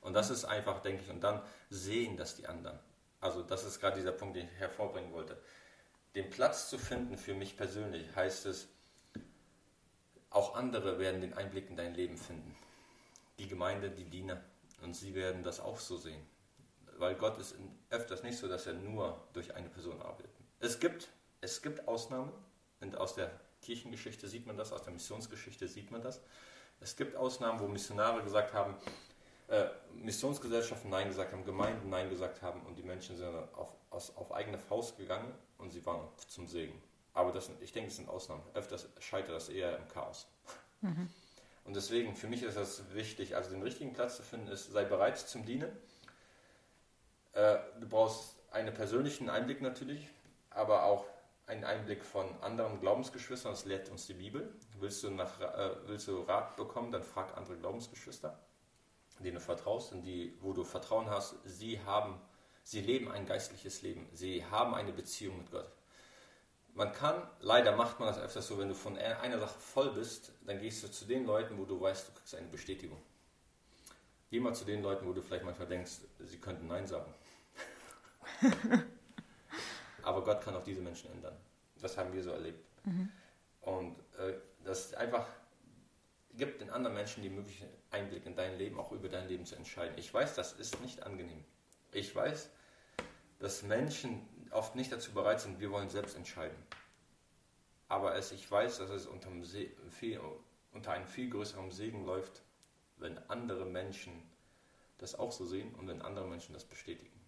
Und 0.00 0.14
das 0.14 0.30
ist 0.30 0.44
einfach, 0.44 0.80
denke 0.80 1.02
ich, 1.04 1.10
und 1.10 1.20
dann 1.20 1.42
sehen 1.70 2.16
das 2.16 2.36
die 2.36 2.46
anderen. 2.46 2.78
Also 3.20 3.42
das 3.42 3.64
ist 3.64 3.80
gerade 3.80 3.96
dieser 3.96 4.12
Punkt, 4.12 4.36
den 4.36 4.46
ich 4.46 4.60
hervorbringen 4.60 5.12
wollte. 5.12 5.40
Den 6.14 6.30
Platz 6.30 6.68
zu 6.70 6.78
finden 6.78 7.18
für 7.18 7.34
mich 7.34 7.56
persönlich 7.56 8.14
heißt 8.14 8.46
es, 8.46 8.68
auch 10.30 10.54
andere 10.54 10.98
werden 10.98 11.20
den 11.20 11.34
Einblick 11.34 11.70
in 11.70 11.76
dein 11.76 11.94
Leben 11.94 12.16
finden. 12.16 12.56
Die 13.38 13.48
Gemeinde, 13.48 13.90
die 13.90 14.04
Diener. 14.04 14.42
Und 14.82 14.94
sie 14.94 15.14
werden 15.14 15.42
das 15.42 15.58
auch 15.60 15.78
so 15.78 15.96
sehen. 15.96 16.24
Weil 16.98 17.14
Gott 17.14 17.38
ist 17.38 17.54
öfters 17.90 18.22
nicht 18.22 18.38
so, 18.38 18.48
dass 18.48 18.66
er 18.66 18.74
nur 18.74 19.28
durch 19.32 19.54
eine 19.54 19.68
Person 19.68 20.00
arbeitet. 20.00 20.30
Es 20.60 20.80
gibt, 20.80 21.08
es 21.40 21.62
gibt 21.62 21.88
Ausnahmen. 21.88 22.32
Und 22.80 22.96
aus 22.96 23.14
der 23.14 23.30
Kirchengeschichte 23.62 24.28
sieht 24.28 24.46
man 24.46 24.56
das, 24.56 24.72
aus 24.72 24.82
der 24.82 24.92
Missionsgeschichte 24.92 25.66
sieht 25.66 25.90
man 25.90 26.02
das. 26.02 26.20
Es 26.80 26.94
gibt 26.96 27.16
Ausnahmen, 27.16 27.58
wo 27.58 27.66
Missionare 27.66 28.22
gesagt 28.22 28.52
haben, 28.52 28.76
äh, 29.48 29.66
Missionsgesellschaften 29.94 30.90
Nein 30.90 31.08
gesagt 31.08 31.32
haben, 31.32 31.44
Gemeinden 31.44 31.88
Nein 31.88 32.10
gesagt 32.10 32.42
haben 32.42 32.62
und 32.66 32.76
die 32.76 32.82
Menschen 32.82 33.16
sind 33.16 33.34
auf, 33.54 33.74
aus, 33.90 34.16
auf 34.16 34.32
eigene 34.32 34.58
Faust 34.58 34.96
gegangen 34.96 35.32
und 35.58 35.70
sie 35.70 35.84
waren 35.84 36.08
zum 36.28 36.46
Segen. 36.46 36.80
Aber 37.14 37.32
das, 37.32 37.50
ich 37.60 37.72
denke, 37.72 37.88
es 37.88 37.96
sind 37.96 38.08
Ausnahmen. 38.08 38.42
Öfters 38.54 38.88
scheitert 39.00 39.34
das 39.34 39.48
eher 39.48 39.76
im 39.76 39.88
Chaos. 39.88 40.28
Mhm. 40.82 41.08
Und 41.64 41.76
deswegen, 41.76 42.14
für 42.14 42.28
mich 42.28 42.42
ist 42.42 42.56
das 42.56 42.94
wichtig, 42.94 43.36
also 43.36 43.50
den 43.50 43.62
richtigen 43.62 43.92
Platz 43.92 44.16
zu 44.16 44.22
finden, 44.22 44.48
ist, 44.48 44.70
sei 44.70 44.84
bereit 44.84 45.18
zum 45.18 45.44
Dienen. 45.44 45.70
Äh, 47.32 47.58
du 47.80 47.88
brauchst 47.88 48.36
einen 48.50 48.72
persönlichen 48.72 49.28
Einblick 49.28 49.60
natürlich, 49.60 50.08
aber 50.50 50.84
auch 50.84 51.04
einen 51.46 51.64
Einblick 51.64 52.04
von 52.04 52.26
anderen 52.42 52.80
Glaubensgeschwistern, 52.80 53.52
das 53.52 53.64
lehrt 53.64 53.88
uns 53.88 54.06
die 54.06 54.14
Bibel. 54.14 54.54
Willst 54.78 55.02
du, 55.02 55.10
nach, 55.10 55.40
äh, 55.40 55.70
willst 55.86 56.06
du 56.08 56.22
Rat 56.22 56.56
bekommen, 56.56 56.92
dann 56.92 57.02
frag 57.02 57.36
andere 57.36 57.56
Glaubensgeschwister, 57.56 58.38
denen 59.24 59.36
du 59.36 59.40
vertraust 59.40 59.92
und 59.92 60.02
die, 60.02 60.36
wo 60.40 60.52
du 60.52 60.64
Vertrauen 60.64 61.08
hast, 61.10 61.36
sie 61.44 61.80
haben, 61.80 62.20
sie 62.62 62.80
leben 62.80 63.10
ein 63.10 63.26
geistliches 63.26 63.82
Leben, 63.82 64.08
sie 64.12 64.44
haben 64.44 64.74
eine 64.74 64.92
Beziehung 64.92 65.38
mit 65.38 65.50
Gott. 65.50 65.70
Man 66.74 66.92
kann, 66.92 67.28
leider 67.40 67.74
macht 67.74 67.98
man 67.98 68.08
das 68.08 68.18
öfters 68.18 68.46
so, 68.46 68.58
wenn 68.58 68.68
du 68.68 68.74
von 68.74 68.96
einer 68.96 69.38
Sache 69.38 69.58
voll 69.58 69.90
bist, 69.90 70.32
dann 70.46 70.60
gehst 70.60 70.82
du 70.84 70.88
zu 70.88 71.06
den 71.06 71.26
Leuten, 71.26 71.58
wo 71.58 71.64
du 71.64 71.80
weißt, 71.80 72.08
du 72.08 72.12
kriegst 72.12 72.34
eine 72.34 72.46
Bestätigung. 72.46 73.02
Geh 74.30 74.38
mal 74.40 74.54
zu 74.54 74.64
den 74.64 74.82
Leuten, 74.82 75.06
wo 75.06 75.12
du 75.12 75.22
vielleicht 75.22 75.44
manchmal 75.44 75.68
denkst, 75.68 75.92
sie 76.20 76.38
könnten 76.38 76.68
Nein 76.68 76.86
sagen. 76.86 77.12
Aber 80.02 80.22
Gott 80.22 80.40
kann 80.42 80.54
auch 80.54 80.62
diese 80.62 80.80
Menschen 80.80 81.10
ändern. 81.10 81.36
Das 81.80 81.96
haben 81.96 82.12
wir 82.12 82.22
so 82.22 82.30
erlebt. 82.30 82.64
Mhm. 82.84 83.10
Und 83.62 83.98
äh, 84.18 84.34
das 84.64 84.94
einfach 84.94 85.26
gibt 86.38 86.60
den 86.60 86.70
anderen 86.70 86.94
Menschen 86.94 87.22
die 87.22 87.28
Möglichkeit, 87.28 87.70
Einblick 87.90 88.24
in 88.24 88.36
dein 88.36 88.56
Leben, 88.56 88.78
auch 88.78 88.92
über 88.92 89.08
dein 89.08 89.28
Leben 89.28 89.44
zu 89.44 89.56
entscheiden. 89.56 89.98
Ich 89.98 90.12
weiß, 90.14 90.34
das 90.34 90.52
ist 90.52 90.80
nicht 90.80 91.02
angenehm. 91.02 91.44
Ich 91.92 92.14
weiß, 92.14 92.50
dass 93.40 93.62
Menschen 93.62 94.26
oft 94.50 94.74
nicht 94.74 94.90
dazu 94.90 95.12
bereit 95.12 95.40
sind, 95.40 95.60
wir 95.60 95.70
wollen 95.70 95.90
selbst 95.90 96.16
entscheiden. 96.16 96.56
Aber 97.88 98.14
es, 98.14 98.32
ich 98.32 98.50
weiß, 98.50 98.78
dass 98.78 98.90
es 98.90 99.06
unter, 99.06 99.30
viel, 99.90 100.20
unter 100.72 100.92
einem 100.92 101.06
viel 101.06 101.30
größeren 101.30 101.70
Segen 101.70 102.04
läuft, 102.04 102.42
wenn 102.96 103.18
andere 103.28 103.64
Menschen 103.64 104.12
das 104.98 105.14
auch 105.14 105.32
so 105.32 105.46
sehen 105.46 105.74
und 105.74 105.88
wenn 105.88 106.02
andere 106.02 106.26
Menschen 106.26 106.52
das 106.52 106.64
bestätigen. 106.64 107.18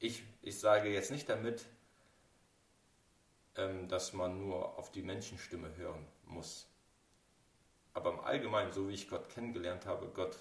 Ich, 0.00 0.22
ich 0.42 0.58
sage 0.58 0.90
jetzt 0.90 1.10
nicht 1.10 1.28
damit, 1.28 1.66
ähm, 3.56 3.88
dass 3.88 4.12
man 4.12 4.38
nur 4.38 4.78
auf 4.78 4.90
die 4.90 5.02
Menschenstimme 5.02 5.76
hören 5.76 6.06
muss. 6.24 6.66
Aber 7.98 8.12
im 8.12 8.20
Allgemeinen, 8.20 8.70
so 8.70 8.88
wie 8.88 8.94
ich 8.94 9.10
Gott 9.10 9.28
kennengelernt 9.28 9.84
habe, 9.84 10.06
Gott 10.14 10.38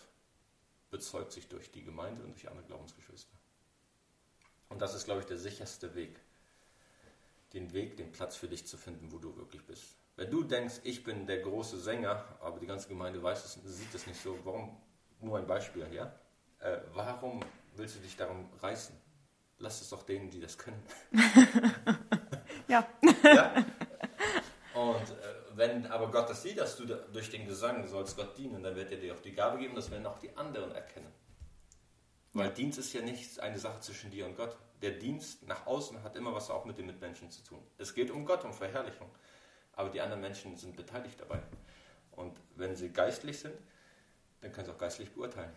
bezeugt 0.91 1.31
sich 1.31 1.47
durch 1.47 1.71
die 1.71 1.83
Gemeinde 1.83 2.21
und 2.21 2.35
durch 2.35 2.47
andere 2.47 2.67
Glaubensgeschwister. 2.67 3.35
Und 4.69 4.79
das 4.79 4.93
ist, 4.93 5.05
glaube 5.05 5.21
ich, 5.21 5.25
der 5.25 5.39
sicherste 5.39 5.95
Weg. 5.95 6.19
Den 7.53 7.73
Weg, 7.73 7.97
den 7.97 8.11
Platz 8.11 8.35
für 8.35 8.47
dich 8.47 8.67
zu 8.67 8.77
finden, 8.77 9.11
wo 9.11 9.17
du 9.17 9.35
wirklich 9.37 9.65
bist. 9.65 9.95
Wenn 10.17 10.29
du 10.29 10.43
denkst, 10.43 10.81
ich 10.83 11.03
bin 11.03 11.25
der 11.25 11.39
große 11.39 11.79
Sänger, 11.79 12.23
aber 12.41 12.59
die 12.59 12.67
ganze 12.67 12.89
Gemeinde 12.89 13.23
weiß 13.23 13.43
es, 13.43 13.53
sieht 13.75 13.95
es 13.95 14.05
nicht 14.05 14.21
so, 14.21 14.37
warum, 14.43 14.77
nur 15.19 15.39
ein 15.39 15.47
Beispiel, 15.47 15.91
ja? 15.91 16.13
Äh, 16.59 16.81
warum 16.93 17.39
willst 17.75 17.95
du 17.95 17.99
dich 18.01 18.15
darum 18.15 18.51
reißen? 18.61 18.95
Lass 19.57 19.81
es 19.81 19.89
doch 19.89 20.03
denen, 20.03 20.29
die 20.29 20.41
das 20.41 20.59
können. 20.59 20.83
ja. 22.67 22.87
ja. 23.23 23.65
Wenn 25.57 25.87
aber 25.87 26.11
Gott 26.11 26.29
das 26.29 26.43
sieht, 26.43 26.59
dass 26.59 26.77
du 26.77 26.85
durch 26.85 27.31
den 27.31 27.47
Gesang 27.47 27.87
sollst 27.87 28.15
Gott 28.15 28.37
dienen, 28.37 28.61
dann 28.61 28.75
wird 28.75 28.91
er 28.91 28.99
dir 28.99 29.15
auch 29.15 29.21
die 29.21 29.33
Gabe 29.33 29.57
geben, 29.57 29.73
das 29.73 29.89
werden 29.89 30.05
auch 30.05 30.19
die 30.19 30.37
anderen 30.37 30.71
erkennen. 30.71 31.11
Weil 32.33 32.51
Dienst 32.53 32.77
ist 32.77 32.93
ja 32.93 33.01
nicht 33.01 33.39
eine 33.39 33.57
Sache 33.57 33.79
zwischen 33.79 34.11
dir 34.11 34.27
und 34.27 34.37
Gott. 34.37 34.55
Der 34.83 34.91
Dienst 34.91 35.47
nach 35.47 35.65
außen 35.65 36.03
hat 36.03 36.15
immer 36.15 36.31
was 36.31 36.51
auch 36.51 36.65
mit 36.65 36.77
den 36.77 36.85
Mitmenschen 36.85 37.31
zu 37.31 37.43
tun. 37.43 37.63
Es 37.79 37.95
geht 37.95 38.11
um 38.11 38.23
Gott, 38.23 38.45
um 38.45 38.53
Verherrlichung. 38.53 39.09
Aber 39.73 39.89
die 39.89 39.99
anderen 39.99 40.21
Menschen 40.21 40.55
sind 40.57 40.75
beteiligt 40.75 41.19
dabei. 41.19 41.41
Und 42.11 42.37
wenn 42.55 42.75
sie 42.75 42.89
geistlich 42.89 43.39
sind, 43.39 43.55
dann 44.41 44.51
können 44.51 44.67
sie 44.67 44.73
auch 44.73 44.77
geistlich 44.77 45.11
beurteilen. 45.11 45.53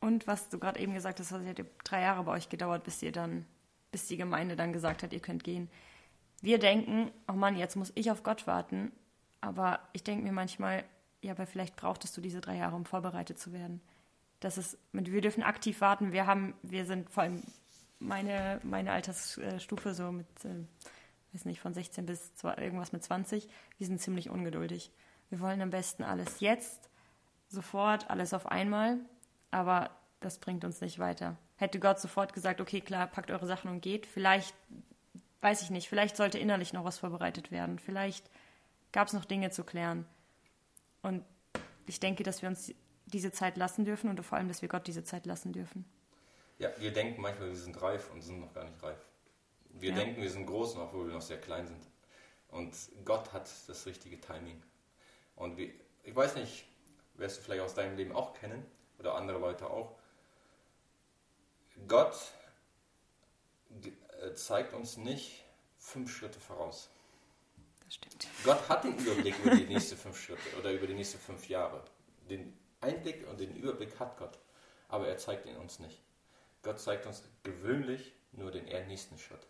Und 0.00 0.26
was 0.26 0.48
du 0.48 0.58
gerade 0.58 0.80
eben 0.80 0.92
gesagt 0.92 1.20
hast, 1.20 1.30
es 1.30 1.32
hat 1.32 1.56
ja 1.56 1.64
drei 1.84 2.00
Jahre 2.00 2.24
bei 2.24 2.32
euch 2.32 2.48
gedauert, 2.48 2.82
bis 2.82 3.00
ihr 3.00 3.12
dann, 3.12 3.46
bis 3.92 4.08
die 4.08 4.16
Gemeinde 4.16 4.56
dann 4.56 4.72
gesagt 4.72 5.04
hat, 5.04 5.12
ihr 5.12 5.20
könnt 5.20 5.44
gehen 5.44 5.70
wir 6.42 6.58
denken, 6.58 7.10
oh 7.28 7.32
Mann, 7.32 7.56
jetzt 7.56 7.76
muss 7.76 7.92
ich 7.94 8.10
auf 8.10 8.22
Gott 8.22 8.46
warten. 8.46 8.92
Aber 9.40 9.80
ich 9.92 10.02
denke 10.02 10.24
mir 10.24 10.32
manchmal, 10.32 10.84
ja, 11.20 11.32
aber 11.32 11.46
vielleicht 11.46 11.76
brauchtest 11.76 12.16
du 12.16 12.20
diese 12.20 12.40
drei 12.40 12.56
Jahre, 12.56 12.76
um 12.76 12.84
vorbereitet 12.84 13.38
zu 13.38 13.52
werden. 13.52 13.80
Das 14.40 14.58
ist, 14.58 14.78
wir 14.92 15.20
dürfen 15.20 15.42
aktiv 15.42 15.80
warten. 15.80 16.12
Wir 16.12 16.26
haben, 16.26 16.54
wir 16.62 16.84
sind 16.84 17.08
vor 17.10 17.22
allem 17.22 17.42
meine, 17.98 18.60
meine 18.62 18.92
Altersstufe 18.92 19.94
so 19.94 20.12
mit, 20.12 20.26
äh, 20.44 20.64
weiß 21.32 21.46
nicht, 21.46 21.60
von 21.60 21.72
16 21.72 22.06
bis 22.06 22.34
zwei, 22.34 22.54
irgendwas 22.56 22.92
mit 22.92 23.02
20. 23.02 23.48
Wir 23.78 23.86
sind 23.86 24.00
ziemlich 24.00 24.30
ungeduldig. 24.30 24.90
Wir 25.30 25.40
wollen 25.40 25.62
am 25.62 25.70
besten 25.70 26.02
alles 26.02 26.40
jetzt, 26.40 26.90
sofort, 27.48 28.10
alles 28.10 28.34
auf 28.34 28.46
einmal. 28.46 28.98
Aber 29.50 29.90
das 30.20 30.38
bringt 30.38 30.64
uns 30.64 30.80
nicht 30.80 30.98
weiter. 30.98 31.36
Hätte 31.56 31.80
Gott 31.80 32.00
sofort 32.00 32.32
gesagt, 32.32 32.60
okay, 32.60 32.80
klar, 32.80 33.06
packt 33.06 33.30
eure 33.30 33.46
Sachen 33.46 33.70
und 33.70 33.80
geht, 33.80 34.06
vielleicht 34.06 34.54
weiß 35.44 35.60
ich 35.60 35.68
nicht, 35.68 35.90
vielleicht 35.90 36.16
sollte 36.16 36.38
innerlich 36.38 36.72
noch 36.72 36.84
was 36.84 36.98
vorbereitet 36.98 37.50
werden. 37.50 37.78
Vielleicht 37.78 38.30
gab 38.92 39.08
es 39.08 39.12
noch 39.12 39.26
Dinge 39.26 39.50
zu 39.50 39.62
klären. 39.62 40.06
Und 41.02 41.22
ich 41.86 42.00
denke, 42.00 42.22
dass 42.22 42.40
wir 42.40 42.48
uns 42.48 42.72
diese 43.04 43.30
Zeit 43.30 43.58
lassen 43.58 43.84
dürfen 43.84 44.08
und 44.08 44.24
vor 44.24 44.38
allem, 44.38 44.48
dass 44.48 44.62
wir 44.62 44.70
Gott 44.70 44.86
diese 44.86 45.04
Zeit 45.04 45.26
lassen 45.26 45.52
dürfen. 45.52 45.84
Ja, 46.58 46.70
wir 46.78 46.92
denken 46.92 47.20
manchmal, 47.20 47.50
wir 47.50 47.56
sind 47.56 47.80
reif 47.82 48.10
und 48.10 48.22
sind 48.22 48.40
noch 48.40 48.54
gar 48.54 48.64
nicht 48.64 48.82
reif. 48.82 48.98
Wir 49.68 49.90
ja. 49.90 49.96
denken, 49.96 50.22
wir 50.22 50.30
sind 50.30 50.46
groß, 50.46 50.76
obwohl 50.76 51.08
wir 51.08 51.14
noch 51.14 51.20
sehr 51.20 51.40
klein 51.40 51.66
sind. 51.66 51.84
Und 52.48 52.74
Gott 53.04 53.32
hat 53.34 53.50
das 53.66 53.84
richtige 53.84 54.18
Timing. 54.18 54.62
Und 55.36 55.58
wie, 55.58 55.78
ich 56.04 56.16
weiß 56.16 56.36
nicht, 56.36 56.64
wirst 57.16 57.38
du 57.38 57.42
vielleicht 57.42 57.62
aus 57.62 57.74
deinem 57.74 57.98
Leben 57.98 58.12
auch 58.12 58.32
kennen 58.32 58.64
oder 58.98 59.14
andere 59.14 59.38
Leute 59.38 59.68
auch. 59.68 59.94
Gott 61.86 62.14
zeigt 64.32 64.72
uns 64.72 64.96
nicht 64.96 65.44
fünf 65.78 66.16
Schritte 66.16 66.40
voraus. 66.40 66.90
Das 67.84 67.94
stimmt. 67.94 68.26
Gott 68.44 68.68
hat 68.68 68.84
den 68.84 68.96
Überblick 68.98 69.38
über 69.44 69.54
die 69.54 69.66
nächsten 69.66 69.96
fünf 69.96 70.18
Schritte 70.18 70.58
oder 70.58 70.72
über 70.72 70.86
die 70.86 70.94
nächsten 70.94 71.18
fünf 71.18 71.48
Jahre. 71.48 71.84
Den 72.30 72.56
Einblick 72.80 73.26
und 73.28 73.40
den 73.40 73.54
Überblick 73.56 73.98
hat 74.00 74.16
Gott, 74.16 74.38
aber 74.88 75.08
er 75.08 75.18
zeigt 75.18 75.46
ihn 75.46 75.56
uns 75.56 75.78
nicht. 75.78 76.02
Gott 76.62 76.80
zeigt 76.80 77.06
uns 77.06 77.22
gewöhnlich 77.42 78.14
nur 78.32 78.50
den 78.50 78.64
nächsten 78.64 79.18
Schritt. 79.18 79.46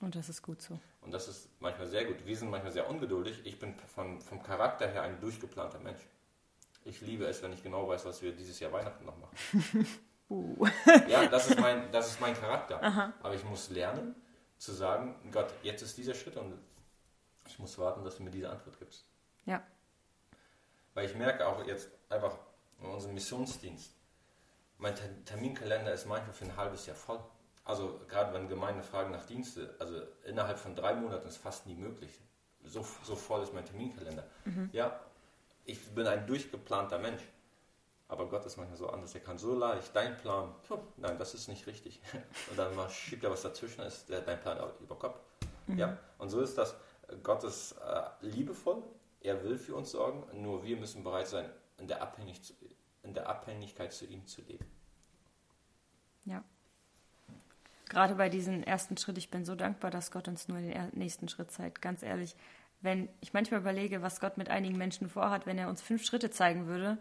Und 0.00 0.14
das 0.14 0.28
ist 0.28 0.42
gut 0.42 0.60
so. 0.60 0.78
Und 1.00 1.12
das 1.12 1.28
ist 1.28 1.48
manchmal 1.60 1.86
sehr 1.86 2.04
gut. 2.04 2.26
Wir 2.26 2.36
sind 2.36 2.50
manchmal 2.50 2.72
sehr 2.72 2.90
ungeduldig. 2.90 3.40
Ich 3.44 3.58
bin 3.58 3.74
von, 3.94 4.20
vom 4.20 4.42
Charakter 4.42 4.88
her 4.88 5.02
ein 5.02 5.20
durchgeplanter 5.20 5.78
Mensch. 5.78 6.00
Ich 6.84 7.00
liebe 7.00 7.24
es, 7.26 7.42
wenn 7.42 7.52
ich 7.52 7.62
genau 7.62 7.88
weiß, 7.88 8.04
was 8.04 8.22
wir 8.22 8.32
dieses 8.32 8.60
Jahr 8.60 8.72
Weihnachten 8.72 9.04
noch 9.04 9.16
machen. 9.16 9.86
Uh. 10.28 10.66
Ja, 11.08 11.26
das 11.26 11.50
ist 11.50 11.60
mein, 11.60 11.90
das 11.92 12.08
ist 12.08 12.20
mein 12.20 12.34
Charakter. 12.34 12.82
Aha. 12.82 13.12
Aber 13.22 13.34
ich 13.34 13.44
muss 13.44 13.70
lernen 13.70 14.14
zu 14.58 14.72
sagen, 14.72 15.14
Gott, 15.30 15.52
jetzt 15.62 15.82
ist 15.82 15.96
dieser 15.96 16.14
Schritt 16.14 16.36
und 16.36 16.58
ich 17.46 17.58
muss 17.58 17.78
warten, 17.78 18.04
dass 18.04 18.16
du 18.16 18.22
mir 18.22 18.30
diese 18.30 18.50
Antwort 18.50 18.78
gibst. 18.78 19.04
Ja. 19.44 19.62
Weil 20.94 21.06
ich 21.06 21.14
merke 21.14 21.46
auch 21.46 21.64
jetzt 21.66 21.88
einfach 22.08 22.36
in 22.80 22.88
unserem 22.88 23.14
Missionsdienst, 23.14 23.92
mein 24.78 24.94
Terminkalender 25.24 25.92
ist 25.92 26.06
manchmal 26.06 26.34
für 26.34 26.44
ein 26.44 26.56
halbes 26.56 26.86
Jahr 26.86 26.96
voll. 26.96 27.20
Also 27.64 28.00
gerade 28.08 28.32
wenn 28.34 28.48
Gemeinden 28.48 28.82
fragen 28.82 29.10
nach 29.10 29.24
Dienste, 29.26 29.74
also 29.78 30.00
innerhalb 30.24 30.58
von 30.58 30.74
drei 30.74 30.94
Monaten 30.94 31.26
ist 31.26 31.38
fast 31.38 31.66
nie 31.66 31.74
möglich. 31.74 32.20
So, 32.64 32.86
so 33.04 33.16
voll 33.16 33.42
ist 33.42 33.54
mein 33.54 33.64
Terminkalender. 33.64 34.24
Mhm. 34.44 34.70
Ja, 34.72 35.00
ich 35.64 35.94
bin 35.94 36.06
ein 36.06 36.26
durchgeplanter 36.26 36.98
Mensch. 36.98 37.22
Aber 38.08 38.28
Gott 38.28 38.44
ist 38.46 38.56
manchmal 38.56 38.78
so 38.78 38.88
anders. 38.88 39.14
Er 39.14 39.20
kann 39.20 39.36
so 39.36 39.58
leicht 39.58 39.94
dein 39.94 40.16
Plan, 40.16 40.54
nein, 40.96 41.18
das 41.18 41.34
ist 41.34 41.48
nicht 41.48 41.66
richtig. 41.66 42.00
Und 42.50 42.58
dann 42.58 42.74
mal 42.76 42.88
schiebt 42.88 43.24
er 43.24 43.30
was 43.30 43.42
dazwischen, 43.42 43.82
ist 43.82 44.08
dein 44.08 44.40
Plan 44.40 44.58
über 44.80 44.96
Kopf. 44.96 45.18
Mhm. 45.66 45.78
Ja, 45.78 45.98
und 46.18 46.28
so 46.28 46.40
ist 46.40 46.56
das. 46.56 46.76
Gott 47.22 47.42
ist 47.44 47.72
äh, 47.72 48.02
liebevoll, 48.20 48.82
er 49.20 49.42
will 49.42 49.58
für 49.58 49.74
uns 49.74 49.90
sorgen, 49.90 50.24
nur 50.40 50.64
wir 50.64 50.76
müssen 50.76 51.02
bereit 51.02 51.26
sein, 51.26 51.50
in 51.78 51.88
der, 51.88 52.02
Abhängig 52.02 52.54
in 53.02 53.14
der 53.14 53.28
Abhängigkeit 53.28 53.92
zu 53.92 54.06
ihm 54.06 54.26
zu 54.26 54.42
leben. 54.42 54.64
Ja. 56.24 56.44
Gerade 57.88 58.16
bei 58.16 58.28
diesem 58.28 58.62
ersten 58.62 58.96
Schritt, 58.96 59.18
ich 59.18 59.30
bin 59.30 59.44
so 59.44 59.54
dankbar, 59.54 59.90
dass 59.90 60.10
Gott 60.10 60.26
uns 60.26 60.48
nur 60.48 60.58
den 60.58 60.90
nächsten 60.92 61.28
Schritt 61.28 61.52
zeigt. 61.52 61.80
Ganz 61.80 62.02
ehrlich, 62.02 62.34
wenn 62.80 63.08
ich 63.20 63.32
manchmal 63.32 63.60
überlege, 63.60 64.02
was 64.02 64.20
Gott 64.20 64.38
mit 64.38 64.48
einigen 64.48 64.76
Menschen 64.76 65.08
vorhat, 65.08 65.46
wenn 65.46 65.58
er 65.58 65.68
uns 65.68 65.82
fünf 65.82 66.04
Schritte 66.04 66.30
zeigen 66.30 66.66
würde, 66.66 66.98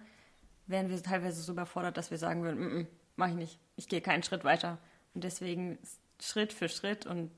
wären 0.68 0.90
wir 0.90 1.02
teilweise 1.02 1.42
so 1.42 1.52
überfordert, 1.52 1.98
dass 1.98 2.12
wir 2.12 2.18
sagen 2.18 2.44
würden, 2.44 2.60
mm 2.60 2.78
-mm, 2.78 2.88
mach 3.16 3.30
ich 3.30 3.36
nicht, 3.36 3.60
ich 3.76 3.88
gehe 3.88 4.02
keinen 4.02 4.24
Schritt 4.24 4.44
weiter. 4.44 4.78
Und 5.14 5.24
deswegen 5.24 5.78
Schritt 6.20 6.54
für 6.54 6.70
Schritt 6.70 7.06
und 7.06 7.32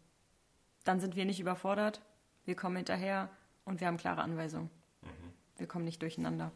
dann 0.83 0.99
sind 0.99 1.15
wir 1.15 1.25
nicht 1.25 1.39
überfordert, 1.39 2.01
wir 2.45 2.55
kommen 2.55 2.77
hinterher 2.77 3.29
und 3.65 3.81
wir 3.81 3.87
haben 3.87 3.97
klare 3.97 4.21
Anweisungen. 4.21 4.69
Mhm. 5.01 5.33
Wir 5.57 5.67
kommen 5.67 5.85
nicht 5.85 6.01
durcheinander. 6.01 6.51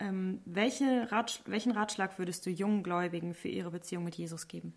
Ähm, 0.00 0.40
welche 0.44 1.10
Ratsch 1.10 1.40
welchen 1.46 1.72
Ratschlag 1.72 2.18
würdest 2.18 2.46
du 2.46 2.50
jungen 2.50 2.82
Gläubigen 2.82 3.34
für 3.34 3.48
ihre 3.48 3.70
Beziehung 3.70 4.04
mit 4.04 4.14
Jesus 4.14 4.48
geben? 4.48 4.74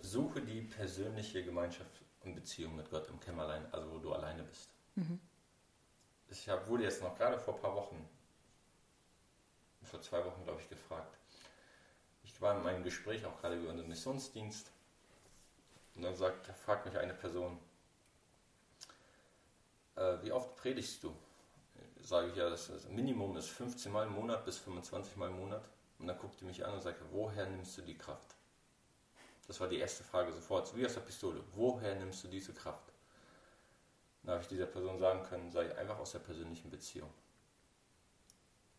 Suche 0.00 0.40
die 0.40 0.62
persönliche 0.62 1.44
Gemeinschaft 1.44 2.02
und 2.24 2.34
Beziehung 2.34 2.76
mit 2.76 2.90
Gott 2.90 3.08
im 3.08 3.20
Kämmerlein, 3.20 3.66
also 3.72 3.90
wo 3.90 3.98
du 3.98 4.12
alleine 4.12 4.42
bist. 4.44 4.70
Mhm 4.94 5.20
ich 6.30 6.48
hab, 6.48 6.66
wurde 6.68 6.84
jetzt 6.84 7.02
noch 7.02 7.16
gerade 7.16 7.38
vor 7.38 7.54
ein 7.54 7.60
paar 7.60 7.74
Wochen, 7.74 8.08
vor 9.82 10.00
zwei 10.00 10.24
Wochen 10.24 10.44
glaube 10.44 10.60
ich, 10.60 10.68
gefragt. 10.68 11.16
Ich 12.24 12.40
war 12.40 12.56
in 12.56 12.62
meinem 12.62 12.82
Gespräch 12.84 13.24
auch 13.24 13.40
gerade 13.40 13.56
über 13.56 13.70
unseren 13.70 13.88
Missionsdienst 13.88 14.70
und 15.94 16.02
dann 16.02 16.14
sagt, 16.14 16.46
fragt 16.64 16.86
mich 16.86 16.96
eine 16.96 17.14
Person, 17.14 17.58
äh, 19.96 20.16
wie 20.22 20.32
oft 20.32 20.54
predigst 20.56 21.02
du? 21.02 21.14
Sage 22.00 22.28
ich 22.28 22.36
ja, 22.36 22.48
das, 22.48 22.68
das 22.68 22.88
Minimum 22.88 23.36
ist 23.36 23.48
15 23.48 23.90
Mal 23.90 24.06
im 24.06 24.12
Monat 24.12 24.44
bis 24.44 24.58
25 24.58 25.16
Mal 25.16 25.30
im 25.30 25.36
Monat. 25.36 25.68
Und 25.98 26.06
dann 26.06 26.16
guckt 26.18 26.40
die 26.40 26.44
mich 26.44 26.64
an 26.64 26.74
und 26.74 26.80
sagt, 26.80 27.00
woher 27.10 27.46
nimmst 27.46 27.76
du 27.76 27.82
die 27.82 27.98
Kraft? 27.98 28.36
Das 29.48 29.58
war 29.60 29.68
die 29.68 29.78
erste 29.78 30.04
Frage 30.04 30.32
sofort, 30.32 30.74
wie 30.76 30.86
aus 30.86 30.94
der 30.94 31.00
Pistole. 31.00 31.42
Woher 31.54 31.96
nimmst 31.96 32.22
du 32.22 32.28
diese 32.28 32.52
Kraft? 32.52 32.87
Dann 34.28 34.34
habe 34.34 34.42
ich 34.42 34.48
dieser 34.50 34.66
Person 34.66 34.98
sagen 34.98 35.22
können, 35.22 35.50
sei 35.50 35.74
einfach 35.78 35.98
aus 35.98 36.12
der 36.12 36.18
persönlichen 36.18 36.68
Beziehung. 36.68 37.08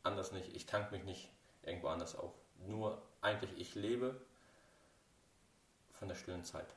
Anders 0.03 0.31
nicht, 0.31 0.55
ich 0.55 0.67
tank 0.67 0.91
mich 0.91 1.03
nicht 1.05 1.27
irgendwo 1.63 1.87
anders 1.87 2.15
auf. 2.15 2.35
Nur 2.67 3.01
eigentlich, 3.19 3.57
ich 3.57 3.73
lebe 3.73 4.21
von 5.93 6.07
der 6.07 6.13
stillen 6.13 6.43
Zeit. 6.43 6.67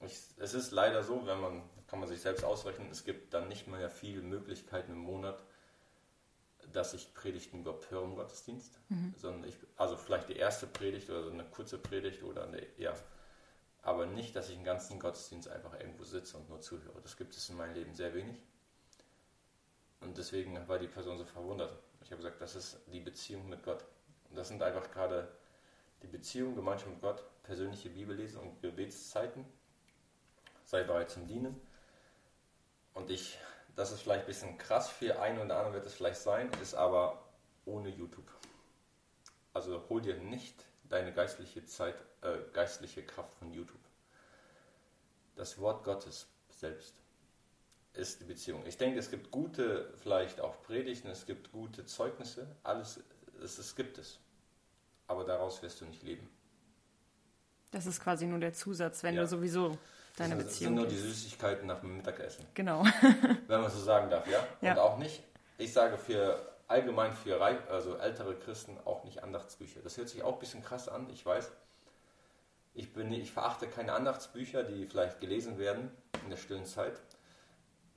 Ich, 0.00 0.20
es 0.36 0.52
ist 0.52 0.70
leider 0.70 1.02
so, 1.02 1.26
wenn 1.26 1.40
man, 1.40 1.62
kann 1.86 1.98
man 1.98 2.10
sich 2.10 2.20
selbst 2.20 2.44
ausrechnen, 2.44 2.90
es 2.90 3.04
gibt 3.04 3.32
dann 3.32 3.48
nicht 3.48 3.66
mehr 3.68 3.88
viele 3.88 4.20
Möglichkeiten 4.20 4.92
im 4.92 4.98
Monat, 4.98 5.42
dass 6.74 6.92
ich 6.92 7.14
Predigten 7.14 7.60
überhaupt 7.60 7.90
höre 7.90 8.04
im 8.04 8.16
Gottesdienst. 8.16 8.78
Mhm. 8.90 9.14
Sondern 9.16 9.44
ich, 9.48 9.56
also 9.78 9.96
vielleicht 9.96 10.28
die 10.28 10.36
erste 10.36 10.66
Predigt 10.66 11.08
oder 11.08 11.22
so 11.22 11.30
eine 11.30 11.44
kurze 11.44 11.78
Predigt 11.78 12.22
oder 12.22 12.48
eine, 12.48 12.66
ja, 12.76 12.92
aber 13.86 14.04
nicht, 14.04 14.34
dass 14.34 14.48
ich 14.48 14.56
einen 14.56 14.64
ganzen 14.64 14.98
Gottesdienst 14.98 15.48
einfach 15.48 15.72
irgendwo 15.78 16.02
sitze 16.02 16.36
und 16.36 16.48
nur 16.48 16.60
zuhöre. 16.60 17.00
Das 17.02 17.16
gibt 17.16 17.36
es 17.36 17.48
in 17.48 17.56
meinem 17.56 17.74
Leben 17.74 17.94
sehr 17.94 18.12
wenig. 18.14 18.36
Und 20.00 20.18
deswegen 20.18 20.66
war 20.66 20.80
die 20.80 20.88
Person 20.88 21.18
so 21.18 21.24
verwundert. 21.24 21.78
Ich 22.02 22.10
habe 22.10 22.16
gesagt, 22.20 22.40
das 22.42 22.56
ist 22.56 22.80
die 22.92 22.98
Beziehung 22.98 23.48
mit 23.48 23.62
Gott. 23.62 23.84
Und 24.28 24.36
das 24.36 24.48
sind 24.48 24.60
einfach 24.60 24.90
gerade 24.90 25.28
die 26.02 26.08
Beziehung, 26.08 26.56
Gemeinschaft 26.56 26.90
mit 26.90 27.00
Gott, 27.00 27.22
persönliche 27.44 27.88
Bibellese 27.88 28.40
und 28.40 28.60
Gebetszeiten. 28.60 29.44
Sei 30.64 30.82
bereit 30.82 31.10
zum 31.10 31.28
Dienen. 31.28 31.60
Und 32.92 33.08
ich, 33.08 33.38
das 33.76 33.92
ist 33.92 34.00
vielleicht 34.00 34.22
ein 34.22 34.26
bisschen 34.26 34.58
krass 34.58 34.88
für 34.88 35.20
einen 35.20 35.38
oder 35.38 35.58
anderen 35.58 35.74
wird 35.74 35.86
es 35.86 35.94
vielleicht 35.94 36.20
sein, 36.20 36.50
ist 36.60 36.74
aber 36.74 37.24
ohne 37.64 37.90
YouTube. 37.90 38.32
Also 39.54 39.88
hol 39.88 40.02
dir 40.02 40.16
nicht 40.16 40.64
deine 40.88 41.12
geistliche 41.12 41.64
Zeit, 41.64 41.96
äh, 42.22 42.38
geistliche 42.52 43.02
Kraft 43.02 43.34
von 43.34 43.52
YouTube. 43.52 43.80
Das 45.34 45.58
Wort 45.58 45.84
Gottes 45.84 46.26
selbst 46.48 46.94
ist 47.92 48.20
die 48.20 48.24
Beziehung. 48.24 48.64
Ich 48.66 48.76
denke, 48.76 48.98
es 48.98 49.10
gibt 49.10 49.30
gute, 49.30 49.92
vielleicht 50.02 50.40
auch 50.40 50.62
Predigten, 50.62 51.08
es 51.08 51.26
gibt 51.26 51.52
gute 51.52 51.86
Zeugnisse, 51.86 52.46
alles, 52.62 53.00
es, 53.42 53.58
es 53.58 53.74
gibt 53.74 53.98
es. 53.98 54.18
Aber 55.06 55.24
daraus 55.24 55.62
wirst 55.62 55.80
du 55.80 55.84
nicht 55.86 56.02
leben. 56.02 56.28
Das 57.70 57.86
ist 57.86 58.00
quasi 58.00 58.26
nur 58.26 58.38
der 58.38 58.52
Zusatz, 58.52 59.02
wenn 59.02 59.14
ja. 59.14 59.22
du 59.22 59.28
sowieso 59.28 59.76
deine 60.16 60.36
das 60.36 60.44
Beziehung. 60.44 60.76
Das 60.76 60.90
sind 60.90 61.00
nur 61.00 61.06
die 61.06 61.08
Süßigkeiten 61.08 61.66
nach 61.66 61.80
dem 61.80 61.96
Mittagessen. 61.96 62.46
Genau. 62.54 62.84
wenn 63.46 63.60
man 63.60 63.70
so 63.70 63.78
sagen 63.78 64.10
darf, 64.10 64.26
ja? 64.28 64.46
ja? 64.60 64.72
Und 64.72 64.78
auch 64.78 64.98
nicht, 64.98 65.22
ich 65.58 65.72
sage 65.72 65.98
für 65.98 66.55
allgemein 66.68 67.12
für 67.12 67.40
also 67.40 67.96
ältere 67.96 68.34
Christen 68.36 68.78
auch 68.84 69.04
nicht 69.04 69.22
Andachtsbücher. 69.22 69.80
Das 69.82 69.96
hört 69.96 70.08
sich 70.08 70.22
auch 70.22 70.34
ein 70.34 70.38
bisschen 70.38 70.62
krass 70.62 70.88
an, 70.88 71.08
ich 71.10 71.24
weiß. 71.24 71.50
Ich, 72.74 72.92
bin, 72.92 73.12
ich 73.12 73.32
verachte 73.32 73.68
keine 73.68 73.94
Andachtsbücher, 73.94 74.62
die 74.62 74.86
vielleicht 74.86 75.20
gelesen 75.20 75.58
werden 75.58 75.90
in 76.24 76.30
der 76.30 76.36
stillen 76.36 76.66
Zeit. 76.66 77.00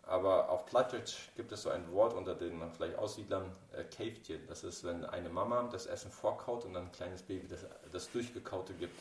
Aber 0.04 0.50
auf 0.50 0.66
Plattdeutsch 0.66 1.30
gibt 1.36 1.52
es 1.52 1.64
so 1.64 1.70
ein 1.70 1.92
Wort 1.92 2.14
unter 2.14 2.34
den 2.34 2.60
vielleicht 2.72 2.98
Aussiedlern, 2.98 3.56
äh, 3.74 3.84
Käftje. 3.84 4.40
Das 4.48 4.64
ist, 4.64 4.84
wenn 4.84 5.06
eine 5.06 5.30
Mama 5.30 5.70
das 5.72 5.86
Essen 5.86 6.10
vorkaut 6.10 6.66
und 6.66 6.74
dann 6.74 6.86
ein 6.86 6.92
kleines 6.92 7.22
Baby 7.22 7.48
das, 7.48 7.66
das 7.92 8.12
Durchgekaute 8.12 8.74
gibt. 8.74 8.98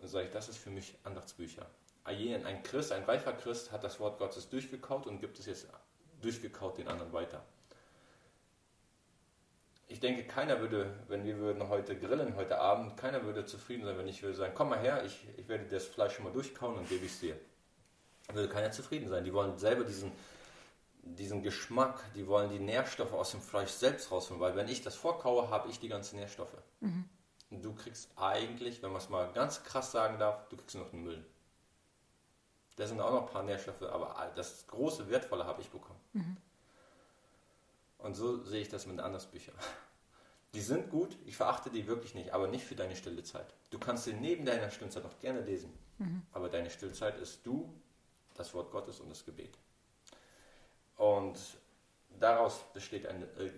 Und 0.00 0.08
sage 0.08 0.26
ich, 0.26 0.32
das 0.32 0.48
ist 0.48 0.58
für 0.58 0.70
mich 0.70 0.96
Andachtsbücher. 1.04 1.66
Ein 2.04 2.62
Christ, 2.62 2.92
ein 2.92 3.04
reifer 3.04 3.34
Christ 3.34 3.70
hat 3.72 3.84
das 3.84 4.00
Wort 4.00 4.18
Gottes 4.18 4.48
durchgekaut 4.48 5.06
und 5.06 5.20
gibt 5.20 5.38
es 5.38 5.46
jetzt 5.46 5.68
durchgekaut 6.22 6.78
den 6.78 6.88
anderen 6.88 7.12
weiter. 7.12 7.42
Ich 9.90 10.00
denke, 10.00 10.24
keiner 10.24 10.60
würde, 10.60 10.94
wenn 11.08 11.24
wir 11.24 11.36
würden 11.38 11.68
heute 11.68 11.98
grillen, 11.98 12.36
heute 12.36 12.58
Abend, 12.58 12.96
keiner 12.96 13.24
würde 13.24 13.44
zufrieden 13.44 13.84
sein, 13.84 13.98
wenn 13.98 14.08
ich 14.08 14.22
würde 14.22 14.36
sagen, 14.36 14.54
komm 14.54 14.70
mal 14.70 14.78
her, 14.78 15.04
ich, 15.04 15.26
ich 15.36 15.48
werde 15.48 15.64
das 15.64 15.86
Fleisch 15.86 16.14
schon 16.14 16.24
mal 16.24 16.32
durchkauen 16.32 16.78
und 16.78 16.88
gebe 16.88 17.04
ich 17.04 17.12
es 17.12 17.20
dir 17.20 17.36
würde 18.34 18.48
keiner 18.48 18.70
zufrieden 18.70 19.08
sein. 19.08 19.24
Die 19.24 19.32
wollen 19.32 19.58
selber 19.58 19.84
diesen, 19.84 20.12
diesen 21.02 21.42
Geschmack, 21.42 22.02
die 22.14 22.26
wollen 22.26 22.50
die 22.50 22.58
Nährstoffe 22.58 23.12
aus 23.12 23.32
dem 23.32 23.40
Fleisch 23.40 23.70
selbst 23.70 24.10
rausholen, 24.10 24.40
weil 24.40 24.56
wenn 24.56 24.68
ich 24.68 24.82
das 24.82 24.96
vorkaue, 24.96 25.50
habe 25.50 25.68
ich 25.68 25.78
die 25.80 25.88
ganzen 25.88 26.16
Nährstoffe. 26.16 26.56
Mhm. 26.80 27.08
Und 27.50 27.64
du 27.64 27.74
kriegst 27.74 28.10
eigentlich, 28.16 28.82
wenn 28.82 28.92
man 28.92 29.00
es 29.00 29.08
mal 29.08 29.32
ganz 29.32 29.64
krass 29.64 29.90
sagen 29.90 30.18
darf, 30.18 30.48
du 30.48 30.56
kriegst 30.56 30.76
noch 30.76 30.90
den 30.90 31.02
Müll. 31.02 31.24
Da 32.76 32.86
sind 32.86 33.00
auch 33.00 33.10
noch 33.10 33.26
ein 33.26 33.32
paar 33.32 33.42
Nährstoffe, 33.42 33.82
aber 33.82 34.32
das 34.36 34.66
große 34.68 35.10
Wertvolle 35.10 35.44
habe 35.44 35.60
ich 35.60 35.68
bekommen. 35.68 36.00
Mhm. 36.12 36.36
Und 38.02 38.14
so 38.14 38.42
sehe 38.44 38.62
ich 38.62 38.68
das 38.68 38.86
mit 38.86 39.00
Andersbüchern. 39.00 39.54
Die 40.54 40.60
sind 40.60 40.90
gut, 40.90 41.16
ich 41.26 41.36
verachte 41.36 41.70
die 41.70 41.86
wirklich 41.86 42.14
nicht, 42.14 42.34
aber 42.34 42.48
nicht 42.48 42.64
für 42.64 42.74
deine 42.74 42.96
stille 42.96 43.22
Zeit. 43.22 43.54
Du 43.70 43.78
kannst 43.78 44.04
sie 44.04 44.14
neben 44.14 44.44
deiner 44.44 44.70
Stillzeit 44.70 45.04
noch 45.04 45.18
gerne 45.20 45.42
lesen, 45.42 45.72
mhm. 45.98 46.22
aber 46.32 46.48
deine 46.48 46.70
Stillzeit 46.70 47.18
ist 47.18 47.46
du 47.46 47.72
das 48.34 48.52
Wort 48.54 48.72
Gottes 48.72 49.00
und 49.00 49.10
das 49.10 49.24
Gebet. 49.24 49.56
Und 50.96 51.38
daraus 52.18 52.64
besteht 52.72 53.06
eine, 53.06 53.24
äh, 53.36 53.52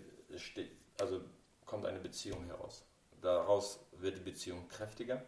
also 0.99 1.21
kommt 1.65 1.85
eine 1.85 1.99
Beziehung 1.99 2.45
heraus. 2.45 2.85
Daraus 3.21 3.79
wird 3.93 4.17
die 4.17 4.21
Beziehung 4.21 4.67
kräftiger. 4.67 5.23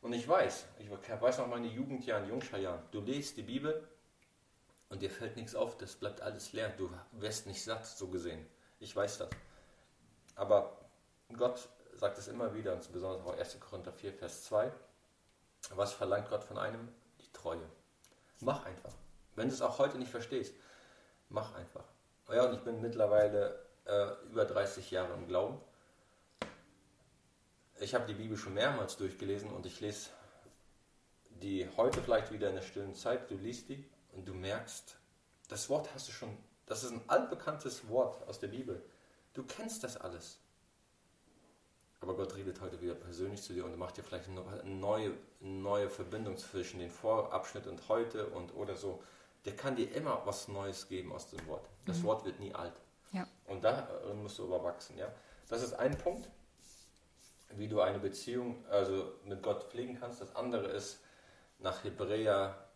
Und 0.00 0.14
ich 0.14 0.26
weiß, 0.26 0.66
ich 0.78 0.90
weiß 0.90 1.38
noch 1.38 1.46
meine 1.46 1.68
Jugendjahren, 1.68 2.28
Jungscharjahren, 2.28 2.82
du 2.90 3.00
liest 3.00 3.36
die 3.36 3.42
Bibel 3.42 3.86
und 4.92 5.00
dir 5.00 5.10
fällt 5.10 5.36
nichts 5.36 5.54
auf, 5.54 5.78
das 5.78 5.96
bleibt 5.96 6.20
alles 6.20 6.52
leer. 6.52 6.68
Du 6.76 6.90
wirst 7.12 7.46
nicht 7.46 7.64
satt, 7.64 7.86
so 7.86 8.08
gesehen. 8.08 8.46
Ich 8.78 8.94
weiß 8.94 9.16
das. 9.16 9.30
Aber 10.34 10.78
Gott 11.34 11.66
sagt 11.94 12.18
es 12.18 12.28
immer 12.28 12.54
wieder, 12.54 12.74
und 12.74 12.92
besonders 12.92 13.24
auch 13.24 13.38
1. 13.38 13.58
Korinther 13.58 13.90
4, 13.90 14.12
Vers 14.12 14.44
2. 14.44 14.70
Was 15.70 15.94
verlangt 15.94 16.28
Gott 16.28 16.44
von 16.44 16.58
einem? 16.58 16.88
Die 17.22 17.32
Treue. 17.32 17.66
Mach 18.40 18.66
einfach. 18.66 18.92
Wenn 19.34 19.48
du 19.48 19.54
es 19.54 19.62
auch 19.62 19.78
heute 19.78 19.96
nicht 19.96 20.10
verstehst, 20.10 20.54
mach 21.30 21.54
einfach. 21.54 21.84
Ja, 22.30 22.44
und 22.44 22.54
ich 22.54 22.60
bin 22.60 22.82
mittlerweile 22.82 23.64
äh, 23.86 24.10
über 24.30 24.44
30 24.44 24.90
Jahre 24.90 25.14
im 25.14 25.26
Glauben. 25.26 25.58
Ich 27.80 27.94
habe 27.94 28.04
die 28.04 28.14
Bibel 28.14 28.36
schon 28.36 28.52
mehrmals 28.52 28.98
durchgelesen 28.98 29.50
und 29.52 29.64
ich 29.64 29.80
lese 29.80 30.10
die 31.30 31.66
heute 31.78 32.02
vielleicht 32.02 32.30
wieder 32.30 32.50
in 32.50 32.56
der 32.56 32.62
stillen 32.62 32.94
Zeit. 32.94 33.30
Du 33.30 33.36
liest 33.36 33.70
die 33.70 33.90
und 34.12 34.26
du 34.26 34.34
merkst, 34.34 34.96
das 35.48 35.68
Wort 35.68 35.92
hast 35.94 36.08
du 36.08 36.12
schon, 36.12 36.36
das 36.66 36.84
ist 36.84 36.92
ein 36.92 37.02
altbekanntes 37.08 37.88
Wort 37.88 38.26
aus 38.28 38.38
der 38.38 38.48
Bibel. 38.48 38.82
Du 39.34 39.44
kennst 39.44 39.82
das 39.84 39.96
alles. 39.96 40.38
Aber 42.00 42.14
Gott 42.14 42.34
redet 42.34 42.60
heute 42.60 42.80
wieder 42.80 42.94
persönlich 42.94 43.42
zu 43.42 43.52
dir 43.52 43.64
und 43.64 43.76
macht 43.78 43.96
dir 43.96 44.02
vielleicht 44.02 44.28
eine 44.28 44.64
neue, 44.64 45.12
neue 45.40 45.88
Verbindung 45.88 46.36
zwischen 46.36 46.80
den 46.80 46.90
Vorabschnitt 46.90 47.66
und 47.66 47.88
heute 47.88 48.26
und 48.26 48.54
oder 48.56 48.74
so. 48.74 49.02
Der 49.44 49.54
kann 49.54 49.76
dir 49.76 49.92
immer 49.94 50.22
was 50.24 50.48
Neues 50.48 50.88
geben 50.88 51.12
aus 51.12 51.28
dem 51.28 51.46
Wort. 51.46 51.68
Das 51.86 51.98
mhm. 51.98 52.04
Wort 52.04 52.24
wird 52.24 52.40
nie 52.40 52.54
alt. 52.54 52.74
Ja. 53.12 53.26
Und 53.46 53.62
darin 53.62 54.20
musst 54.22 54.38
du 54.38 54.44
überwachsen. 54.44 54.98
Ja? 54.98 55.12
Das 55.48 55.62
ist 55.62 55.74
ein 55.74 55.96
Punkt, 55.96 56.28
wie 57.50 57.68
du 57.68 57.80
eine 57.80 57.98
Beziehung 57.98 58.64
also 58.68 59.12
mit 59.24 59.42
Gott 59.42 59.70
pflegen 59.70 59.98
kannst. 59.98 60.20
Das 60.20 60.34
andere 60.34 60.68
ist 60.68 60.98
nach 61.58 61.84
Hebräer 61.84 62.68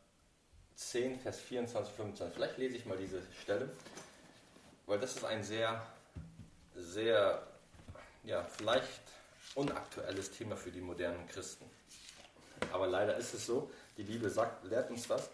10, 0.76 1.18
Vers 1.20 1.40
24, 1.40 1.94
25. 1.94 2.34
Vielleicht 2.34 2.58
lese 2.58 2.76
ich 2.76 2.86
mal 2.86 2.98
diese 2.98 3.22
Stelle, 3.42 3.70
weil 4.86 4.98
das 5.00 5.16
ist 5.16 5.24
ein 5.24 5.42
sehr, 5.42 5.84
sehr, 6.74 7.42
ja, 8.24 8.44
vielleicht 8.44 9.02
unaktuelles 9.54 10.30
Thema 10.30 10.54
für 10.54 10.70
die 10.70 10.82
modernen 10.82 11.26
Christen. 11.28 11.64
Aber 12.72 12.86
leider 12.86 13.16
ist 13.16 13.32
es 13.32 13.46
so, 13.46 13.70
die 13.96 14.02
Bibel 14.02 14.28
sagt, 14.28 14.64
lehrt 14.64 14.90
uns 14.90 15.08
das. 15.08 15.30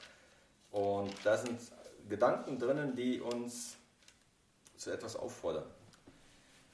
Und 0.71 1.13
da 1.25 1.37
sind 1.37 1.61
Gedanken 2.09 2.59
drinnen, 2.59 2.95
die 2.95 3.21
uns 3.21 3.77
zu 4.77 4.91
etwas 4.91 5.17
auffordern. 5.17 5.67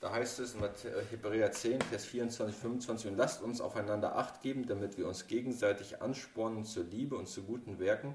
Da 0.01 0.13
heißt 0.13 0.39
es 0.41 0.55
in 0.55 0.63
Hebräer 1.11 1.51
10, 1.51 1.81
Vers 1.83 2.05
24, 2.05 2.55
25, 2.55 3.11
und 3.11 3.17
lasst 3.17 3.43
uns 3.43 3.61
aufeinander 3.61 4.17
Acht 4.17 4.43
geben, 4.43 4.67
damit 4.67 4.97
wir 4.97 5.09
uns 5.09 5.27
gegenseitig 5.27 6.01
anspornen 6.01 6.65
zur 6.65 6.85
Liebe 6.85 7.17
und 7.17 7.27
zu 7.27 7.43
guten 7.43 7.81
Werken, 7.81 8.15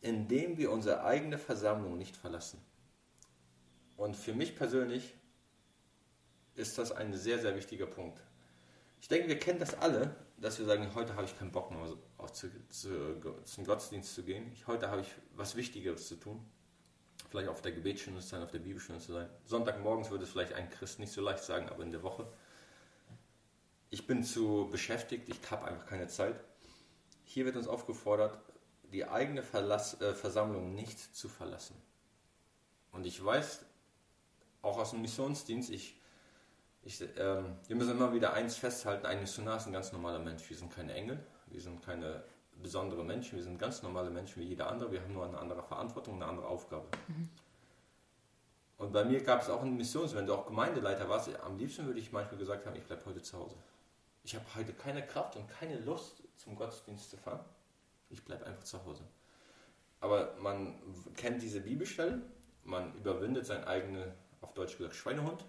indem 0.00 0.56
wir 0.58 0.70
unsere 0.70 1.04
eigene 1.04 1.38
Versammlung 1.38 1.98
nicht 1.98 2.16
verlassen. 2.16 2.60
Und 3.96 4.16
für 4.16 4.32
mich 4.32 4.56
persönlich 4.56 5.14
ist 6.54 6.78
das 6.78 6.92
ein 6.92 7.14
sehr, 7.14 7.38
sehr 7.38 7.56
wichtiger 7.56 7.86
Punkt. 7.86 8.20
Ich 9.00 9.08
denke, 9.08 9.28
wir 9.28 9.38
kennen 9.38 9.60
das 9.60 9.74
alle, 9.74 10.14
dass 10.38 10.58
wir 10.58 10.66
sagen, 10.66 10.94
heute 10.94 11.14
habe 11.14 11.24
ich 11.24 11.36
keinen 11.38 11.52
Bock 11.52 11.70
mehr 11.70 11.96
auch 12.16 12.30
zu, 12.30 12.48
zu, 12.68 13.20
zum 13.44 13.64
Gottesdienst 13.64 14.14
zu 14.14 14.22
gehen. 14.22 14.52
Heute 14.66 14.88
habe 14.90 15.02
ich 15.02 15.08
was 15.34 15.56
Wichtigeres 15.56 16.06
zu 16.06 16.16
tun. 16.16 16.44
Vielleicht 17.30 17.48
auf 17.48 17.60
der 17.60 17.72
Gebetsstunde 17.72 18.20
zu 18.20 18.28
sein, 18.28 18.42
auf 18.42 18.50
der 18.50 18.60
Bibelstunde 18.60 19.02
zu 19.02 19.12
sein. 19.12 19.28
Sonntagmorgens 19.44 20.10
würde 20.10 20.24
es 20.24 20.30
vielleicht 20.30 20.52
ein 20.52 20.70
Christ 20.70 20.98
nicht 20.98 21.12
so 21.12 21.20
leicht 21.20 21.42
sagen, 21.42 21.68
aber 21.68 21.82
in 21.82 21.90
der 21.90 22.02
Woche. 22.02 22.26
Ich 23.90 24.06
bin 24.06 24.22
zu 24.22 24.68
beschäftigt, 24.70 25.28
ich 25.28 25.38
habe 25.50 25.66
einfach 25.66 25.86
keine 25.86 26.08
Zeit. 26.08 26.38
Hier 27.24 27.44
wird 27.44 27.56
uns 27.56 27.68
aufgefordert, 27.68 28.38
die 28.92 29.06
eigene 29.06 29.42
Verlass, 29.42 30.00
äh, 30.00 30.14
Versammlung 30.14 30.74
nicht 30.74 30.98
zu 31.14 31.28
verlassen. 31.28 31.76
Und 32.92 33.06
ich 33.06 33.22
weiß, 33.22 33.64
auch 34.62 34.78
aus 34.78 34.90
dem 34.90 35.02
Missionsdienst, 35.02 35.70
ich 35.70 35.98
ich, 36.82 37.02
ähm, 37.18 37.56
wir 37.66 37.76
müssen 37.76 37.90
immer 37.90 38.12
wieder 38.14 38.32
eins 38.32 38.56
festhalten, 38.56 39.04
ein 39.04 39.20
Missionar 39.20 39.58
ist 39.58 39.66
ein 39.66 39.72
ganz 39.72 39.92
normaler 39.92 40.20
Mensch. 40.20 40.48
Wir 40.48 40.56
sind 40.56 40.74
keine 40.74 40.94
Engel, 40.94 41.18
wir 41.46 41.60
sind 41.60 41.84
keine 41.84 42.24
besondere 42.62 43.04
Menschen, 43.04 43.36
wir 43.36 43.44
sind 43.44 43.58
ganz 43.58 43.82
normale 43.82 44.10
Menschen 44.10 44.40
wie 44.40 44.46
jeder 44.46 44.68
andere. 44.68 44.90
Wir 44.92 45.02
haben 45.02 45.12
nur 45.12 45.26
eine 45.26 45.38
andere 45.38 45.62
Verantwortung, 45.62 46.14
eine 46.14 46.26
andere 46.26 46.46
Aufgabe. 46.46 46.86
Mhm. 47.08 47.28
Und 48.78 48.92
bei 48.92 49.04
mir 49.04 49.22
gab 49.22 49.42
es 49.42 49.50
auch 49.50 49.60
eine 49.60 49.70
Mission, 49.72 50.08
wenn 50.14 50.26
du 50.26 50.34
auch 50.34 50.46
Gemeindeleiter 50.46 51.08
warst, 51.08 51.28
am 51.40 51.58
liebsten 51.58 51.84
würde 51.84 51.98
ich 51.98 52.12
manchmal 52.12 52.38
gesagt 52.38 52.64
haben, 52.64 52.76
ich 52.76 52.84
bleibe 52.84 53.04
heute 53.06 53.20
zu 53.20 53.36
Hause. 53.36 53.56
Ich 54.22 54.34
habe 54.34 54.44
heute 54.54 54.72
keine 54.72 55.04
Kraft 55.04 55.36
und 55.36 55.48
keine 55.48 55.78
Lust, 55.80 56.22
zum 56.36 56.54
Gottesdienst 56.54 57.10
zu 57.10 57.16
fahren. 57.16 57.44
Ich 58.10 58.24
bleibe 58.24 58.46
einfach 58.46 58.64
zu 58.64 58.84
Hause. 58.84 59.04
Aber 60.00 60.34
man 60.40 60.80
kennt 61.16 61.42
diese 61.42 61.60
Bibelstelle, 61.60 62.22
man 62.64 62.94
überwindet 62.94 63.46
seinen 63.46 63.64
eigenen, 63.64 64.12
auf 64.40 64.54
Deutsch 64.54 64.76
gesagt, 64.76 64.94
Schweinehund 64.94 65.44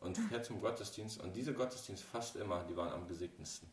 und 0.00 0.18
fährt 0.18 0.44
zum 0.44 0.60
Gottesdienst. 0.60 1.20
Und 1.20 1.36
diese 1.36 1.54
Gottesdienste 1.54 2.06
fast 2.06 2.36
immer, 2.36 2.64
die 2.64 2.76
waren 2.76 2.92
am 2.92 3.06
gesegnetsten. 3.06 3.70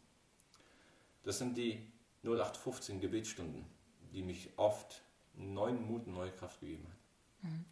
Das 1.23 1.39
sind 1.39 1.57
die 1.57 1.91
0815 2.23 2.99
Gebetsstunden, 2.99 3.65
die 4.13 4.21
mich 4.21 4.51
oft 4.57 5.01
neuen 5.33 5.81
Mut 5.81 6.05
und 6.05 6.13
neue 6.13 6.31
Kraft 6.31 6.59
gegeben 6.59 6.85
haben. 6.85 7.49
Mhm. 7.49 7.65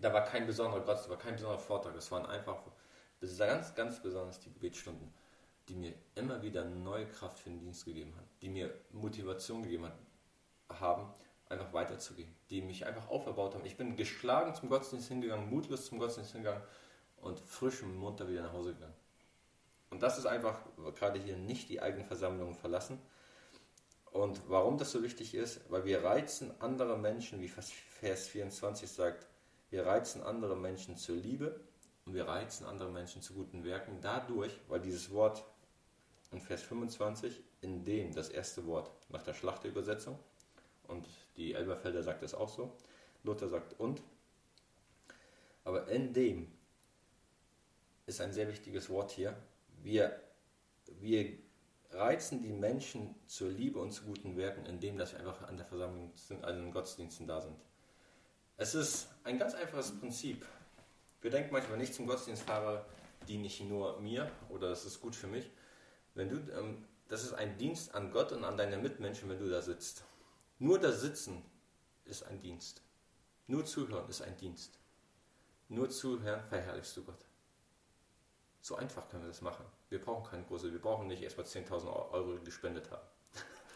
Da 0.00 0.12
war 0.12 0.24
kein 0.24 0.46
besonderer 0.46 0.84
Gott, 0.84 1.04
da 1.04 1.10
war 1.10 1.18
kein 1.18 1.34
besonderer 1.34 1.60
Vortrag. 1.60 1.94
Es 1.96 2.10
waren 2.10 2.26
einfach 2.26 2.62
ganz, 3.38 3.74
ganz 3.74 4.02
besonders 4.02 4.38
die 4.40 4.52
Gebetsstunden, 4.52 5.12
die 5.68 5.74
mir 5.74 5.94
immer 6.14 6.42
wieder 6.42 6.64
neue 6.64 7.06
Kraft 7.06 7.38
für 7.38 7.50
den 7.50 7.60
Dienst 7.60 7.84
gegeben 7.84 8.14
haben, 8.16 8.28
die 8.42 8.48
mir 8.48 8.72
Motivation 8.92 9.62
gegeben 9.62 9.90
haben, 10.68 11.12
einfach 11.48 11.72
weiterzugehen, 11.72 12.34
die 12.50 12.62
mich 12.62 12.86
einfach 12.86 13.08
aufgebaut 13.08 13.54
haben. 13.54 13.64
Ich 13.64 13.76
bin 13.76 13.96
geschlagen 13.96 14.54
zum 14.54 14.68
Gottesdienst 14.68 15.08
hingegangen, 15.08 15.48
mutlos 15.48 15.86
zum 15.86 15.98
Gottesdienst 15.98 16.32
hingegangen 16.32 16.62
und 17.16 17.40
frisch 17.40 17.82
und 17.82 17.96
munter 17.96 18.28
wieder 18.28 18.42
nach 18.42 18.52
Hause 18.52 18.74
gegangen. 18.74 18.94
Und 19.90 20.02
das 20.02 20.18
ist 20.18 20.26
einfach 20.26 20.60
gerade 20.96 21.20
hier 21.20 21.36
nicht 21.36 21.68
die 21.68 21.80
eigene 21.80 22.04
Versammlung 22.04 22.54
verlassen. 22.54 22.98
Und 24.10 24.40
warum 24.48 24.78
das 24.78 24.92
so 24.92 25.02
wichtig 25.02 25.34
ist, 25.34 25.60
weil 25.70 25.84
wir 25.84 26.04
reizen 26.04 26.52
andere 26.60 26.98
Menschen, 26.98 27.40
wie 27.40 27.48
Vers 27.48 28.26
24 28.28 28.90
sagt, 28.90 29.26
wir 29.70 29.86
reizen 29.86 30.22
andere 30.22 30.56
Menschen 30.56 30.96
zur 30.96 31.16
Liebe 31.16 31.60
und 32.04 32.14
wir 32.14 32.28
reizen 32.28 32.66
andere 32.66 32.90
Menschen 32.90 33.22
zu 33.22 33.34
guten 33.34 33.64
Werken 33.64 34.00
dadurch, 34.00 34.60
weil 34.68 34.80
dieses 34.80 35.10
Wort 35.10 35.44
in 36.34 36.40
Vers 36.40 36.62
25, 36.62 37.40
in 37.62 37.84
dem 37.84 38.12
das 38.12 38.28
erste 38.28 38.66
Wort 38.66 38.90
nach 39.08 39.22
der 39.22 39.34
Schlachterübersetzung, 39.34 40.18
und 40.88 41.06
die 41.36 41.54
Elberfelder 41.54 42.02
sagt 42.02 42.22
es 42.22 42.34
auch 42.34 42.48
so, 42.48 42.76
Luther 43.22 43.48
sagt 43.48 43.78
und, 43.80 44.02
aber 45.64 45.88
in 45.88 46.12
dem 46.12 46.52
ist 48.06 48.20
ein 48.20 48.32
sehr 48.32 48.48
wichtiges 48.48 48.90
Wort 48.90 49.12
hier. 49.12 49.34
Wir, 49.82 50.20
wir 51.00 51.38
reizen 51.90 52.42
die 52.42 52.52
Menschen 52.52 53.14
zur 53.26 53.50
Liebe 53.50 53.78
und 53.78 53.92
zu 53.92 54.04
guten 54.04 54.36
Werken, 54.36 54.66
indem 54.66 54.98
dass 54.98 55.12
wir 55.12 55.20
einfach 55.20 55.48
an 55.48 55.56
der 55.56 55.64
Versammlung 55.64 56.12
sind, 56.16 56.44
also 56.44 56.60
in 56.60 56.70
Gottesdiensten 56.70 57.26
da 57.26 57.40
sind. 57.40 57.56
Es 58.56 58.74
ist 58.74 59.08
ein 59.22 59.38
ganz 59.38 59.54
einfaches 59.54 59.98
Prinzip. 59.98 60.44
Wir 61.22 61.30
denken 61.30 61.52
manchmal, 61.52 61.80
ich 61.80 61.92
zum 61.92 62.06
Gottesdienst 62.06 62.42
fahre, 62.42 62.84
diene 63.26 63.46
ich 63.46 63.60
nur 63.62 63.98
mir 64.00 64.30
oder 64.50 64.68
das 64.68 64.84
ist 64.84 65.00
gut 65.00 65.16
für 65.16 65.28
mich. 65.28 65.50
Wenn 66.14 66.28
du, 66.28 66.36
ähm, 66.52 66.84
das 67.08 67.24
ist 67.24 67.34
ein 67.34 67.58
Dienst 67.58 67.94
an 67.94 68.10
Gott 68.10 68.32
und 68.32 68.44
an 68.44 68.56
deine 68.56 68.78
Mitmenschen, 68.78 69.28
wenn 69.28 69.38
du 69.38 69.48
da 69.48 69.60
sitzt. 69.60 70.04
Nur 70.58 70.78
das 70.78 71.00
Sitzen 71.00 71.42
ist 72.04 72.22
ein 72.24 72.40
Dienst. 72.40 72.82
Nur 73.46 73.64
zuhören 73.64 74.08
ist 74.08 74.22
ein 74.22 74.36
Dienst. 74.36 74.78
Nur 75.68 75.90
zuhören 75.90 76.44
verherrlichst 76.44 76.96
du 76.96 77.04
Gott. 77.04 77.26
So 78.60 78.76
einfach 78.76 79.08
können 79.10 79.24
wir 79.24 79.28
das 79.28 79.42
machen. 79.42 79.64
Wir 79.90 80.00
brauchen 80.00 80.30
keine 80.30 80.44
große, 80.44 80.72
wir 80.72 80.80
brauchen 80.80 81.06
nicht 81.06 81.22
erstmal 81.22 81.46
10.000 81.46 82.12
Euro 82.12 82.38
gespendet 82.42 82.90
haben. 82.90 83.06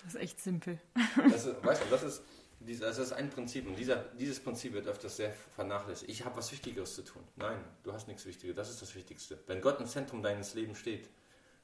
Das 0.04 0.14
ist 0.14 0.20
echt 0.20 0.40
simpel. 0.40 0.80
Das 1.16 1.44
ist, 1.44 1.62
weißt 1.62 1.82
du, 1.82 1.90
das 1.90 2.02
ist, 2.04 2.22
das 2.60 2.98
ist 2.98 3.12
ein 3.12 3.28
Prinzip 3.30 3.66
und 3.66 3.76
dieser, 3.76 3.96
dieses 3.96 4.40
Prinzip 4.40 4.72
wird 4.72 4.86
öfters 4.86 5.16
sehr 5.16 5.32
vernachlässigt. 5.54 6.10
Ich 6.10 6.24
habe 6.24 6.36
was 6.36 6.50
Wichtigeres 6.52 6.94
zu 6.94 7.02
tun. 7.02 7.22
Nein, 7.36 7.62
du 7.82 7.92
hast 7.92 8.08
nichts 8.08 8.24
Wichtigeres. 8.24 8.56
Das 8.56 8.70
ist 8.70 8.80
das 8.80 8.94
Wichtigste. 8.94 9.38
Wenn 9.46 9.60
Gott 9.60 9.80
im 9.80 9.86
Zentrum 9.86 10.22
deines 10.22 10.54
Lebens 10.54 10.78
steht, 10.78 11.10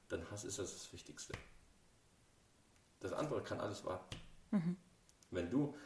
dann 0.09 0.23
ist 0.33 0.45
das 0.45 0.57
das 0.57 0.93
Wichtigste. 0.93 1.33
Das 3.01 3.13
andere 3.13 3.43
kann 3.43 3.61
alles 3.61 3.85
warten. 3.85 4.17
Mhm. 4.51 4.77
Wenn 5.31 5.51
du, 5.51 5.77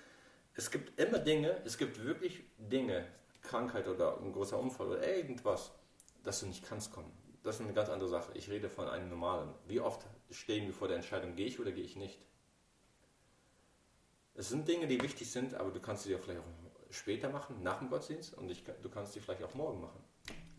es 0.54 0.70
gibt 0.70 0.98
immer 1.00 1.18
Dinge, 1.18 1.62
es 1.64 1.78
gibt 1.78 2.02
wirklich 2.04 2.42
Dinge, 2.58 3.06
Krankheit 3.42 3.88
oder 3.88 4.20
ein 4.20 4.32
großer 4.32 4.58
Unfall 4.58 4.88
oder 4.88 5.16
irgendwas, 5.16 5.72
dass 6.22 6.40
du 6.40 6.46
nicht 6.46 6.64
kannst 6.64 6.92
kommen. 6.92 7.12
Das 7.42 7.56
ist 7.56 7.62
eine 7.62 7.72
ganz 7.72 7.88
andere 7.88 8.08
Sache. 8.08 8.32
Ich 8.34 8.50
rede 8.50 8.68
von 8.68 8.88
einem 8.88 9.08
normalen. 9.08 9.54
Wie 9.66 9.80
oft 9.80 10.06
stehen 10.30 10.66
wir 10.66 10.74
vor 10.74 10.88
der 10.88 10.96
Entscheidung, 10.96 11.34
gehe 11.34 11.46
ich 11.46 11.58
oder 11.58 11.72
gehe 11.72 11.84
ich 11.84 11.96
nicht? 11.96 12.18
Es 14.34 14.50
sind 14.50 14.68
Dinge, 14.68 14.86
die 14.86 15.00
wichtig 15.00 15.30
sind, 15.30 15.54
aber 15.54 15.70
du 15.70 15.80
kannst 15.80 16.04
sie 16.04 16.12
ja 16.12 16.18
vielleicht 16.18 16.40
auch 16.40 16.46
später 16.90 17.28
machen, 17.28 17.62
nach 17.62 17.78
dem 17.78 17.88
Gottesdienst, 17.88 18.34
und 18.34 18.50
ich, 18.50 18.64
du 18.64 18.88
kannst 18.88 19.12
sie 19.12 19.20
vielleicht 19.20 19.42
auch 19.42 19.54
morgen 19.54 19.80
machen. 19.80 20.02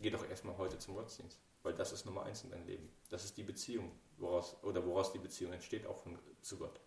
Geh 0.00 0.10
doch 0.10 0.26
erstmal 0.28 0.56
heute 0.56 0.78
zum 0.78 0.94
Gottesdienst, 0.94 1.38
weil 1.62 1.74
das 1.74 1.92
ist 1.92 2.06
Nummer 2.06 2.24
eins 2.24 2.42
in 2.42 2.50
deinem 2.50 2.66
Leben. 2.66 2.90
Das 3.10 3.24
ist 3.24 3.36
die 3.36 3.42
Beziehung, 3.42 3.92
woraus, 4.16 4.56
oder 4.62 4.84
woraus 4.86 5.12
die 5.12 5.18
Beziehung 5.18 5.52
entsteht, 5.52 5.86
auch 5.86 5.98
von, 5.98 6.18
zu 6.40 6.56
Gott. 6.56 6.80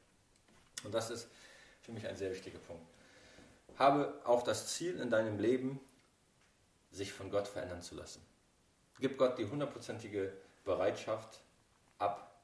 Und 0.84 0.93
das 0.93 1.09
ist 1.11 1.28
für 1.82 1.91
mich 1.91 2.07
ein 2.07 2.18
sehr 2.18 2.32
wichtiger 2.32 2.59
Punkt. 2.59 2.86
Habe 3.78 4.20
auch 4.26 4.43
das 4.43 4.74
Ziel 4.74 4.99
in 4.99 5.09
deinem 5.09 5.38
Leben, 5.38 5.80
sich 6.91 7.11
von 7.11 7.30
Gott 7.30 7.47
verändern 7.47 7.82
zu 7.82 7.95
lassen. 7.95 8.22
Gib 8.99 9.18
Gott 9.18 9.38
die 9.38 9.45
hundertprozentige 9.45 10.34
Bereitschaft 10.64 11.41
ab, 11.97 12.41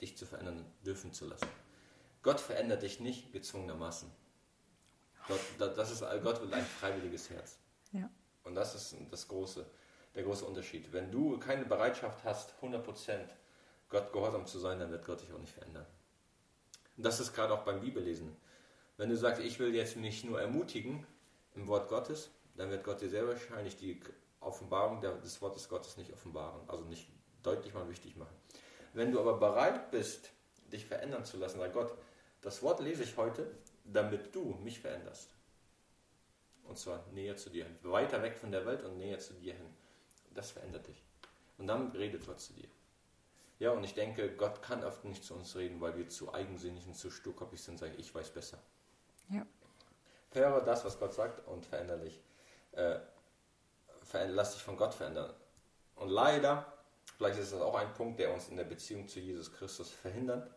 dich 0.00 0.16
zu 0.16 0.26
verändern 0.26 0.64
dürfen 0.84 1.12
zu 1.12 1.26
lassen. 1.26 1.48
Gott 2.22 2.40
verändert 2.40 2.82
dich 2.82 3.00
nicht 3.00 3.32
gezwungenermaßen. 3.32 4.10
Gott, 5.28 5.40
das 5.58 5.90
ist, 5.90 6.00
Gott 6.22 6.42
will 6.42 6.52
ein 6.52 6.64
freiwilliges 6.64 7.30
Herz. 7.30 7.58
Ja. 7.92 8.10
Und 8.44 8.54
das 8.56 8.74
ist 8.74 8.96
das 9.10 9.28
große, 9.28 9.64
der 10.14 10.24
große 10.24 10.44
Unterschied. 10.44 10.92
Wenn 10.92 11.10
du 11.10 11.38
keine 11.38 11.64
Bereitschaft 11.64 12.24
hast, 12.24 12.54
100% 12.62 13.18
Gott 13.88 14.12
gehorsam 14.12 14.46
zu 14.46 14.58
sein, 14.58 14.78
dann 14.78 14.90
wird 14.90 15.04
Gott 15.04 15.20
dich 15.20 15.32
auch 15.32 15.38
nicht 15.38 15.52
verändern. 15.52 15.86
Und 16.96 17.04
das 17.04 17.20
ist 17.20 17.34
gerade 17.34 17.52
auch 17.54 17.62
beim 17.62 17.80
Bibellesen. 17.80 18.36
Wenn 18.96 19.08
du 19.08 19.16
sagst, 19.16 19.42
ich 19.42 19.58
will 19.58 19.74
jetzt 19.74 19.96
nicht 19.96 20.24
nur 20.24 20.40
ermutigen 20.40 21.06
im 21.54 21.66
Wort 21.68 21.88
Gottes, 21.88 22.30
dann 22.56 22.70
wird 22.70 22.84
Gott 22.84 23.00
dir 23.00 23.08
sehr 23.08 23.26
wahrscheinlich 23.26 23.76
die 23.76 24.00
Offenbarung 24.40 25.00
des 25.00 25.40
Wortes 25.40 25.68
Gottes 25.68 25.96
nicht 25.96 26.12
offenbaren, 26.12 26.68
also 26.68 26.84
nicht 26.84 27.08
deutlich 27.42 27.72
mal 27.74 27.88
wichtig 27.88 28.16
machen. 28.16 28.36
Wenn 28.92 29.10
du 29.10 29.20
aber 29.20 29.38
bereit 29.38 29.90
bist, 29.90 30.30
dich 30.70 30.84
verändern 30.84 31.24
zu 31.24 31.38
lassen, 31.38 31.58
sag 31.58 31.72
Gott, 31.72 31.94
das 32.42 32.62
Wort 32.62 32.80
lese 32.80 33.04
ich 33.04 33.16
heute, 33.16 33.50
damit 33.84 34.34
du 34.34 34.58
mich 34.62 34.80
veränderst. 34.80 35.30
Und 36.64 36.78
zwar 36.78 37.04
näher 37.12 37.36
zu 37.36 37.50
dir 37.50 37.64
hin. 37.64 37.76
Weiter 37.82 38.22
weg 38.22 38.36
von 38.36 38.52
der 38.52 38.66
Welt 38.66 38.82
und 38.84 38.98
näher 38.98 39.18
zu 39.18 39.34
dir 39.34 39.54
hin. 39.54 39.66
Das 40.34 40.50
verändert 40.50 40.86
dich. 40.86 41.02
Und 41.58 41.66
dann 41.66 41.90
redet 41.92 42.26
Gott 42.26 42.40
zu 42.40 42.52
dir. 42.54 42.68
Ja, 43.58 43.70
und 43.70 43.84
ich 43.84 43.94
denke, 43.94 44.34
Gott 44.34 44.62
kann 44.62 44.82
oft 44.82 45.04
nicht 45.04 45.24
zu 45.24 45.34
uns 45.34 45.54
reden, 45.54 45.80
weil 45.80 45.96
wir 45.96 46.08
zu 46.08 46.34
eigensinnig 46.34 46.86
und 46.86 46.94
zu 46.94 47.10
sturkoppig 47.10 47.62
sind, 47.62 47.78
sagen, 47.78 47.94
ich 47.96 48.12
weiß 48.12 48.30
besser. 48.30 48.58
Ja. 49.28 49.46
Höre 50.32 50.62
das, 50.62 50.84
was 50.84 50.98
Gott 50.98 51.14
sagt 51.14 51.46
und 51.46 51.66
verändere 51.66 52.00
dich. 52.00 52.20
Äh, 52.72 52.98
lass 54.26 54.54
dich 54.54 54.62
von 54.62 54.76
Gott 54.76 54.94
verändern. 54.94 55.32
Und 55.94 56.08
leider, 56.08 56.72
vielleicht 57.16 57.38
ist 57.38 57.52
das 57.52 57.60
auch 57.60 57.76
ein 57.76 57.92
Punkt, 57.94 58.18
der 58.18 58.32
uns 58.32 58.48
in 58.48 58.56
der 58.56 58.64
Beziehung 58.64 59.06
zu 59.06 59.20
Jesus 59.20 59.52
Christus 59.52 59.90
verhindert, 59.90 60.50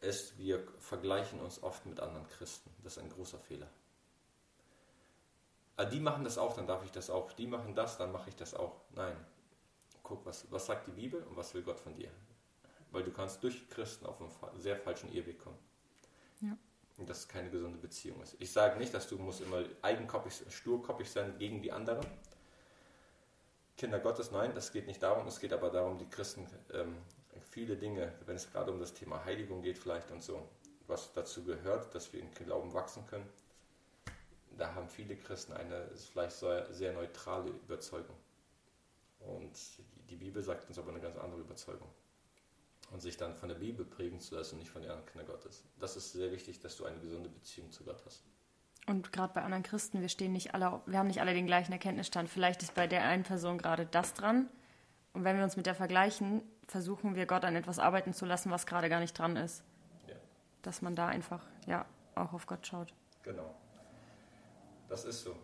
ist, 0.00 0.38
wir 0.38 0.66
vergleichen 0.78 1.40
uns 1.40 1.62
oft 1.62 1.84
mit 1.86 2.00
anderen 2.00 2.26
Christen. 2.28 2.70
Das 2.82 2.96
ist 2.96 3.02
ein 3.02 3.10
großer 3.10 3.38
Fehler. 3.38 3.68
Ah, 5.76 5.84
die 5.84 6.00
machen 6.00 6.24
das 6.24 6.38
auch, 6.38 6.54
dann 6.54 6.66
darf 6.66 6.84
ich 6.84 6.90
das 6.90 7.10
auch. 7.10 7.32
Die 7.32 7.46
machen 7.46 7.74
das, 7.74 7.98
dann 7.98 8.12
mache 8.12 8.30
ich 8.30 8.36
das 8.36 8.54
auch. 8.54 8.80
Nein. 8.94 9.16
Guck, 10.02 10.24
was, 10.26 10.50
was 10.50 10.66
sagt 10.66 10.86
die 10.86 10.92
Bibel 10.92 11.22
und 11.22 11.36
was 11.36 11.54
will 11.54 11.62
Gott 11.62 11.80
von 11.80 11.94
dir? 11.94 12.10
Weil 12.90 13.02
du 13.02 13.10
kannst 13.10 13.42
durch 13.42 13.68
Christen 13.70 14.06
auf 14.06 14.20
einen 14.20 14.60
sehr 14.60 14.76
falschen 14.76 15.10
Irrweg 15.12 15.38
kommen. 15.38 15.58
Ja. 16.40 16.56
Und 16.98 17.08
das 17.08 17.26
keine 17.26 17.50
gesunde 17.50 17.78
Beziehung 17.78 18.22
ist. 18.22 18.36
Ich 18.38 18.52
sage 18.52 18.78
nicht, 18.78 18.94
dass 18.94 19.08
du 19.08 19.18
musst 19.18 19.40
immer 19.40 19.64
eigenkoppig, 19.82 20.32
sturkoppig 20.48 21.10
sein 21.10 21.38
gegen 21.38 21.60
die 21.60 21.72
anderen. 21.72 22.06
Kinder 23.76 23.98
Gottes, 23.98 24.30
nein, 24.30 24.54
das 24.54 24.70
geht 24.70 24.86
nicht 24.86 25.02
darum. 25.02 25.26
Es 25.26 25.40
geht 25.40 25.52
aber 25.52 25.70
darum, 25.70 25.98
die 25.98 26.08
Christen 26.08 26.46
ähm, 26.72 26.96
viele 27.50 27.76
Dinge, 27.76 28.12
wenn 28.26 28.36
es 28.36 28.50
gerade 28.50 28.72
um 28.72 28.78
das 28.78 28.94
Thema 28.94 29.24
Heiligung 29.24 29.62
geht 29.62 29.78
vielleicht 29.78 30.10
und 30.10 30.22
so, 30.22 30.48
was 30.86 31.12
dazu 31.12 31.44
gehört, 31.44 31.94
dass 31.94 32.12
wir 32.12 32.20
im 32.20 32.30
Glauben 32.32 32.72
wachsen 32.74 33.06
können, 33.06 33.28
da 34.58 34.74
haben 34.74 34.88
viele 34.88 35.16
Christen 35.16 35.52
eine 35.52 35.88
vielleicht 36.12 36.36
sehr 36.70 36.92
neutrale 36.92 37.50
Überzeugung. 37.50 38.16
Und 39.20 39.52
die 40.10 40.16
Bibel 40.16 40.42
sagt 40.42 40.68
uns 40.68 40.78
aber 40.78 40.90
eine 40.90 41.00
ganz 41.00 41.16
andere 41.16 41.40
Überzeugung. 41.40 41.88
Und 42.90 43.00
sich 43.00 43.16
dann 43.16 43.34
von 43.34 43.48
der 43.48 43.56
Bibel 43.56 43.84
prägen 43.84 44.20
zu 44.20 44.34
lassen 44.34 44.54
und 44.54 44.58
nicht 44.60 44.70
von 44.70 44.82
den 44.82 44.90
anderen 44.90 45.10
Kindern 45.10 45.26
Gottes. 45.28 45.64
Das 45.80 45.96
ist 45.96 46.12
sehr 46.12 46.30
wichtig, 46.30 46.60
dass 46.60 46.76
du 46.76 46.84
eine 46.84 46.98
gesunde 46.98 47.28
Beziehung 47.28 47.72
zu 47.72 47.82
Gott 47.84 48.02
hast. 48.04 48.22
Und 48.86 49.12
gerade 49.12 49.32
bei 49.32 49.42
anderen 49.42 49.62
Christen, 49.62 50.02
wir 50.02 50.10
stehen 50.10 50.32
nicht 50.32 50.54
alle, 50.54 50.82
wir 50.84 50.98
haben 50.98 51.06
nicht 51.06 51.20
alle 51.20 51.32
den 51.32 51.46
gleichen 51.46 51.72
Erkenntnisstand. 51.72 52.28
Vielleicht 52.28 52.62
ist 52.62 52.74
bei 52.74 52.86
der 52.86 53.04
einen 53.04 53.22
Person 53.22 53.56
gerade 53.56 53.86
das 53.86 54.12
dran. 54.12 54.50
Und 55.14 55.24
wenn 55.24 55.36
wir 55.36 55.44
uns 55.44 55.56
mit 55.56 55.64
der 55.64 55.74
vergleichen, 55.74 56.42
versuchen 56.68 57.14
wir 57.14 57.26
Gott 57.26 57.44
an 57.44 57.56
etwas 57.56 57.78
arbeiten 57.78 58.12
zu 58.12 58.26
lassen, 58.26 58.50
was 58.50 58.66
gerade 58.66 58.90
gar 58.90 59.00
nicht 59.00 59.18
dran 59.18 59.36
ist. 59.36 59.64
Ja. 60.06 60.16
Dass 60.62 60.82
man 60.82 60.94
da 60.94 61.06
einfach 61.06 61.46
ja 61.66 61.86
auch 62.14 62.34
auf 62.34 62.46
Gott 62.46 62.66
schaut. 62.66 62.92
Genau. 63.22 63.54
Das 64.88 65.04
ist 65.04 65.22
so. 65.22 65.36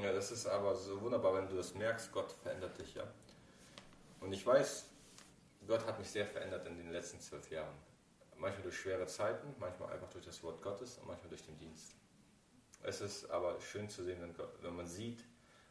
Ja, 0.00 0.12
das 0.12 0.30
ist 0.30 0.46
aber 0.46 0.74
so 0.74 1.00
wunderbar, 1.00 1.34
wenn 1.34 1.48
du 1.48 1.56
das 1.56 1.74
merkst, 1.74 2.12
Gott 2.12 2.32
verändert 2.32 2.78
dich, 2.78 2.94
ja. 2.94 3.04
Und 4.20 4.32
ich 4.32 4.46
weiß, 4.46 4.86
Gott 5.66 5.86
hat 5.86 5.98
mich 5.98 6.10
sehr 6.10 6.26
verändert 6.26 6.66
in 6.66 6.76
den 6.76 6.90
letzten 6.90 7.20
zwölf 7.20 7.50
Jahren. 7.50 7.74
Manchmal 8.36 8.62
durch 8.62 8.78
schwere 8.78 9.06
Zeiten, 9.06 9.54
manchmal 9.58 9.92
einfach 9.92 10.08
durch 10.10 10.24
das 10.24 10.42
Wort 10.42 10.62
Gottes 10.62 10.98
und 10.98 11.06
manchmal 11.06 11.28
durch 11.28 11.44
den 11.44 11.58
Dienst. 11.58 11.94
Es 12.82 13.00
ist 13.00 13.30
aber 13.30 13.60
schön 13.60 13.88
zu 13.88 14.02
sehen, 14.02 14.20
wenn, 14.20 14.34
Gott, 14.34 14.54
wenn 14.62 14.74
man 14.74 14.86
sieht 14.86 15.24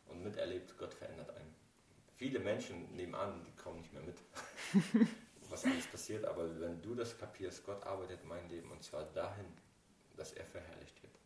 und 0.07 0.23
miterlebt, 0.23 0.77
Gott 0.77 0.93
verändert 0.93 1.31
einen 1.31 1.53
viele 2.21 2.39
Menschen 2.39 2.95
nehmen 2.95 3.15
an, 3.15 3.43
die 3.43 3.55
kommen 3.55 3.79
nicht 3.79 3.91
mehr 3.91 4.03
mit, 4.03 4.17
was 5.49 5.65
alles 5.65 5.87
passiert. 5.87 6.23
Aber 6.25 6.59
wenn 6.59 6.79
du 6.81 6.93
das 6.93 7.17
kapierst, 7.17 7.65
Gott 7.65 7.83
arbeitet 7.83 8.23
mein 8.25 8.47
Leben 8.47 8.71
und 8.71 8.83
zwar 8.83 9.05
dahin, 9.05 9.47
dass 10.15 10.31
er 10.33 10.45
verherrlicht 10.45 11.01
wird. 11.01 11.20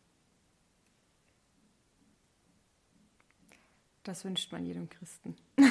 Das 4.06 4.24
wünscht 4.24 4.52
man 4.52 4.64
jedem 4.64 4.88
Christen. 4.88 5.36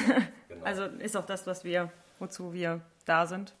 Genau. 0.48 0.64
Also 0.64 0.84
ist 0.84 1.16
auch 1.16 1.26
das, 1.26 1.46
was 1.48 1.64
wir, 1.64 1.92
wozu 2.20 2.52
wir 2.52 2.80
da 3.04 3.26
sind. 3.26 3.54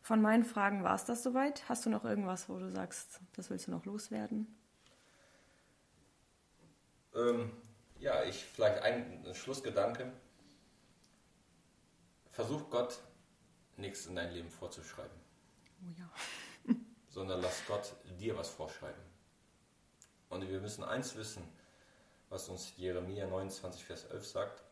Von 0.00 0.22
meinen 0.22 0.44
Fragen 0.44 0.82
war 0.82 0.94
es 0.94 1.04
das 1.04 1.22
soweit. 1.22 1.68
Hast 1.68 1.84
du 1.84 1.90
noch 1.90 2.04
irgendwas, 2.04 2.48
wo 2.48 2.58
du 2.58 2.70
sagst, 2.70 3.20
das 3.34 3.50
willst 3.50 3.66
du 3.66 3.70
noch 3.70 3.84
loswerden? 3.84 4.46
Ähm, 7.14 7.52
ja, 7.98 8.24
ich 8.24 8.42
vielleicht 8.44 8.82
ein, 8.82 9.26
ein 9.26 9.34
Schlussgedanke. 9.34 10.10
Versuch 12.30 12.70
Gott 12.70 12.98
nichts 13.76 14.06
in 14.06 14.16
dein 14.16 14.32
Leben 14.32 14.50
vorzuschreiben, 14.50 15.16
Oh 15.82 15.92
ja. 15.98 16.74
sondern 17.10 17.42
lass 17.42 17.62
Gott 17.66 17.92
dir 18.18 18.36
was 18.36 18.48
vorschreiben. 18.48 19.02
Und 20.30 20.48
wir 20.48 20.60
müssen 20.60 20.82
eins 20.82 21.14
wissen, 21.16 21.42
was 22.32 22.48
uns 22.48 22.72
Jeremia 22.76 23.26
29, 23.26 23.84
Vers 23.84 24.04
11 24.06 24.26
sagt. 24.26 24.64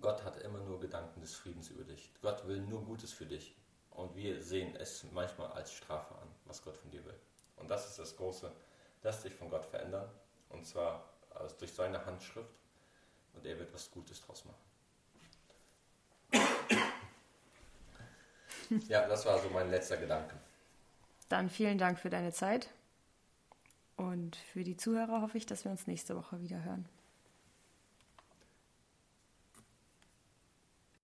Gott 0.00 0.24
hat 0.24 0.38
immer 0.38 0.60
nur 0.60 0.80
Gedanken 0.80 1.20
des 1.20 1.34
Friedens 1.34 1.68
über 1.68 1.84
dich. 1.84 2.10
Gott 2.22 2.46
will 2.48 2.62
nur 2.62 2.82
Gutes 2.84 3.12
für 3.12 3.26
dich. 3.26 3.54
Und 3.90 4.16
wir 4.16 4.42
sehen 4.42 4.74
es 4.76 5.04
manchmal 5.12 5.52
als 5.52 5.74
Strafe 5.74 6.14
an, 6.14 6.28
was 6.46 6.64
Gott 6.64 6.76
von 6.78 6.90
dir 6.90 7.04
will. 7.04 7.18
Und 7.56 7.70
das 7.70 7.86
ist 7.86 7.98
das 7.98 8.16
Große. 8.16 8.50
Lass 9.02 9.20
dich 9.22 9.34
von 9.34 9.50
Gott 9.50 9.66
verändern. 9.66 10.08
Und 10.48 10.66
zwar 10.66 11.04
also 11.34 11.54
durch 11.58 11.74
seine 11.74 12.04
Handschrift. 12.06 12.54
Und 13.34 13.44
er 13.44 13.58
wird 13.58 13.72
was 13.74 13.90
Gutes 13.90 14.22
draus 14.22 14.44
machen. 14.46 14.62
Ja, 18.88 19.06
das 19.06 19.26
war 19.26 19.38
so 19.38 19.50
mein 19.50 19.70
letzter 19.70 19.98
Gedanke. 19.98 20.34
Dann 21.28 21.50
vielen 21.50 21.76
Dank 21.76 21.98
für 21.98 22.08
deine 22.08 22.32
Zeit. 22.32 22.70
Und 23.96 24.36
für 24.36 24.64
die 24.64 24.76
Zuhörer 24.76 25.20
hoffe 25.20 25.38
ich, 25.38 25.46
dass 25.46 25.64
wir 25.64 25.70
uns 25.70 25.86
nächste 25.86 26.16
Woche 26.16 26.40
wieder 26.40 26.64
hören. 26.64 26.86